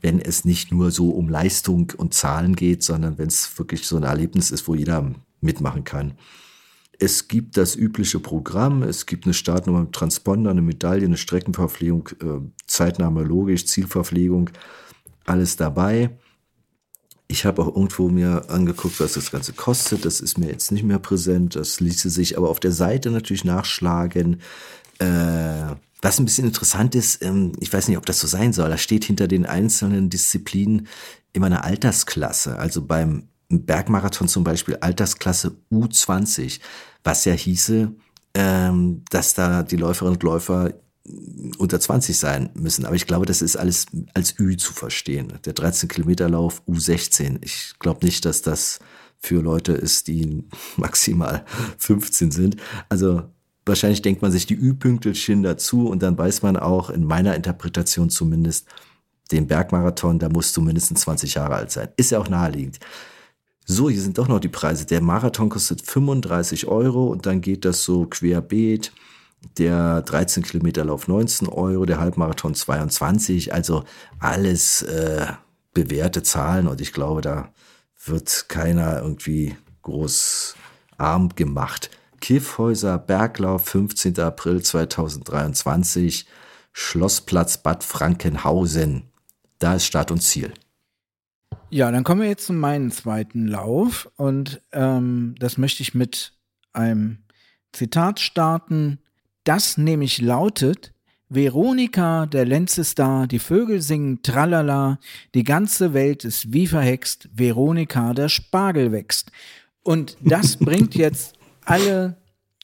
wenn 0.00 0.20
es 0.20 0.44
nicht 0.44 0.72
nur 0.72 0.90
so 0.90 1.10
um 1.10 1.28
Leistung 1.28 1.92
und 1.96 2.14
Zahlen 2.14 2.56
geht, 2.56 2.82
sondern 2.82 3.18
wenn 3.18 3.28
es 3.28 3.58
wirklich 3.58 3.86
so 3.86 3.96
ein 3.96 4.02
Erlebnis 4.02 4.50
ist, 4.50 4.66
wo 4.66 4.74
jeder 4.74 5.12
mitmachen 5.40 5.84
kann. 5.84 6.14
Es 7.02 7.26
gibt 7.26 7.56
das 7.56 7.74
übliche 7.74 8.20
Programm, 8.20 8.84
es 8.84 9.06
gibt 9.06 9.24
eine 9.24 9.34
Startnummer 9.34 9.80
mit 9.80 9.92
Transponder, 9.92 10.52
eine 10.52 10.62
Medaille, 10.62 11.04
eine 11.04 11.16
Streckenverpflegung, 11.16 12.10
äh, 12.22 12.48
Zeitnahme 12.68 13.24
logisch, 13.24 13.66
Zielverpflegung, 13.66 14.50
alles 15.24 15.56
dabei. 15.56 16.10
Ich 17.26 17.44
habe 17.44 17.60
auch 17.60 17.74
irgendwo 17.74 18.08
mir 18.08 18.44
angeguckt, 18.48 19.00
was 19.00 19.14
das 19.14 19.32
Ganze 19.32 19.52
kostet. 19.52 20.04
Das 20.04 20.20
ist 20.20 20.38
mir 20.38 20.46
jetzt 20.46 20.70
nicht 20.70 20.84
mehr 20.84 21.00
präsent. 21.00 21.56
Das 21.56 21.80
ließe 21.80 22.08
sich 22.08 22.38
aber 22.38 22.48
auf 22.48 22.60
der 22.60 22.70
Seite 22.70 23.10
natürlich 23.10 23.44
nachschlagen. 23.44 24.40
Äh, 25.00 25.74
was 26.02 26.20
ein 26.20 26.24
bisschen 26.24 26.46
interessant 26.46 26.94
ist, 26.94 27.20
ähm, 27.24 27.50
ich 27.58 27.72
weiß 27.72 27.88
nicht, 27.88 27.98
ob 27.98 28.06
das 28.06 28.20
so 28.20 28.28
sein 28.28 28.52
soll, 28.52 28.70
da 28.70 28.78
steht 28.78 29.04
hinter 29.06 29.26
den 29.26 29.44
einzelnen 29.44 30.08
Disziplinen 30.08 30.86
immer 31.32 31.46
eine 31.46 31.64
Altersklasse. 31.64 32.58
Also 32.58 32.82
beim 32.82 33.26
Bergmarathon 33.60 34.28
zum 34.28 34.44
Beispiel 34.44 34.76
Altersklasse 34.76 35.56
U20, 35.70 36.60
was 37.04 37.24
ja 37.24 37.32
hieße, 37.32 37.92
ähm, 38.34 39.02
dass 39.10 39.34
da 39.34 39.62
die 39.62 39.76
Läuferinnen 39.76 40.16
und 40.16 40.22
Läufer 40.22 40.72
unter 41.58 41.80
20 41.80 42.16
sein 42.16 42.50
müssen. 42.54 42.86
Aber 42.86 42.94
ich 42.94 43.06
glaube, 43.06 43.26
das 43.26 43.42
ist 43.42 43.56
alles 43.56 43.86
als 44.14 44.38
Ü 44.38 44.56
zu 44.56 44.72
verstehen. 44.72 45.32
Der 45.44 45.52
13 45.52 45.88
Kilometer 45.88 46.28
Lauf 46.28 46.62
U16. 46.68 47.38
Ich 47.42 47.74
glaube 47.78 48.06
nicht, 48.06 48.24
dass 48.24 48.42
das 48.42 48.78
für 49.18 49.40
Leute 49.40 49.72
ist, 49.72 50.08
die 50.08 50.44
maximal 50.76 51.44
15 51.78 52.30
sind. 52.30 52.56
Also 52.88 53.22
wahrscheinlich 53.66 54.02
denkt 54.02 54.22
man 54.22 54.32
sich 54.32 54.46
die 54.46 54.56
Ü-Pünkelchen 54.56 55.42
dazu 55.42 55.88
und 55.88 56.02
dann 56.02 56.16
weiß 56.16 56.42
man 56.42 56.56
auch, 56.56 56.90
in 56.90 57.04
meiner 57.04 57.34
Interpretation 57.34 58.10
zumindest, 58.10 58.66
den 59.30 59.46
Bergmarathon, 59.46 60.18
da 60.18 60.28
musst 60.28 60.56
du 60.56 60.60
mindestens 60.60 61.02
20 61.02 61.34
Jahre 61.34 61.54
alt 61.54 61.70
sein. 61.70 61.88
Ist 61.96 62.10
ja 62.10 62.18
auch 62.18 62.28
naheliegend. 62.28 62.78
So, 63.72 63.88
hier 63.88 64.02
sind 64.02 64.18
doch 64.18 64.28
noch 64.28 64.38
die 64.38 64.48
Preise. 64.48 64.84
Der 64.84 65.00
Marathon 65.00 65.48
kostet 65.48 65.80
35 65.80 66.66
Euro 66.68 67.06
und 67.06 67.24
dann 67.24 67.40
geht 67.40 67.64
das 67.64 67.84
so 67.84 68.04
querbeet 68.04 68.92
der 69.56 70.02
13 70.02 70.42
Kilometer 70.42 70.84
Lauf 70.84 71.08
19 71.08 71.48
Euro, 71.48 71.86
der 71.86 71.98
Halbmarathon 71.98 72.54
22, 72.54 73.54
also 73.54 73.84
alles 74.18 74.82
äh, 74.82 75.26
bewährte 75.72 76.22
Zahlen 76.22 76.68
und 76.68 76.82
ich 76.82 76.92
glaube, 76.92 77.22
da 77.22 77.48
wird 78.04 78.44
keiner 78.50 79.00
irgendwie 79.00 79.56
groß 79.80 80.54
arm 80.98 81.30
gemacht. 81.34 81.88
Kiffhäuser 82.20 82.98
Berglauf, 82.98 83.64
15. 83.64 84.20
April 84.20 84.60
2023, 84.60 86.26
Schlossplatz 86.74 87.56
Bad 87.56 87.84
Frankenhausen. 87.84 89.04
Da 89.58 89.76
ist 89.76 89.86
Start 89.86 90.10
und 90.10 90.20
Ziel. 90.20 90.52
Ja, 91.70 91.90
dann 91.90 92.04
kommen 92.04 92.20
wir 92.20 92.28
jetzt 92.28 92.46
zu 92.46 92.52
meinem 92.52 92.90
zweiten 92.90 93.46
Lauf 93.46 94.10
und 94.16 94.62
ähm, 94.72 95.34
das 95.38 95.58
möchte 95.58 95.82
ich 95.82 95.94
mit 95.94 96.34
einem 96.72 97.18
Zitat 97.72 98.20
starten 98.20 98.98
das 99.44 99.76
nämlich 99.76 100.20
lautet, 100.20 100.92
Veronika, 101.28 102.26
der 102.26 102.44
Lenzestar, 102.44 103.26
die 103.26 103.38
Vögel 103.38 103.80
singen 103.80 104.22
Tralala, 104.22 104.98
die 105.34 105.44
ganze 105.44 105.94
Welt 105.94 106.24
ist 106.24 106.52
wie 106.52 106.66
verhext, 106.66 107.28
Veronika, 107.32 108.12
der 108.12 108.28
Spargel 108.28 108.92
wächst. 108.92 109.32
Und 109.82 110.16
das 110.20 110.56
bringt 110.58 110.94
jetzt 110.94 111.36
alle 111.64 112.18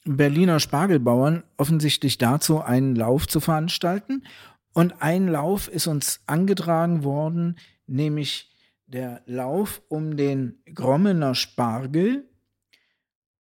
Berliner 0.05 0.59
Spargelbauern 0.59 1.43
offensichtlich 1.57 2.17
dazu, 2.17 2.61
einen 2.61 2.95
Lauf 2.95 3.27
zu 3.27 3.39
veranstalten. 3.39 4.23
Und 4.73 5.01
ein 5.01 5.27
Lauf 5.27 5.67
ist 5.67 5.87
uns 5.87 6.21
angetragen 6.27 7.03
worden, 7.03 7.57
nämlich 7.87 8.51
der 8.89 9.21
Lauf 9.25 9.81
um 9.87 10.17
den 10.17 10.61
Grommener 10.73 11.35
Spargel 11.35 12.27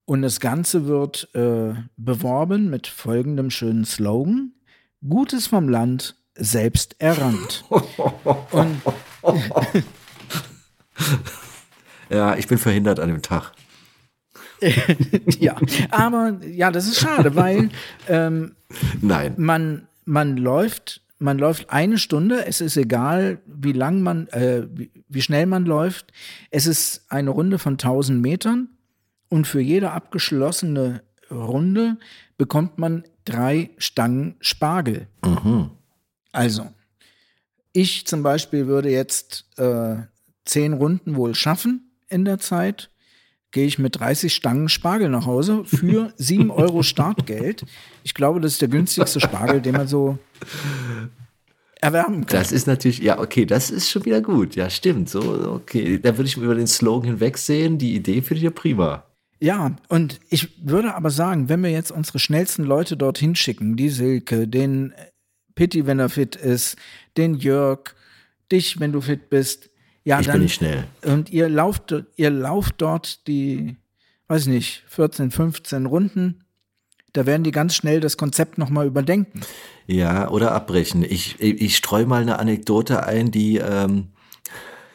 und 0.05 0.21
das 0.21 0.39
Ganze 0.39 0.87
wird 0.87 1.29
äh, 1.33 1.73
beworben 1.97 2.69
mit 2.69 2.87
folgendem 2.87 3.49
schönen 3.49 3.85
Slogan: 3.85 4.53
Gutes 5.07 5.47
vom 5.47 5.67
Land, 5.67 6.15
selbst 6.35 6.95
errannt. 6.99 7.65
Und 8.51 8.81
ja, 12.09 12.35
ich 12.35 12.47
bin 12.47 12.57
verhindert 12.57 12.99
an 12.99 13.09
dem 13.09 13.21
Tag. 13.21 13.51
ja, 15.39 15.55
aber 15.91 16.39
ja, 16.43 16.71
das 16.71 16.87
ist 16.87 16.99
schade, 16.99 17.35
weil 17.35 17.69
ähm, 18.07 18.55
Nein. 19.01 19.35
man, 19.37 19.87
man 20.05 20.37
läuft, 20.37 21.03
man 21.19 21.37
läuft 21.37 21.69
eine 21.69 21.97
Stunde, 21.97 22.45
es 22.45 22.61
ist 22.61 22.77
egal, 22.77 23.41
wie 23.45 23.71
lang 23.71 24.01
man, 24.01 24.27
äh, 24.27 24.67
wie, 25.07 25.21
schnell 25.21 25.45
man 25.45 25.65
läuft. 25.65 26.11
Es 26.51 26.67
ist 26.67 27.05
eine 27.09 27.31
Runde 27.31 27.59
von 27.59 27.73
1000 27.73 28.21
Metern 28.21 28.69
und 29.29 29.47
für 29.47 29.61
jede 29.61 29.91
abgeschlossene 29.91 31.01
Runde 31.31 31.97
bekommt 32.37 32.77
man 32.77 33.03
drei 33.25 33.71
Stangen 33.77 34.35
Spargel. 34.39 35.07
Mhm. 35.25 35.71
Also, 36.31 36.67
ich 37.73 38.05
zum 38.05 38.23
Beispiel 38.23 38.67
würde 38.67 38.89
jetzt 38.89 39.45
äh, 39.57 39.97
zehn 40.45 40.73
Runden 40.73 41.15
wohl 41.15 41.35
schaffen 41.35 41.91
in 42.09 42.25
der 42.25 42.39
Zeit. 42.39 42.91
Gehe 43.51 43.65
ich 43.65 43.79
mit 43.79 43.99
30 43.99 44.33
Stangen 44.33 44.69
Spargel 44.69 45.09
nach 45.09 45.25
Hause 45.25 45.63
für 45.65 46.13
7 46.17 46.51
Euro 46.51 46.83
Startgeld. 46.83 47.65
Ich 48.03 48.13
glaube, 48.13 48.41
das 48.41 48.53
ist 48.53 48.61
der 48.61 48.67
günstigste 48.67 49.19
Spargel, 49.19 49.61
den 49.61 49.73
man 49.73 49.87
so 49.87 50.17
erwerben 51.81 52.25
kann. 52.25 52.39
Das 52.39 52.51
ist 52.51 52.67
natürlich, 52.67 52.99
ja, 52.99 53.19
okay, 53.19 53.45
das 53.45 53.69
ist 53.69 53.89
schon 53.89 54.05
wieder 54.05 54.21
gut. 54.21 54.55
Ja, 54.55 54.69
stimmt. 54.69 55.09
So, 55.09 55.21
okay. 55.53 55.99
Da 55.99 56.17
würde 56.17 56.27
ich 56.27 56.37
über 56.37 56.55
den 56.55 56.67
Slogan 56.67 57.11
hinwegsehen. 57.11 57.77
Die 57.77 57.95
Idee 57.95 58.21
finde 58.21 58.37
ich 58.37 58.43
ja 58.43 58.49
prima. 58.49 59.05
Ja, 59.39 59.75
und 59.87 60.19
ich 60.29 60.49
würde 60.67 60.95
aber 60.95 61.11
sagen, 61.11 61.47
wenn 61.47 61.61
wir 61.61 61.69
jetzt 61.69 61.91
unsere 61.91 62.19
schnellsten 62.19 62.63
Leute 62.63 62.97
dorthin 62.97 63.35
schicken, 63.35 63.75
die 63.75 63.89
Silke, 63.89 64.47
den 64.47 64.93
Pitti, 65.53 65.85
wenn 65.85 65.99
er 65.99 66.09
fit 66.09 66.35
ist, 66.35 66.75
den 67.17 67.35
Jörg, 67.35 67.95
dich, 68.51 68.79
wenn 68.79 68.91
du 68.91 69.01
fit 69.01 69.29
bist, 69.29 69.69
ja, 70.07 70.21
ich 70.21 70.27
dann, 70.27 70.35
bin 70.35 70.43
nicht 70.43 70.53
schnell. 70.53 70.85
Und 71.03 71.31
ihr 71.31 71.49
lauft, 71.49 71.93
ihr 72.15 72.29
lauft 72.29 72.75
dort 72.77 73.27
die, 73.27 73.75
weiß 74.29 74.43
ich 74.43 74.47
nicht, 74.47 74.83
14, 74.87 75.31
15 75.31 75.85
Runden. 75.85 76.45
Da 77.11 77.25
werden 77.25 77.43
die 77.43 77.51
ganz 77.51 77.75
schnell 77.75 77.99
das 77.99 78.15
Konzept 78.15 78.57
nochmal 78.57 78.87
überdenken. 78.87 79.41
Ja, 79.85 80.29
oder 80.29 80.53
abbrechen. 80.53 81.03
Ich, 81.03 81.35
ich, 81.39 81.61
ich 81.61 81.75
streue 81.75 82.05
mal 82.05 82.21
eine 82.21 82.39
Anekdote 82.39 83.05
ein, 83.05 83.31
die 83.31 83.57
ähm, 83.57 84.13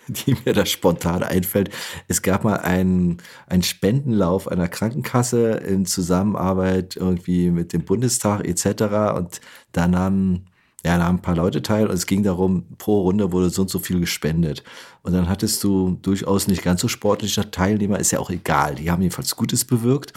die 0.09 0.35
mir 0.47 0.55
da 0.55 0.65
spontan 0.65 1.23
einfällt. 1.23 1.69
Es 2.09 2.23
gab 2.23 2.43
mal 2.43 2.57
einen, 2.57 3.19
einen 3.47 3.63
Spendenlauf 3.63 4.49
einer 4.49 4.69
Krankenkasse 4.69 5.51
in 5.59 5.85
Zusammenarbeit 5.85 6.97
irgendwie 6.97 7.51
mit 7.51 7.75
dem 7.75 7.85
Bundestag 7.85 8.47
etc. 8.47 9.15
Und 9.15 9.43
da 9.73 9.89
nahmen 9.89 10.47
ja, 10.85 10.99
nahmen 10.99 11.19
ein 11.19 11.23
paar 11.23 11.37
Leute 11.37 11.63
teil 11.63 11.87
und 11.87 11.95
es 11.95 12.07
ging 12.07 12.23
darum, 12.23 12.65
pro 12.77 13.03
Runde 13.03 13.31
wurde 13.31 13.51
so 13.51 13.63
und 13.63 13.71
so 13.71 13.79
viel 13.79 14.01
gespendet. 14.01 14.65
Und 15.03 15.13
dann 15.13 15.29
hattest 15.29 15.63
du 15.63 15.99
durchaus 16.03 16.49
nicht 16.49 16.63
ganz 16.63 16.81
so 16.81 16.89
sportliche 16.89 17.51
Teilnehmer, 17.51 18.01
ist 18.01 18.11
ja 18.11 18.19
auch 18.19 18.31
egal. 18.31 18.75
Die 18.75 18.91
haben 18.91 19.03
jedenfalls 19.03 19.37
Gutes 19.37 19.65
bewirkt. 19.65 20.13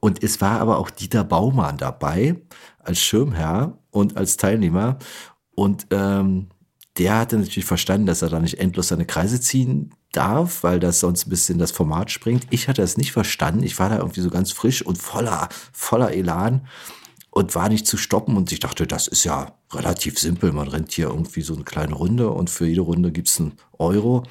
Und 0.00 0.22
es 0.22 0.40
war 0.40 0.60
aber 0.60 0.78
auch 0.78 0.90
Dieter 0.90 1.24
Baumann 1.24 1.76
dabei 1.76 2.36
als 2.80 3.00
Schirmherr 3.00 3.78
und 3.90 4.16
als 4.16 4.36
Teilnehmer. 4.36 4.98
Und 5.54 5.86
ähm, 5.90 6.48
der 6.98 7.18
hatte 7.18 7.38
natürlich 7.38 7.64
verstanden, 7.64 8.06
dass 8.06 8.22
er 8.22 8.28
da 8.28 8.40
nicht 8.40 8.58
endlos 8.58 8.88
seine 8.88 9.06
Kreise 9.06 9.40
ziehen 9.40 9.94
darf, 10.12 10.62
weil 10.62 10.80
das 10.80 11.00
sonst 11.00 11.26
ein 11.26 11.30
bisschen 11.30 11.58
das 11.58 11.70
Format 11.70 12.10
springt. 12.10 12.46
Ich 12.50 12.68
hatte 12.68 12.82
das 12.82 12.96
nicht 12.96 13.12
verstanden. 13.12 13.62
Ich 13.62 13.78
war 13.78 13.88
da 13.88 13.98
irgendwie 13.98 14.20
so 14.20 14.30
ganz 14.30 14.50
frisch 14.50 14.82
und 14.82 14.98
voller, 14.98 15.48
voller 15.72 16.12
Elan 16.12 16.66
und 17.30 17.54
war 17.54 17.68
nicht 17.68 17.86
zu 17.86 17.96
stoppen. 17.96 18.36
Und 18.36 18.50
ich 18.50 18.60
dachte, 18.60 18.86
das 18.86 19.08
ist 19.08 19.24
ja 19.24 19.55
relativ 19.76 20.18
simpel. 20.18 20.52
Man 20.52 20.68
rennt 20.68 20.92
hier 20.92 21.08
irgendwie 21.08 21.42
so 21.42 21.54
eine 21.54 21.64
kleine 21.64 21.94
Runde 21.94 22.30
und 22.30 22.50
für 22.50 22.66
jede 22.66 22.80
Runde 22.80 23.12
gibt's 23.12 23.40
einen 23.40 23.52
Euro. 23.78 24.24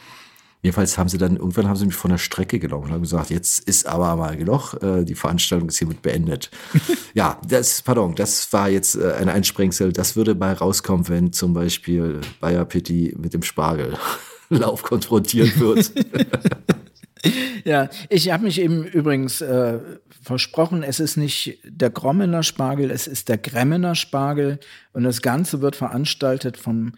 Jedenfalls 0.66 0.98
haben 0.98 1.10
sie 1.10 1.20
dann, 1.20 1.36
irgendwann 1.36 1.68
haben 1.68 1.76
sie 1.76 1.86
mich 1.86 1.94
von 1.94 2.10
der 2.10 2.18
Strecke 2.18 2.58
genommen 2.58 2.86
und 2.86 2.92
haben 2.92 3.04
gesagt, 3.04 3.30
jetzt 3.30 3.60
ist 3.70 3.86
aber 3.86 4.16
mal 4.16 4.36
genug, 4.36 4.74
äh, 4.82 5.04
die 5.04 5.14
Veranstaltung 5.14 5.70
ist 5.70 5.78
hiermit 5.78 6.02
beendet. 6.02 6.50
ja, 7.14 7.40
das, 7.48 7.84
pardon, 7.84 8.16
das 8.16 8.52
war 8.52 8.68
jetzt 8.68 8.96
äh, 8.96 9.14
ein 9.14 9.30
Einsprengsel. 9.30 9.94
Das 9.94 10.16
würde 10.16 10.34
mal 10.34 10.54
rauskommen, 10.54 11.08
wenn 11.08 11.32
zum 11.32 11.54
Beispiel 11.54 12.20
Bayer 12.40 12.66
Pitti 12.66 13.16
mit 13.16 13.36
dem 13.36 13.44
Spargellauf 13.44 14.02
konfrontiert 14.82 15.60
wird. 15.60 15.92
Ja, 17.66 17.90
ich 18.10 18.32
habe 18.32 18.44
mich 18.44 18.62
eben 18.62 18.84
übrigens 18.84 19.42
äh, 19.42 19.80
versprochen, 20.22 20.84
es 20.84 21.00
ist 21.00 21.18
nicht 21.18 21.60
der 21.64 21.90
Grommener 21.90 22.44
Spargel, 22.44 22.92
es 22.92 23.08
ist 23.08 23.28
der 23.28 23.40
Gremmener 23.40 23.96
Spargel 23.96 24.60
und 24.94 25.04
das 25.04 25.24
Ganze 25.24 25.62
wird 25.62 25.76
veranstaltet 25.76 26.58
vom 26.58 26.94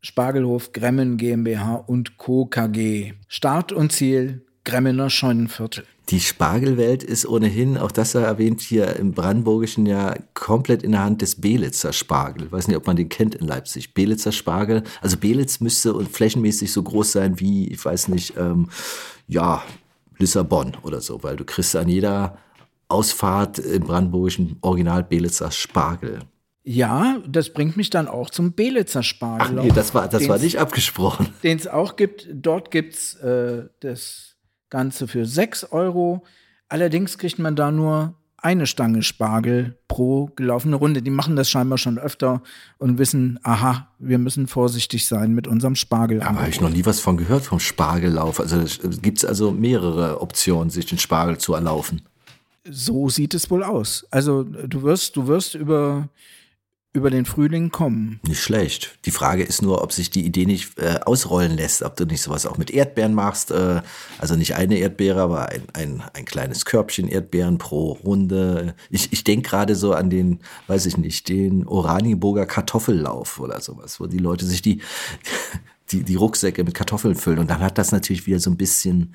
Spargelhof 0.00 0.72
Gremmen 0.72 1.16
GmbH 1.16 1.74
und 1.74 2.16
Co. 2.16 2.46
KG. 2.46 3.12
Start 3.28 3.72
und 3.72 3.92
Ziel 3.92 4.46
Gremmener 4.64 5.10
Scheunenviertel. 5.10 5.84
Die 6.08 6.20
Spargelwelt 6.20 7.02
ist 7.02 7.26
ohnehin, 7.26 7.76
auch 7.76 7.90
das 7.90 8.12
sei 8.12 8.22
erwähnt, 8.22 8.60
hier 8.60 8.94
im 8.96 9.12
Brandenburgischen 9.12 9.86
ja 9.86 10.14
komplett 10.34 10.84
in 10.84 10.92
der 10.92 11.02
Hand 11.02 11.20
des 11.20 11.40
Belitzer 11.40 11.92
Spargel. 11.92 12.46
Ich 12.46 12.52
weiß 12.52 12.68
nicht, 12.68 12.76
ob 12.76 12.86
man 12.86 12.94
den 12.94 13.08
kennt 13.08 13.34
in 13.34 13.46
Leipzig. 13.46 13.92
Belitzer 13.92 14.30
Spargel. 14.30 14.84
Also 15.00 15.16
Belitz 15.16 15.58
müsste 15.58 15.94
und 15.94 16.08
flächenmäßig 16.08 16.72
so 16.72 16.82
groß 16.82 17.10
sein 17.10 17.40
wie, 17.40 17.68
ich 17.68 17.84
weiß 17.84 18.06
nicht, 18.08 18.34
ähm, 18.36 18.68
ja, 19.26 19.62
Lissabon 20.18 20.76
oder 20.82 21.00
so, 21.00 21.22
weil 21.22 21.36
du 21.36 21.44
kriegst 21.44 21.76
an 21.76 21.88
jeder 21.88 22.38
Ausfahrt 22.88 23.58
im 23.58 23.82
Brandenburgischen 23.82 24.56
Original 24.60 25.02
Belitzer 25.02 25.50
Spargel. 25.50 26.20
Ja, 26.62 27.18
das 27.28 27.52
bringt 27.52 27.76
mich 27.76 27.90
dann 27.90 28.08
auch 28.08 28.30
zum 28.30 28.52
Belitzer 28.52 29.02
Spargel. 29.02 29.58
Ach 29.58 29.64
nee, 29.64 29.70
das 29.70 29.94
war, 29.94 30.08
das 30.08 30.28
war 30.28 30.38
nicht 30.38 30.58
abgesprochen. 30.58 31.28
Den 31.42 31.58
es 31.58 31.68
auch 31.68 31.96
gibt. 31.96 32.28
Dort 32.32 32.70
gibt's 32.70 33.14
äh, 33.14 33.68
das 33.80 34.36
Ganze 34.68 35.06
für 35.06 35.26
6 35.26 35.70
Euro. 35.72 36.24
Allerdings 36.68 37.18
kriegt 37.18 37.38
man 37.38 37.54
da 37.54 37.70
nur 37.70 38.14
eine 38.38 38.66
Stange 38.66 39.02
Spargel 39.02 39.76
pro 39.88 40.30
gelaufene 40.36 40.76
Runde. 40.76 41.02
Die 41.02 41.10
machen 41.10 41.36
das 41.36 41.50
scheinbar 41.50 41.78
schon 41.78 41.98
öfter 41.98 42.42
und 42.78 42.98
wissen, 42.98 43.40
aha, 43.42 43.88
wir 43.98 44.18
müssen 44.18 44.46
vorsichtig 44.46 45.06
sein 45.06 45.32
mit 45.32 45.48
unserem 45.48 45.74
Spargel. 45.74 46.22
Aber 46.22 46.40
habe 46.40 46.50
ich 46.50 46.60
noch 46.60 46.70
nie 46.70 46.84
was 46.84 47.00
von 47.00 47.16
gehört 47.16 47.44
vom 47.44 47.60
Spargellauf. 47.60 48.40
Also 48.40 48.64
gibt 49.02 49.18
es 49.18 49.24
also 49.24 49.50
mehrere 49.52 50.20
Optionen, 50.20 50.70
sich 50.70 50.86
den 50.86 50.98
Spargel 50.98 51.38
zu 51.38 51.54
erlaufen. 51.54 52.02
So 52.68 53.08
sieht 53.08 53.34
es 53.34 53.50
wohl 53.50 53.62
aus. 53.62 54.06
Also 54.10 54.42
du 54.42 54.82
wirst, 54.82 55.16
du 55.16 55.26
wirst 55.26 55.54
über 55.54 56.08
über 56.96 57.10
den 57.10 57.26
Frühling 57.26 57.70
kommen. 57.70 58.18
Nicht 58.26 58.42
schlecht. 58.42 58.98
Die 59.04 59.10
Frage 59.10 59.44
ist 59.44 59.62
nur, 59.62 59.82
ob 59.82 59.92
sich 59.92 60.10
die 60.10 60.24
Idee 60.24 60.46
nicht 60.46 60.78
äh, 60.78 60.98
ausrollen 61.04 61.56
lässt, 61.56 61.82
ob 61.82 61.94
du 61.96 62.06
nicht 62.06 62.22
sowas 62.22 62.46
auch 62.46 62.56
mit 62.56 62.70
Erdbeeren 62.70 63.14
machst. 63.14 63.50
Äh, 63.50 63.82
also 64.18 64.34
nicht 64.34 64.56
eine 64.56 64.78
Erdbeere, 64.78 65.20
aber 65.20 65.50
ein, 65.50 65.62
ein, 65.74 66.02
ein 66.14 66.24
kleines 66.24 66.64
Körbchen 66.64 67.08
Erdbeeren 67.08 67.58
pro 67.58 67.92
Runde. 67.92 68.74
Ich, 68.90 69.12
ich 69.12 69.22
denke 69.22 69.50
gerade 69.50 69.76
so 69.76 69.92
an 69.92 70.10
den, 70.10 70.40
weiß 70.66 70.86
ich 70.86 70.96
nicht, 70.96 71.28
den 71.28 71.66
Oranienburger 71.66 72.46
Kartoffellauf 72.46 73.38
oder 73.38 73.60
sowas, 73.60 74.00
wo 74.00 74.06
die 74.06 74.18
Leute 74.18 74.46
sich 74.46 74.62
die, 74.62 74.80
die, 75.90 76.02
die 76.02 76.16
Rucksäcke 76.16 76.64
mit 76.64 76.74
Kartoffeln 76.74 77.14
füllen. 77.14 77.40
Und 77.40 77.50
dann 77.50 77.60
hat 77.60 77.76
das 77.78 77.92
natürlich 77.92 78.26
wieder 78.26 78.40
so 78.40 78.50
ein 78.50 78.56
bisschen 78.56 79.14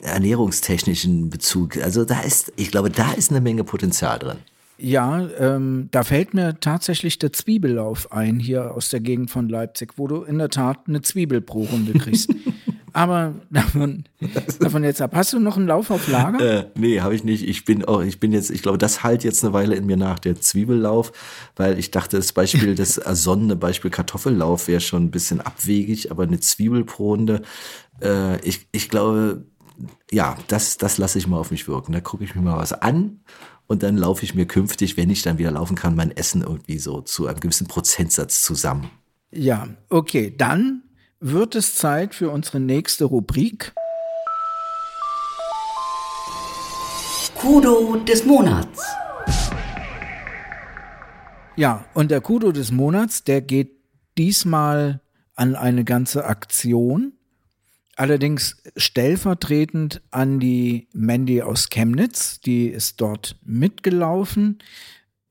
ernährungstechnischen 0.00 1.30
Bezug. 1.30 1.76
Also 1.78 2.04
da 2.04 2.20
ist, 2.20 2.52
ich 2.56 2.70
glaube, 2.70 2.90
da 2.90 3.12
ist 3.12 3.30
eine 3.30 3.40
Menge 3.40 3.64
Potenzial 3.64 4.18
drin. 4.18 4.38
Ja, 4.78 5.26
ähm, 5.38 5.88
da 5.90 6.02
fällt 6.02 6.34
mir 6.34 6.60
tatsächlich 6.60 7.18
der 7.18 7.32
Zwiebellauf 7.32 8.12
ein, 8.12 8.38
hier 8.38 8.74
aus 8.74 8.90
der 8.90 9.00
Gegend 9.00 9.30
von 9.30 9.48
Leipzig, 9.48 9.94
wo 9.96 10.06
du 10.06 10.22
in 10.22 10.38
der 10.38 10.50
Tat 10.50 10.80
eine 10.86 11.00
Zwiebel 11.00 11.40
pro 11.40 11.62
Runde 11.62 11.94
kriegst. 11.94 12.34
Aber 12.92 13.34
davon, 13.50 14.04
davon 14.58 14.82
jetzt 14.82 15.02
ab. 15.02 15.10
Hast 15.14 15.34
du 15.34 15.38
noch 15.38 15.58
einen 15.58 15.66
Lauf 15.66 15.90
auf 15.90 16.08
Lager? 16.08 16.40
Äh, 16.40 16.66
nee, 16.76 17.00
habe 17.00 17.14
ich 17.14 17.24
nicht. 17.24 17.46
Ich 17.46 17.66
bin 17.66 17.84
auch, 17.84 18.00
ich 18.00 18.20
bin 18.20 18.32
jetzt, 18.32 18.50
ich 18.50 18.62
glaube, 18.62 18.78
das 18.78 19.02
halt 19.02 19.22
jetzt 19.22 19.44
eine 19.44 19.52
Weile 19.52 19.76
in 19.76 19.84
mir 19.84 19.98
nach, 19.98 20.18
der 20.18 20.40
Zwiebellauf, 20.40 21.12
weil 21.56 21.78
ich 21.78 21.90
dachte, 21.90 22.16
das 22.16 22.32
Beispiel, 22.32 22.74
das 22.74 22.96
ersonnene 22.96 23.54
Beispiel 23.54 23.90
Kartoffellauf 23.90 24.66
wäre 24.66 24.80
schon 24.80 25.04
ein 25.04 25.10
bisschen 25.10 25.42
abwegig, 25.42 26.10
aber 26.10 26.22
eine 26.22 26.40
Zwiebel 26.40 26.84
pro 26.84 27.10
Runde, 27.10 27.42
äh, 28.02 28.40
ich, 28.40 28.66
ich 28.72 28.88
glaube, 28.88 29.44
ja, 30.10 30.38
das, 30.48 30.78
das 30.78 30.96
lasse 30.96 31.18
ich 31.18 31.26
mal 31.26 31.36
auf 31.36 31.50
mich 31.50 31.68
wirken. 31.68 31.92
Da 31.92 32.00
gucke 32.00 32.24
ich 32.24 32.34
mir 32.34 32.40
mal 32.40 32.56
was 32.56 32.72
an 32.72 33.20
und 33.66 33.82
dann 33.82 33.96
laufe 33.96 34.24
ich 34.24 34.34
mir 34.34 34.46
künftig, 34.46 34.96
wenn 34.96 35.10
ich 35.10 35.22
dann 35.22 35.38
wieder 35.38 35.50
laufen 35.50 35.76
kann, 35.76 35.96
mein 35.96 36.16
Essen 36.16 36.42
irgendwie 36.42 36.78
so 36.78 37.00
zu 37.00 37.26
einem 37.26 37.40
gewissen 37.40 37.66
Prozentsatz 37.66 38.42
zusammen. 38.42 38.90
Ja, 39.32 39.68
okay, 39.88 40.34
dann 40.36 40.82
wird 41.20 41.54
es 41.54 41.74
Zeit 41.74 42.14
für 42.14 42.30
unsere 42.30 42.60
nächste 42.60 43.06
Rubrik. 43.06 43.72
Kudo 47.34 47.96
des 47.96 48.24
Monats. 48.24 48.82
Ja, 51.56 51.84
und 51.94 52.10
der 52.10 52.20
Kudo 52.20 52.52
des 52.52 52.70
Monats, 52.70 53.24
der 53.24 53.40
geht 53.40 53.76
diesmal 54.18 55.00
an 55.34 55.54
eine 55.54 55.84
ganze 55.84 56.24
Aktion. 56.24 57.15
Allerdings 57.96 58.58
stellvertretend 58.76 60.02
an 60.10 60.38
die 60.38 60.86
Mandy 60.92 61.40
aus 61.40 61.70
Chemnitz, 61.70 62.40
die 62.40 62.66
ist 62.68 63.00
dort 63.00 63.36
mitgelaufen. 63.42 64.58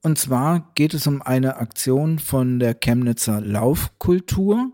Und 0.01 0.17
zwar 0.17 0.71
geht 0.73 0.95
es 0.95 1.05
um 1.05 1.21
eine 1.21 1.57
Aktion 1.57 2.17
von 2.17 2.57
der 2.57 2.73
Chemnitzer 2.73 3.39
Laufkultur. 3.39 4.71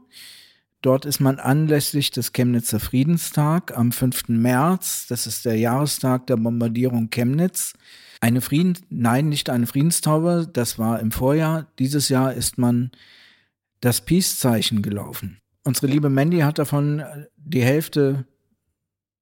Dort 0.81 1.05
ist 1.05 1.19
man 1.19 1.37
anlässlich 1.37 2.11
des 2.11 2.31
Chemnitzer 2.31 2.79
Friedenstag 2.79 3.77
am 3.77 3.91
5. 3.91 4.29
März, 4.29 5.07
das 5.07 5.27
ist 5.27 5.43
der 5.43 5.57
Jahrestag 5.57 6.27
der 6.27 6.37
Bombardierung 6.37 7.09
Chemnitz, 7.09 7.73
eine 8.21 8.39
Frieden, 8.39 8.77
nein, 8.89 9.27
nicht 9.27 9.49
eine 9.49 9.67
Friedenstaube, 9.67 10.49
das 10.51 10.79
war 10.79 10.99
im 11.01 11.11
Vorjahr. 11.11 11.67
Dieses 11.77 12.07
Jahr 12.07 12.33
ist 12.33 12.57
man 12.57 12.91
das 13.81 14.01
Peace-Zeichen 14.01 14.81
gelaufen. 14.81 15.41
Unsere 15.63 15.87
liebe 15.87 16.09
Mandy 16.09 16.39
hat 16.39 16.57
davon 16.57 17.03
die 17.37 17.63
Hälfte 17.63 18.25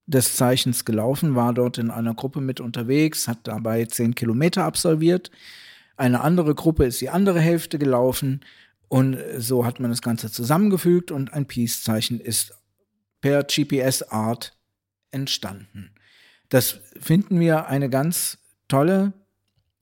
des 0.06 0.36
Zeichens 0.36 0.86
gelaufen, 0.86 1.36
war 1.36 1.54
dort 1.54 1.78
in 1.78 1.92
einer 1.92 2.16
Gruppe 2.16 2.42
mit 2.42 2.60
unterwegs, 2.60 3.28
hat 3.28 3.40
dabei 3.44 3.86
zehn 3.86 4.16
Kilometer 4.16 4.64
absolviert. 4.64 5.30
Eine 5.98 6.22
andere 6.22 6.56
Gruppe 6.56 6.86
ist 6.86 7.02
die 7.02 7.10
andere 7.10 7.40
Hälfte 7.40 7.78
gelaufen 7.78 8.42
und 8.88 9.18
so 9.38 9.66
hat 9.66 9.80
man 9.80 9.92
das 9.92 10.02
Ganze 10.02 10.32
zusammengefügt 10.32 11.12
und 11.12 11.34
ein 11.34 11.46
Peace-Zeichen 11.46 12.20
ist 12.20 12.54
per 13.22 13.44
GPS-Art 13.44 14.58
entstanden. 15.12 15.92
Das 16.48 16.80
finden 17.00 17.40
wir 17.40 17.68
eine 17.68 17.90
ganz 17.90 18.40
tolle 18.68 19.14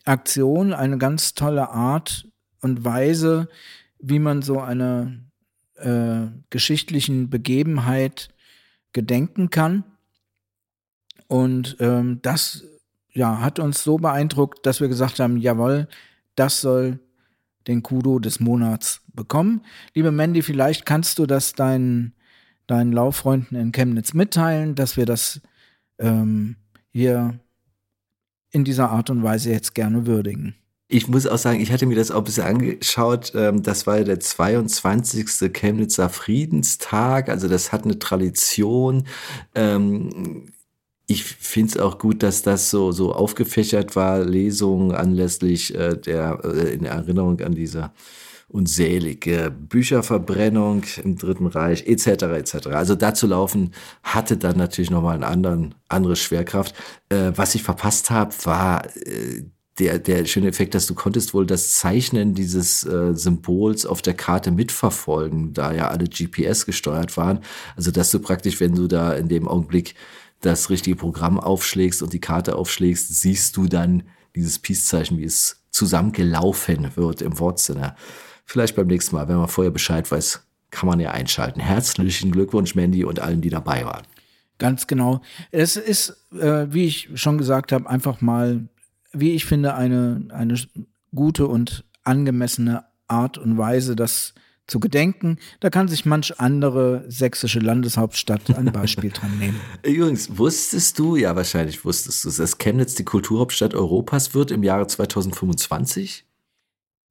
Aktion, 0.04 0.74
eine 0.74 0.98
ganz 0.98 1.36
tolle 1.36 1.70
Art 1.70 2.28
und 2.62 2.84
Weise, 2.84 3.48
wie 4.00 4.20
man 4.20 4.42
so 4.42 4.60
eine 4.60 5.27
äh, 5.78 6.28
geschichtlichen 6.50 7.30
Begebenheit 7.30 8.30
gedenken 8.94 9.50
kann. 9.50 9.84
Und 11.28 11.78
ähm, 11.80 12.20
das 12.22 12.64
ja, 13.12 13.42
hat 13.42 13.60
uns 13.60 13.84
so 13.84 13.98
beeindruckt, 13.98 14.66
dass 14.66 14.80
wir 14.80 14.88
gesagt 14.88 15.20
haben, 15.20 15.38
jawohl, 15.38 15.88
das 16.36 16.62
soll 16.62 17.00
den 17.68 17.84
Kudo 17.84 18.20
des 18.20 18.40
Monats 18.40 19.02
bekommen. 19.14 19.62
Liebe 19.94 20.12
Mandy, 20.12 20.42
vielleicht 20.42 20.86
kannst 20.86 21.20
du 21.20 21.26
das 21.26 21.54
deinen, 21.54 22.14
deinen 22.68 22.92
Lauffreunden 22.92 23.58
in 23.58 23.72
Chemnitz 23.72 24.14
mitteilen, 24.14 24.76
dass 24.76 24.98
wir 24.98 25.06
das 25.06 25.42
ähm, 26.00 26.56
hier 26.92 27.40
in 28.52 28.64
dieser 28.64 28.90
Art 28.92 29.10
und 29.10 29.24
Weise 29.24 29.52
jetzt 29.52 29.76
gerne 29.76 30.06
würdigen. 30.06 30.56
Ich 30.90 31.10
muss 31.10 31.28
auch 31.28 31.38
sagen, 31.38 31.60
ich 31.60 31.72
hatte 31.72 31.86
mir 31.86 31.98
das 31.98 32.12
auch 32.12 32.20
ein 32.20 32.24
bisschen 32.24 32.46
angeschaut. 32.46 33.34
Ähm, 33.36 33.62
das 33.62 33.88
war 33.88 34.00
der 34.02 34.22
22. 34.22 35.52
Chemnitzer 35.54 36.10
Friedenstag. 36.10 37.28
Also 37.28 37.50
das 37.50 37.74
hat 37.74 37.84
eine 37.84 38.00
Tradition. 38.00 39.06
Ähm, 39.54 40.54
ich 41.08 41.24
finde 41.24 41.72
es 41.72 41.78
auch 41.78 42.00
gut, 42.00 42.24
dass 42.24 42.42
das 42.42 42.70
so, 42.70 42.92
so 42.94 43.14
aufgefächert 43.14 43.96
war, 43.98 44.24
Lesungen 44.24 44.94
anlässlich 44.94 45.76
äh, 45.76 45.98
der, 45.98 46.40
äh, 46.44 46.74
in 46.74 46.86
Erinnerung 46.86 47.42
an 47.42 47.54
diese 47.54 47.92
unselige 48.50 49.52
Bücherverbrennung 49.52 50.84
im 51.04 51.18
Dritten 51.18 51.48
Reich 51.48 51.86
etc. 51.86 52.08
etc. 52.24 52.68
Also 52.68 52.96
da 52.96 53.14
zu 53.14 53.28
laufen 53.28 53.74
hatte 54.04 54.38
dann 54.38 54.58
natürlich 54.58 54.90
nochmal 54.90 55.16
einen 55.16 55.26
anderen 55.26 55.76
andere 55.90 56.16
Schwerkraft. 56.16 56.74
Äh, 57.10 57.34
was 57.36 57.56
ich 57.56 57.64
verpasst 57.64 58.10
habe, 58.10 58.34
war 58.44 58.84
der, 59.80 60.00
der 60.00 60.26
schöne 60.26 60.48
Effekt, 60.48 60.74
dass 60.74 60.88
du 60.88 60.96
konntest 60.96 61.34
wohl 61.34 61.46
das 61.46 61.74
Zeichnen 61.74 62.34
dieses 62.34 62.84
äh, 62.84 63.14
Symbols 63.14 63.86
auf 63.86 64.02
der 64.02 64.16
Karte 64.16 64.52
mitverfolgen, 64.52 65.54
da 65.54 65.72
ja 65.72 65.90
alle 65.90 66.06
GPS 66.06 66.66
gesteuert 66.66 67.16
waren. 67.16 67.42
Also 67.76 67.92
dass 67.92 68.12
du 68.12 68.20
praktisch, 68.20 68.60
wenn 68.60 68.76
du 68.76 68.88
da 68.88 69.14
in 69.14 69.28
dem 69.28 69.48
Augenblick 69.48 69.96
das 70.42 70.70
richtige 70.70 70.96
Programm 70.96 71.40
aufschlägst 71.40 72.02
und 72.02 72.14
die 72.14 72.20
Karte 72.20 72.56
aufschlägst, 72.56 73.22
siehst 73.22 73.58
du 73.58 73.68
dann 73.68 74.04
dieses 74.36 74.60
Peace-Zeichen, 74.60 75.18
wie 75.18 75.26
es 75.26 75.64
zusammengelaufen 75.72 76.96
wird 76.96 77.22
im 77.22 77.40
Wortsinne. 77.40 77.96
Vielleicht 78.46 78.76
beim 78.76 78.88
nächsten 78.88 79.16
Mal, 79.16 79.28
wenn 79.28 79.38
man 79.38 79.48
vorher 79.48 79.72
Bescheid 79.72 80.10
weiß, 80.10 80.44
kann 80.72 80.88
man 80.88 81.00
ja 81.00 81.12
einschalten. 81.12 81.60
Herzlichen 81.60 82.32
Glückwunsch, 82.32 82.76
Mandy, 82.76 83.04
und 83.04 83.20
allen, 83.20 83.42
die 83.42 83.50
dabei 83.50 83.86
waren. 83.86 84.04
Ganz 84.58 84.88
genau. 84.88 85.22
Es 85.52 85.76
ist, 85.76 86.28
äh, 86.34 86.68
wie 86.72 86.86
ich 86.86 87.10
schon 87.16 87.38
gesagt 87.38 87.72
habe, 87.72 87.90
einfach 87.90 88.22
mal, 88.22 88.68
wie 89.20 89.34
ich 89.34 89.46
finde, 89.46 89.76
eine, 89.76 90.28
eine 90.30 90.56
gute 91.14 91.48
und 91.48 91.86
angemessene 92.04 92.86
Art 93.08 93.38
und 93.38 93.58
Weise, 93.58 93.96
das 93.96 94.34
zu 94.68 94.80
gedenken. 94.80 95.38
Da 95.62 95.70
kann 95.70 95.88
sich 95.88 96.06
manch 96.06 96.40
andere 96.40 97.06
sächsische 97.08 97.60
Landeshauptstadt 97.60 98.56
ein 98.56 98.72
Beispiel 98.72 99.12
dran 99.12 99.38
nehmen. 99.40 99.60
Übrigens, 99.84 100.38
wusstest 100.38 101.00
du, 101.00 101.16
ja 101.16 101.36
wahrscheinlich 101.36 101.86
wusstest 101.86 102.26
du 102.26 102.30
es, 102.30 102.36
dass 102.36 102.58
Chemnitz 102.58 102.96
die 102.96 103.06
Kulturhauptstadt 103.06 103.74
Europas 103.74 104.34
wird 104.34 104.52
im 104.52 104.64
Jahre 104.64 104.88
2025? 104.88 106.27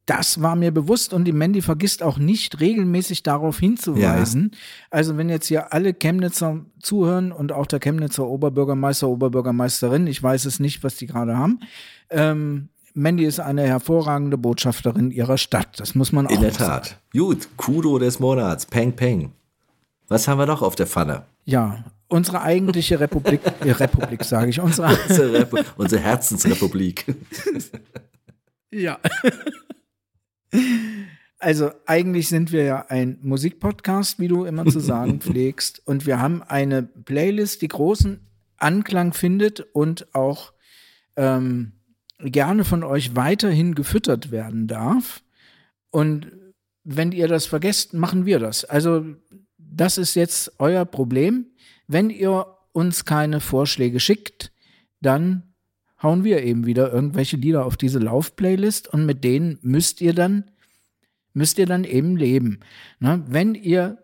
Das 0.06 0.40
war 0.40 0.54
mir 0.54 0.70
bewusst 0.70 1.12
und 1.12 1.24
die 1.24 1.32
Mandy 1.32 1.62
vergisst 1.62 2.02
auch 2.02 2.16
nicht 2.16 2.60
regelmäßig 2.60 3.24
darauf 3.24 3.58
hinzuweisen. 3.58 4.50
Ja. 4.52 4.58
Also 4.90 5.16
wenn 5.16 5.28
jetzt 5.28 5.48
hier 5.48 5.72
alle 5.72 5.92
Chemnitzer 5.92 6.60
zuhören 6.80 7.32
und 7.32 7.50
auch 7.50 7.66
der 7.66 7.80
Chemnitzer 7.80 8.24
Oberbürgermeister, 8.24 9.08
Oberbürgermeisterin, 9.08 10.06
ich 10.06 10.22
weiß 10.22 10.44
es 10.44 10.60
nicht, 10.60 10.84
was 10.84 10.94
die 10.96 11.06
gerade 11.06 11.36
haben, 11.36 11.58
ähm, 12.10 12.68
Mandy 12.94 13.26
ist 13.26 13.40
eine 13.40 13.62
hervorragende 13.64 14.38
Botschafterin 14.38 15.10
ihrer 15.10 15.36
Stadt. 15.36 15.78
Das 15.78 15.94
muss 15.94 16.12
man 16.12 16.28
auch 16.28 16.30
In 16.30 16.40
der 16.40 16.52
Tat. 16.52 16.86
Sagen. 16.86 17.00
Gut, 17.12 17.48
Kudo 17.56 17.98
des 17.98 18.20
Monats. 18.20 18.64
Peng, 18.64 18.92
peng. 18.92 19.32
Was 20.08 20.28
haben 20.28 20.38
wir 20.38 20.46
noch 20.46 20.62
auf 20.62 20.76
der 20.76 20.86
Pfanne? 20.86 21.24
Ja, 21.44 21.84
unsere 22.08 22.42
eigentliche 22.42 22.98
Republik, 23.00 23.40
äh, 23.60 23.72
Republik 23.72 24.24
sage 24.24 24.50
ich, 24.50 24.60
unsere, 24.60 24.96
unsere, 25.08 25.32
Repu 25.40 25.58
unsere 25.76 26.00
Herzensrepublik. 26.00 27.04
ja. 28.70 28.98
Also 31.38 31.70
eigentlich 31.84 32.28
sind 32.28 32.50
wir 32.50 32.64
ja 32.64 32.86
ein 32.88 33.18
Musikpodcast, 33.22 34.18
wie 34.18 34.28
du 34.28 34.44
immer 34.44 34.66
zu 34.66 34.80
sagen 34.80 35.20
pflegst. 35.20 35.82
Und 35.86 36.06
wir 36.06 36.18
haben 36.18 36.42
eine 36.42 36.82
Playlist, 36.82 37.62
die 37.62 37.68
großen 37.68 38.20
Anklang 38.56 39.12
findet 39.12 39.60
und 39.60 40.14
auch 40.14 40.52
ähm, 41.16 41.72
gerne 42.18 42.64
von 42.64 42.82
euch 42.82 43.16
weiterhin 43.16 43.74
gefüttert 43.74 44.30
werden 44.30 44.66
darf. 44.66 45.22
Und 45.90 46.32
wenn 46.84 47.12
ihr 47.12 47.28
das 47.28 47.46
vergesst, 47.46 47.92
machen 47.92 48.26
wir 48.26 48.38
das. 48.38 48.64
Also 48.64 49.04
das 49.58 49.98
ist 49.98 50.14
jetzt 50.14 50.52
euer 50.58 50.84
Problem. 50.84 51.46
Wenn 51.86 52.10
ihr 52.10 52.46
uns 52.72 53.04
keine 53.04 53.40
Vorschläge 53.40 54.00
schickt, 54.00 54.52
dann 55.00 55.54
hauen 56.02 56.24
wir 56.24 56.42
eben 56.42 56.66
wieder 56.66 56.92
irgendwelche 56.92 57.36
Lieder 57.36 57.64
auf 57.64 57.76
diese 57.76 57.98
Laufplaylist 57.98 58.88
und 58.88 59.06
mit 59.06 59.24
denen 59.24 59.58
müsst 59.62 60.00
ihr 60.00 60.14
dann 60.14 60.50
müsst 61.32 61.58
ihr 61.58 61.66
dann 61.66 61.84
eben 61.84 62.16
leben. 62.16 62.60
Na, 62.98 63.22
wenn 63.28 63.54
ihr 63.54 63.98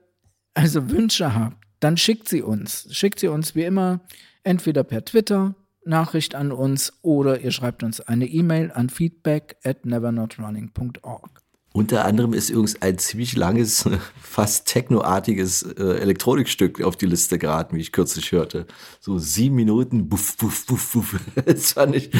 also 0.54 0.90
Wünsche 0.90 1.34
habt, 1.34 1.56
dann 1.80 1.96
schickt 1.96 2.28
sie 2.28 2.42
uns. 2.42 2.86
Schickt 2.90 3.18
sie 3.18 3.28
uns 3.28 3.54
wie 3.54 3.64
immer 3.64 4.00
entweder 4.44 4.84
per 4.84 5.04
Twitter 5.04 5.54
Nachricht 5.84 6.34
an 6.34 6.52
uns 6.52 6.92
oder 7.02 7.40
ihr 7.40 7.50
schreibt 7.50 7.82
uns 7.82 8.00
eine 8.00 8.26
E-Mail 8.26 8.70
an 8.70 8.88
feedback 8.88 9.56
at 9.64 9.84
nevernotrunning.org. 9.84 11.41
Unter 11.74 12.04
anderem 12.04 12.34
ist 12.34 12.50
übrigens 12.50 12.80
ein 12.82 12.98
ziemlich 12.98 13.34
langes, 13.34 13.88
fast 14.20 14.66
technoartiges 14.66 15.62
äh, 15.62 16.00
Elektronikstück 16.00 16.82
auf 16.82 16.96
die 16.96 17.06
Liste 17.06 17.38
geraten, 17.38 17.76
wie 17.76 17.80
ich 17.80 17.92
kürzlich 17.92 18.30
hörte. 18.32 18.66
So 19.00 19.18
sieben 19.18 19.56
Minuten, 19.56 20.08
buff, 20.08 20.36
buff, 20.36 20.66
buff, 20.66 20.92
buff. 20.92 21.20
Das 21.46 21.72
fand 21.72 21.96
ich, 21.96 22.10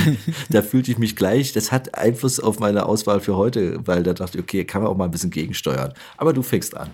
da 0.49 0.63
fühlte 0.63 0.91
ich 0.91 0.99
mich 0.99 1.17
gleich. 1.17 1.53
Das 1.53 1.71
hat 1.71 1.95
Einfluss 1.95 2.41
auf 2.41 2.61
meine 2.61 2.87
Auswahl 2.87 3.21
für 3.21 3.37
heute, 3.37 3.87
weil 3.87 4.03
da 4.03 4.15
dachte 4.15 4.39
ich, 4.39 4.45
okay, 4.45 4.65
kann 4.65 4.83
man 4.83 4.91
auch 4.91 4.97
mal 4.97 5.05
ein 5.05 5.11
bisschen 5.11 5.31
gegensteuern. 5.31 5.93
Aber 6.17 6.33
du 6.33 6.43
fängst 6.43 6.75
an. 6.77 6.91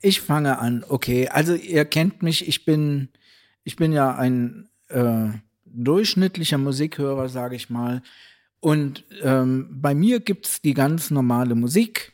Ich 0.00 0.20
fange 0.20 0.58
an, 0.58 0.84
okay. 0.88 1.28
Also 1.28 1.54
ihr 1.54 1.84
kennt 1.84 2.24
mich, 2.24 2.48
ich 2.48 2.64
bin, 2.64 3.08
ich 3.62 3.76
bin 3.76 3.92
ja 3.92 4.16
ein 4.16 4.68
äh, 4.88 5.28
durchschnittlicher 5.64 6.58
Musikhörer, 6.58 7.28
sage 7.28 7.54
ich 7.54 7.70
mal. 7.70 8.02
Und 8.62 9.02
ähm, 9.22 9.66
bei 9.72 9.92
mir 9.92 10.20
gibt's 10.20 10.62
die 10.62 10.72
ganz 10.72 11.10
normale 11.10 11.56
Musik. 11.56 12.12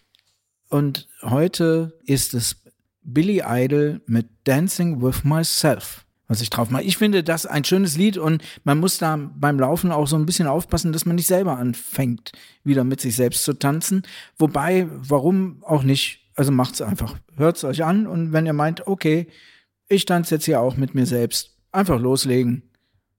Und 0.70 1.07
heute 1.20 1.92
ist 2.07 2.32
es 2.32 2.57
Billy 3.03 3.42
Idol 3.46 4.01
mit 4.07 4.28
Dancing 4.44 5.03
with 5.03 5.24
Myself, 5.24 6.07
was 6.26 6.40
ich 6.40 6.49
drauf 6.49 6.70
mache. 6.70 6.84
Ich 6.84 6.96
finde 6.96 7.22
das 7.22 7.44
ein 7.44 7.64
schönes 7.64 7.99
Lied 7.99 8.16
und 8.16 8.42
man 8.64 8.80
muss 8.80 8.96
da 8.96 9.18
beim 9.18 9.61
Laufen 9.61 9.92
auch 9.92 10.09
so 10.09 10.16
ein 10.16 10.24
bisschen 10.24 10.46
aufpassen, 10.46 10.90
dass 10.90 11.05
man 11.05 11.16
nicht 11.16 11.26
selber 11.26 11.59
anfängt, 11.59 12.32
wieder 12.64 12.82
mit 12.82 13.03
sich 13.03 13.14
selbst 13.14 13.44
zu 13.44 13.53
tanzen. 13.53 14.05
Wobei, 14.38 14.86
warum 14.90 15.62
auch 15.64 15.82
nicht? 15.82 16.30
Also 16.34 16.51
macht's 16.51 16.80
einfach. 16.80 17.18
Hört's 17.36 17.62
euch 17.62 17.84
an 17.84 18.07
und 18.07 18.32
wenn 18.32 18.46
ihr 18.46 18.55
meint, 18.55 18.86
okay, 18.86 19.26
ich 19.86 20.07
tanze 20.07 20.36
jetzt 20.36 20.46
hier 20.46 20.62
auch 20.62 20.78
mit 20.78 20.94
mir 20.94 21.05
selbst, 21.05 21.59
einfach 21.72 22.01
loslegen. 22.01 22.62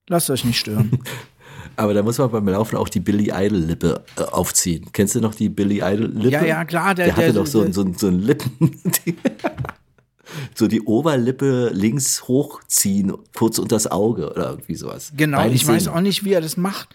Lasst 0.08 0.32
euch 0.32 0.46
nicht 0.46 0.58
stören. 0.58 1.04
Aber 1.80 1.94
da 1.94 2.04
muss 2.04 2.18
man 2.18 2.30
beim 2.30 2.46
Laufen 2.50 2.76
auch 2.76 2.90
die 2.90 3.00
Billy 3.00 3.32
Idol-Lippe 3.34 4.04
äh, 4.18 4.24
aufziehen. 4.24 4.88
Kennst 4.92 5.16
du 5.16 5.22
noch 5.22 5.34
die 5.34 5.48
Billy 5.48 5.78
Idol-Lippe? 5.78 6.30
Ja, 6.30 6.44
ja, 6.44 6.66
klar. 6.66 6.94
Der, 6.94 7.06
der 7.06 7.16
hatte 7.16 7.32
der, 7.32 7.34
doch 7.42 7.48
so, 7.48 7.72
so, 7.72 7.90
so 7.96 8.08
ein 8.08 8.20
Lippen. 8.20 8.82
so 10.56 10.68
die 10.68 10.82
Oberlippe 10.82 11.70
links 11.74 12.28
hochziehen, 12.28 13.14
kurz 13.34 13.60
unter 13.60 13.78
das 13.78 13.88
Auge 13.90 14.30
oder 14.30 14.50
irgendwie 14.50 14.76
sowas. 14.76 15.14
Genau, 15.16 15.38
Beide 15.38 15.56
ich 15.56 15.62
Szenen. 15.62 15.78
weiß 15.78 15.88
auch 15.88 16.02
nicht, 16.02 16.26
wie 16.26 16.34
er 16.34 16.42
das 16.42 16.58
macht. 16.58 16.90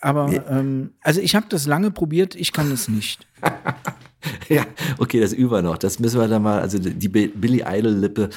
Aber 0.00 0.30
ja. 0.32 0.44
ähm, 0.48 0.92
also 1.00 1.20
ich 1.20 1.34
habe 1.34 1.46
das 1.48 1.66
lange 1.66 1.90
probiert, 1.90 2.36
ich 2.36 2.52
kann 2.52 2.70
es 2.70 2.86
nicht. 2.86 3.26
ja, 4.48 4.64
okay, 4.98 5.18
das 5.18 5.32
über 5.32 5.62
noch. 5.62 5.78
Das 5.78 5.98
müssen 5.98 6.20
wir 6.20 6.28
dann 6.28 6.42
mal, 6.42 6.60
also 6.60 6.78
die 6.78 7.08
Billy 7.08 7.64
Idol-Lippe 7.66 8.30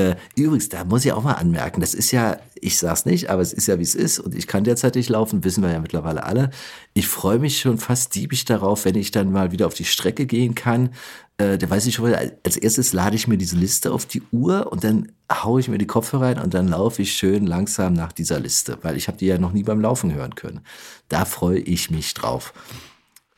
äh, 0.00 0.16
übrigens, 0.34 0.68
da 0.70 0.84
muss 0.84 1.04
ich 1.04 1.12
auch 1.12 1.22
mal 1.22 1.34
anmerken, 1.34 1.80
das 1.80 1.92
ist 1.92 2.10
ja, 2.10 2.38
ich 2.54 2.78
sag's 2.78 3.04
nicht, 3.04 3.28
aber 3.28 3.42
es 3.42 3.52
ist 3.52 3.66
ja 3.66 3.78
wie 3.78 3.82
es 3.82 3.94
ist 3.94 4.18
und 4.18 4.34
ich 4.34 4.46
kann 4.46 4.64
derzeit 4.64 4.94
nicht 4.94 5.10
laufen, 5.10 5.44
wissen 5.44 5.62
wir 5.62 5.70
ja 5.70 5.78
mittlerweile 5.78 6.24
alle. 6.24 6.50
Ich 6.94 7.06
freue 7.06 7.38
mich 7.38 7.60
schon 7.60 7.78
fast 7.78 8.14
diebig 8.14 8.44
darauf, 8.46 8.84
wenn 8.86 8.94
ich 8.94 9.10
dann 9.10 9.30
mal 9.30 9.52
wieder 9.52 9.66
auf 9.66 9.74
die 9.74 9.84
Strecke 9.84 10.24
gehen 10.26 10.54
kann. 10.54 10.90
Äh, 11.36 11.58
da 11.58 11.68
weiß 11.68 11.86
ich 11.86 11.96
schon, 11.96 12.14
als 12.14 12.56
erstes 12.56 12.92
lade 12.92 13.16
ich 13.16 13.28
mir 13.28 13.36
diese 13.36 13.56
Liste 13.56 13.92
auf 13.92 14.06
die 14.06 14.22
Uhr 14.32 14.72
und 14.72 14.84
dann 14.84 15.12
haue 15.30 15.60
ich 15.60 15.68
mir 15.68 15.78
die 15.78 15.86
Kopfhörer 15.86 16.26
rein 16.26 16.38
und 16.38 16.54
dann 16.54 16.68
laufe 16.68 17.02
ich 17.02 17.12
schön 17.12 17.46
langsam 17.46 17.92
nach 17.92 18.12
dieser 18.12 18.40
Liste, 18.40 18.78
weil 18.82 18.96
ich 18.96 19.08
habe 19.08 19.18
die 19.18 19.26
ja 19.26 19.38
noch 19.38 19.52
nie 19.52 19.64
beim 19.64 19.80
Laufen 19.80 20.14
hören 20.14 20.34
können. 20.34 20.60
Da 21.08 21.24
freue 21.26 21.58
ich 21.58 21.90
mich 21.90 22.14
drauf. 22.14 22.54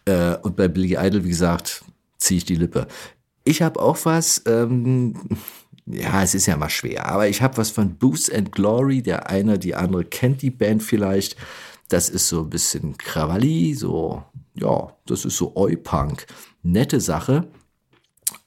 Äh, 0.04 0.36
und 0.42 0.56
bei 0.56 0.68
Billy 0.68 0.96
Idol, 0.98 1.24
wie 1.24 1.30
gesagt, 1.30 1.84
ziehe 2.18 2.38
ich 2.38 2.44
die 2.44 2.56
Lippe. 2.56 2.86
Ich 3.44 3.62
habe 3.62 3.80
auch 3.80 3.98
was, 4.04 4.42
ähm, 4.46 5.14
ja, 5.86 6.22
es 6.22 6.34
ist 6.34 6.46
ja 6.46 6.56
mal 6.56 6.70
schwer, 6.70 7.06
aber 7.06 7.28
ich 7.28 7.42
habe 7.42 7.56
was 7.56 7.70
von 7.70 7.96
Boost 7.96 8.32
and 8.32 8.52
Glory, 8.52 9.02
der 9.02 9.28
eine, 9.28 9.58
die 9.58 9.74
andere 9.74 10.04
kennt 10.04 10.42
die 10.42 10.50
Band 10.50 10.82
vielleicht. 10.82 11.36
Das 11.88 12.08
ist 12.08 12.28
so 12.28 12.40
ein 12.40 12.50
bisschen 12.50 12.96
Krawalli, 12.96 13.74
so, 13.74 14.22
ja, 14.54 14.96
das 15.06 15.24
ist 15.24 15.36
so 15.36 15.56
Oi-Punk. 15.56 16.26
Nette 16.62 17.00
Sache. 17.00 17.48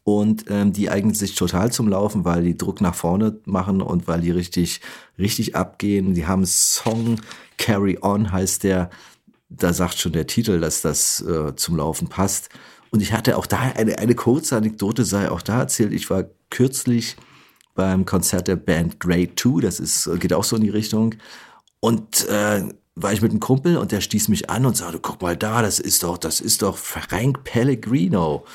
Und 0.04 0.46
ähm, 0.50 0.72
die 0.72 0.90
eignen 0.90 1.16
sich 1.16 1.34
total 1.34 1.72
zum 1.72 1.88
Laufen, 1.88 2.26
weil 2.26 2.44
die 2.44 2.58
Druck 2.58 2.80
nach 2.80 2.94
vorne 2.94 3.40
machen 3.46 3.82
und 3.82 4.08
weil 4.08 4.22
die 4.22 4.32
richtig, 4.32 4.82
richtig 5.18 5.56
abgehen. 5.56 6.14
Die 6.14 6.28
haben 6.28 6.42
einen 6.42 6.46
Song, 6.46 7.20
Carry 7.58 7.98
On 8.02 8.32
heißt 8.32 8.64
der. 8.64 8.92
Da 9.50 9.74
sagt 9.74 9.98
schon 9.98 10.14
der 10.14 10.28
Titel, 10.28 10.60
dass 10.60 10.82
das 10.82 11.22
äh, 11.22 11.56
zum 11.56 11.78
Laufen 11.78 12.08
passt. 12.08 12.50
Und 12.96 13.02
ich 13.02 13.12
hatte 13.12 13.38
auch 13.38 13.46
da 13.46 13.60
eine, 13.60 14.00
eine 14.00 14.16
kurze 14.16 14.56
Anekdote, 14.56 15.04
sei 15.04 15.30
auch 15.30 15.42
da 15.42 15.60
erzählt. 15.60 15.92
Ich 15.92 16.10
war 16.10 16.24
kürzlich 16.50 17.18
beim 17.74 18.06
Konzert 18.06 18.48
der 18.48 18.56
Band 18.56 19.02
Grade 19.02 19.36
2, 19.36 19.60
das 19.60 19.82
ist, 19.82 20.10
geht 20.22 20.32
auch 20.32 20.46
so 20.46 20.56
in 20.56 20.62
die 20.62 20.70
Richtung. 20.70 21.16
Und 21.82 22.26
äh, 22.30 22.64
war 22.96 23.12
ich 23.12 23.22
mit 23.22 23.32
einem 23.32 23.42
Kumpel 23.42 23.76
und 23.76 23.92
der 23.92 24.00
stieß 24.00 24.30
mich 24.30 24.50
an 24.50 24.66
und 24.66 24.78
sagte, 24.78 25.00
guck 25.02 25.22
mal 25.22 25.36
da, 25.36 25.62
das 25.62 25.82
ist 25.82 26.04
doch, 26.04 26.18
das 26.18 26.40
ist 26.40 26.62
doch 26.62 26.78
Frank 26.78 27.44
Pellegrino. 27.44 28.46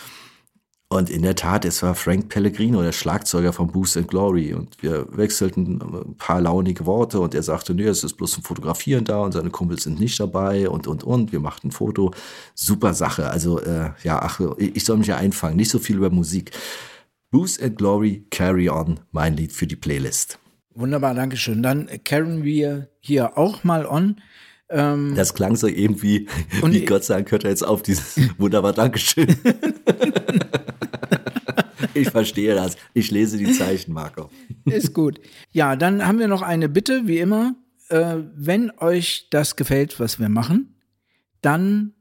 Und 0.93 1.09
in 1.09 1.23
der 1.23 1.37
Tat, 1.37 1.65
es 1.65 1.85
war 1.85 1.95
Frank 1.95 2.31
Pellegrino, 2.31 2.83
der 2.83 2.91
Schlagzeuger 2.91 3.53
von 3.53 3.69
Boost 3.69 3.97
and 3.97 4.09
Glory. 4.09 4.53
Und 4.53 4.83
wir 4.83 5.07
wechselten 5.17 5.81
ein 5.81 6.17
paar 6.17 6.41
launige 6.41 6.85
Worte 6.85 7.21
und 7.21 7.33
er 7.33 7.45
sagte, 7.45 7.75
nee, 7.75 7.85
es 7.85 8.03
ist 8.03 8.15
bloß 8.15 8.33
zum 8.33 8.43
Fotografieren 8.43 9.05
da 9.05 9.21
und 9.21 9.31
seine 9.31 9.51
Kumpels 9.51 9.85
sind 9.85 10.01
nicht 10.01 10.19
dabei 10.19 10.69
und, 10.69 10.89
und, 10.89 11.05
und. 11.05 11.31
Wir 11.31 11.39
machten 11.39 11.69
ein 11.69 11.71
Foto. 11.71 12.13
Super 12.57 12.93
Sache. 12.93 13.31
Also, 13.31 13.61
äh, 13.61 13.91
ja, 14.03 14.21
ach, 14.21 14.41
ich 14.59 14.85
soll 14.85 14.97
mich 14.97 15.07
ja 15.07 15.17
einfangen. 15.17 15.57
Nicht 15.57 15.71
so 15.71 15.79
viel 15.79 15.97
über 15.97 16.11
Musik. 16.11 16.51
Boost 17.31 17.63
and 17.63 17.79
Glory, 17.79 18.27
Carry 18.33 18.69
On, 18.69 18.99
mein 19.13 19.37
Lied 19.37 19.53
für 19.53 19.69
die 19.69 19.77
Playlist. 19.77 20.41
Wunderbar, 20.75 21.15
Dankeschön. 21.15 21.63
Dann 21.63 21.89
carryen 22.03 22.43
wir 22.43 22.89
hier 22.99 23.39
auch 23.39 23.63
mal 23.63 23.87
on. 23.87 24.17
Ähm, 24.69 25.15
das 25.15 25.35
klang 25.35 25.55
so 25.55 25.69
irgendwie, 25.69 26.29
wie 26.65 26.85
Gott 26.85 27.05
sagen 27.05 27.27
könnte 27.27 27.47
jetzt 27.47 27.65
auf 27.65 27.85
dieses 27.85 28.19
wunderbar 28.39 28.73
Dankeschön. 28.73 29.37
ich 31.95 32.11
verstehe 32.11 32.55
das. 32.55 32.77
Ich 32.95 33.11
lese 33.11 33.39
die 33.39 33.53
Zeichen, 33.53 33.93
Marco. 33.93 34.31
Ist 34.65 34.95
gut. 34.95 35.21
Ja, 35.53 35.77
dann 35.77 36.07
haben 36.07 36.19
wir 36.19 36.29
noch 36.29 36.43
eine 36.43 36.69
Bitte, 36.69 37.07
wie 37.07 37.19
immer. 37.19 37.55
Äh, 37.89 38.19
wenn 38.35 38.71
euch 38.79 39.29
das 39.31 39.57
gefällt, 39.57 39.99
was 39.99 40.19
wir 40.19 40.29
machen, 40.29 40.77
dann 41.43 41.95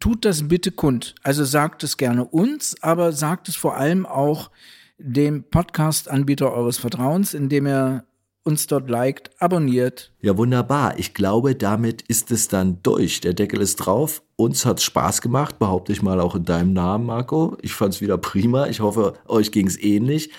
tut 0.00 0.24
das 0.24 0.48
bitte 0.48 0.72
kund. 0.72 1.14
Also 1.22 1.44
sagt 1.44 1.82
es 1.84 1.96
gerne 1.96 2.24
uns, 2.24 2.76
aber 2.82 3.12
sagt 3.12 3.48
es 3.48 3.56
vor 3.56 3.76
allem 3.76 4.06
auch 4.06 4.50
dem 4.98 5.44
Podcast-Anbieter 5.44 6.52
eures 6.52 6.78
Vertrauens, 6.78 7.34
indem 7.34 7.66
ihr 7.66 8.04
uns 8.48 8.66
dort 8.66 8.88
liked, 8.88 9.30
abonniert. 9.38 10.10
Ja, 10.22 10.38
wunderbar. 10.38 10.98
Ich 10.98 11.12
glaube, 11.12 11.54
damit 11.54 12.00
ist 12.02 12.30
es 12.30 12.48
dann 12.48 12.82
durch. 12.82 13.20
Der 13.20 13.34
Deckel 13.34 13.60
ist 13.60 13.76
drauf. 13.76 14.22
Uns 14.36 14.64
hat 14.64 14.80
Spaß 14.80 15.20
gemacht, 15.20 15.58
behaupte 15.58 15.92
ich 15.92 16.00
mal 16.00 16.18
auch 16.18 16.34
in 16.34 16.46
deinem 16.46 16.72
Namen, 16.72 17.04
Marco. 17.04 17.58
Ich 17.60 17.74
fand 17.74 17.94
es 17.94 18.00
wieder 18.00 18.16
prima. 18.16 18.66
Ich 18.66 18.80
hoffe, 18.80 19.14
euch 19.26 19.52
ging 19.52 19.66
es 19.66 19.80
ähnlich. 19.80 20.30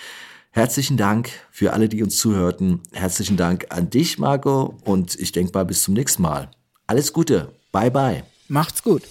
Herzlichen 0.49 0.97
Dank 0.97 1.30
für 1.51 1.74
alle, 1.74 1.88
die 1.88 2.01
uns 2.01 2.18
zuhörten. 2.18 2.82
Herzlichen 2.91 3.38
Dank 3.38 3.68
an 3.70 3.91
dich, 3.91 4.18
Marco. 4.18 4.76
Und 4.84 5.16
ich 5.20 5.32
denke 5.32 5.51
mal, 5.53 5.66
bis 5.66 5.84
zum 5.84 5.93
nächsten 5.93 6.24
Mal. 6.24 6.49
Alles 6.88 7.14
Gute. 7.14 7.53
Bye, 7.72 7.91
bye. 7.91 8.24
Macht's 8.47 8.82
gut. 8.82 9.03